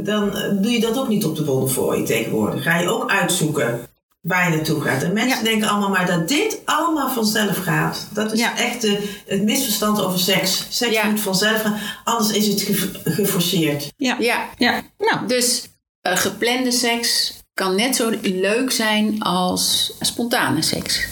dan 0.04 0.36
eh, 0.36 0.42
doe 0.62 0.70
je 0.72 0.80
dat 0.80 0.98
ook 0.98 1.08
niet 1.08 1.24
op 1.24 1.36
de 1.36 1.42
Bonnefoy 1.42 2.04
tegenwoordig. 2.04 2.62
Ga 2.62 2.78
je 2.78 2.88
ook 2.88 3.10
uitzoeken 3.10 3.80
waar 4.20 4.50
je 4.50 4.56
naartoe 4.56 4.80
gaat. 4.80 5.02
En 5.02 5.12
mensen 5.12 5.38
Ja. 5.38 5.44
denken 5.44 5.68
allemaal 5.68 5.88
maar 5.88 6.06
dat 6.06 6.28
dit 6.28 6.58
allemaal 6.64 7.10
vanzelf 7.10 7.56
gaat. 7.56 8.06
Dat 8.12 8.32
is 8.32 8.38
Ja. 8.38 8.56
echt 8.56 8.80
de, 8.80 9.20
het 9.26 9.42
misverstand 9.42 10.00
over 10.00 10.18
seks. 10.18 10.66
Seks 10.68 10.92
Ja. 10.92 11.04
moet 11.10 11.20
vanzelf 11.20 11.60
gaan, 11.62 11.78
anders 12.04 12.30
is 12.32 12.46
het 12.46 12.60
ge- 12.62 13.00
geforceerd. 13.04 13.92
ja. 13.96 14.16
Ja, 14.18 14.48
ja. 14.58 14.82
Nou, 14.98 15.26
dus 15.26 15.62
eh, 16.00 16.16
geplande 16.16 16.70
seks 16.70 17.32
kan 17.54 17.74
net 17.74 17.96
zo 17.96 18.12
leuk 18.22 18.70
zijn 18.70 19.22
als 19.22 19.92
spontane 20.00 20.62
seks. 20.62 21.06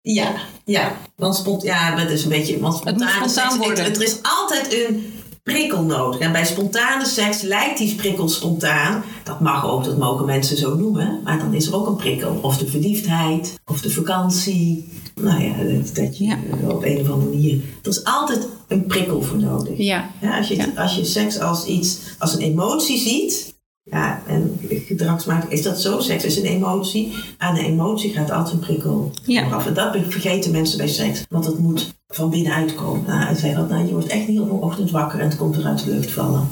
Ja, 0.00 0.34
ja. 0.64 0.96
Want 1.16 1.36
spont 1.36 1.62
ja, 1.62 1.96
dat 1.96 2.10
is 2.10 2.22
een 2.22 2.28
beetje. 2.28 2.58
Want 2.60 2.74
Het 2.74 2.84
moet 2.84 2.92
spontane 3.08 3.28
spontaan 3.28 3.50
seks, 3.52 3.64
worden. 3.66 3.84
het- 3.84 3.96
er 3.96 4.02
is 4.02 4.16
altijd 4.22 4.72
een 4.72 5.22
prikkel 5.44 5.82
nodig. 5.82 6.20
En 6.20 6.32
bij 6.32 6.44
spontane 6.44 7.06
seks 7.06 7.40
lijkt 7.42 7.78
die 7.78 7.94
prikkel 7.94 8.28
spontaan. 8.28 9.02
Dat 9.24 9.40
mag 9.40 9.66
ook, 9.70 9.84
dat 9.84 9.98
mogen 9.98 10.26
mensen 10.26 10.56
zo 10.56 10.76
noemen. 10.76 11.20
Maar 11.24 11.38
dan 11.38 11.54
is 11.54 11.66
er 11.66 11.74
ook 11.74 11.86
een 11.86 11.96
prikkel. 11.96 12.38
Of 12.42 12.58
de 12.58 12.66
verliefdheid, 12.66 13.54
of 13.66 13.80
de 13.80 13.90
vakantie. 13.90 14.88
Nou 15.14 15.42
ja, 15.42 15.54
dat, 15.94 16.18
je 16.18 16.24
Ja. 16.24 16.38
op 16.68 16.84
een 16.84 17.00
of 17.00 17.10
andere 17.10 17.30
manier. 17.30 17.54
Er 17.82 17.88
is 17.90 18.04
altijd 18.04 18.48
een 18.68 18.86
prikkel 18.86 19.22
voor 19.22 19.38
nodig. 19.38 19.78
Ja, 19.78 20.10
Ja, 20.20 20.38
als, 20.38 20.48
je, 20.48 20.56
Ja. 20.56 20.66
als 20.76 20.94
je 20.96 21.04
seks 21.04 21.38
als 21.38 21.64
iets, 21.66 21.98
als 22.18 22.34
een 22.34 22.40
emotie 22.40 22.98
ziet, 22.98 23.53
ja, 23.84 24.22
en 24.26 24.58
gedragsmatig 24.86 25.50
is 25.50 25.62
dat 25.62 25.80
zo. 25.80 26.00
Seks 26.00 26.24
is 26.24 26.36
een 26.36 26.44
emotie. 26.44 27.12
Aan 27.38 27.56
een 27.58 27.64
emotie 27.64 28.12
gaat 28.12 28.30
altijd 28.30 28.54
een 28.54 28.60
prikkel 28.60 29.10
Ja. 29.24 29.50
af. 29.50 29.66
En 29.66 29.74
dat 29.74 29.96
vergeten 30.08 30.50
mensen 30.50 30.78
bij 30.78 30.88
seks, 30.88 31.24
want 31.28 31.46
het 31.46 31.58
moet 31.58 31.94
van 32.08 32.30
binnenuit 32.30 32.74
komen. 32.74 33.04
Nou, 33.06 33.24
hij 33.24 33.34
zei 33.34 33.54
dat, 33.54 33.68
nou, 33.68 33.86
je 33.86 33.92
wordt 33.92 34.06
echt 34.06 34.28
niet 34.28 34.40
op 34.40 34.50
een 34.50 34.56
ochtend 34.60 34.90
wakker 34.90 35.20
en 35.20 35.28
het 35.28 35.36
komt 35.36 35.56
er 35.56 35.64
uit 35.64 35.84
de 35.84 35.90
lucht 35.90 36.10
vallen. 36.10 36.48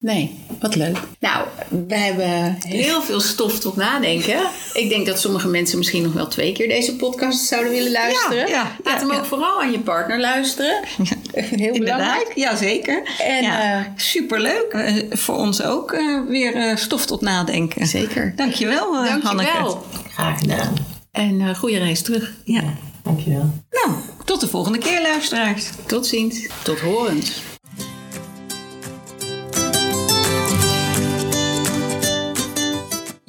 Nee, 0.00 0.38
wat 0.60 0.74
leuk. 0.74 0.96
Nou, 1.20 1.46
we 1.88 1.96
hebben 1.96 2.56
heel 2.68 3.02
veel 3.02 3.20
stof 3.20 3.58
tot 3.58 3.76
nadenken. 3.76 4.40
Ik 4.72 4.88
denk 4.88 5.06
dat 5.06 5.20
sommige 5.20 5.48
mensen 5.48 5.78
misschien 5.78 6.02
nog 6.02 6.12
wel 6.12 6.28
twee 6.28 6.52
keer 6.52 6.68
deze 6.68 6.96
podcast 6.96 7.44
zouden 7.46 7.72
willen 7.72 7.92
luisteren. 7.92 8.36
Ja, 8.36 8.46
ja, 8.46 8.76
Laat 8.84 9.00
ja, 9.00 9.06
hem 9.06 9.12
ja. 9.12 9.18
ook 9.18 9.24
vooral 9.24 9.60
aan 9.60 9.70
je 9.70 9.80
partner 9.80 10.20
luisteren. 10.20 10.80
Heel 11.32 11.74
inderdaad. 11.74 11.78
belangrijk. 11.78 12.32
Ja, 12.34 12.56
zeker. 12.56 13.02
En, 13.18 13.42
ja, 13.42 13.78
eh, 13.78 13.86
superleuk. 13.96 14.72
Eh, 14.72 14.94
voor 15.10 15.36
ons 15.36 15.62
ook 15.62 15.92
eh, 15.92 16.20
weer 16.28 16.54
eh, 16.54 16.76
stof 16.76 17.06
tot 17.06 17.20
nadenken. 17.20 17.86
Zeker. 17.86 18.32
Dankjewel, 18.36 18.94
eh 18.96 19.08
Hanneke. 19.22 19.36
Dankjewel. 19.36 19.84
Graag 20.12 20.38
gedaan. 20.38 20.74
En 21.12 21.40
eh 21.40 21.54
goede 21.54 21.78
reis 21.78 22.02
terug. 22.02 22.32
Ja. 22.44 22.62
Dankjewel. 23.02 23.50
Nou, 23.70 23.96
tot 24.24 24.40
de 24.40 24.48
volgende 24.48 24.78
keer, 24.78 25.02
luisteraars. 25.02 25.64
Tot 25.86 26.06
ziens. 26.06 26.46
Tot 26.62 26.80
horens. 26.80 27.32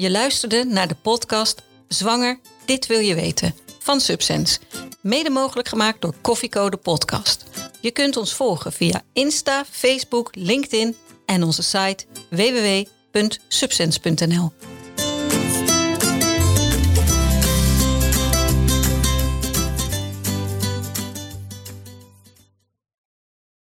Je 0.01 0.11
luisterde 0.11 0.63
naar 0.63 0.87
de 0.87 0.95
podcast 0.95 1.61
Zwanger, 1.87 2.39
dit 2.65 2.87
wil 2.87 2.99
je 2.99 3.15
weten 3.15 3.55
van 3.79 3.99
Subsense. 3.99 4.59
Mede 5.01 5.29
mogelijk 5.29 5.67
gemaakt 5.67 6.01
door 6.01 6.13
Koffiecode 6.21 6.77
Podcast. 6.77 7.45
Je 7.79 7.91
kunt 7.91 8.17
ons 8.17 8.33
volgen 8.33 8.71
via 8.71 9.01
Insta, 9.13 9.65
Facebook, 9.69 10.35
LinkedIn 10.35 10.95
en 11.25 11.43
onze 11.43 11.63
site 11.63 12.05
www.subsense.nl. 12.29 14.51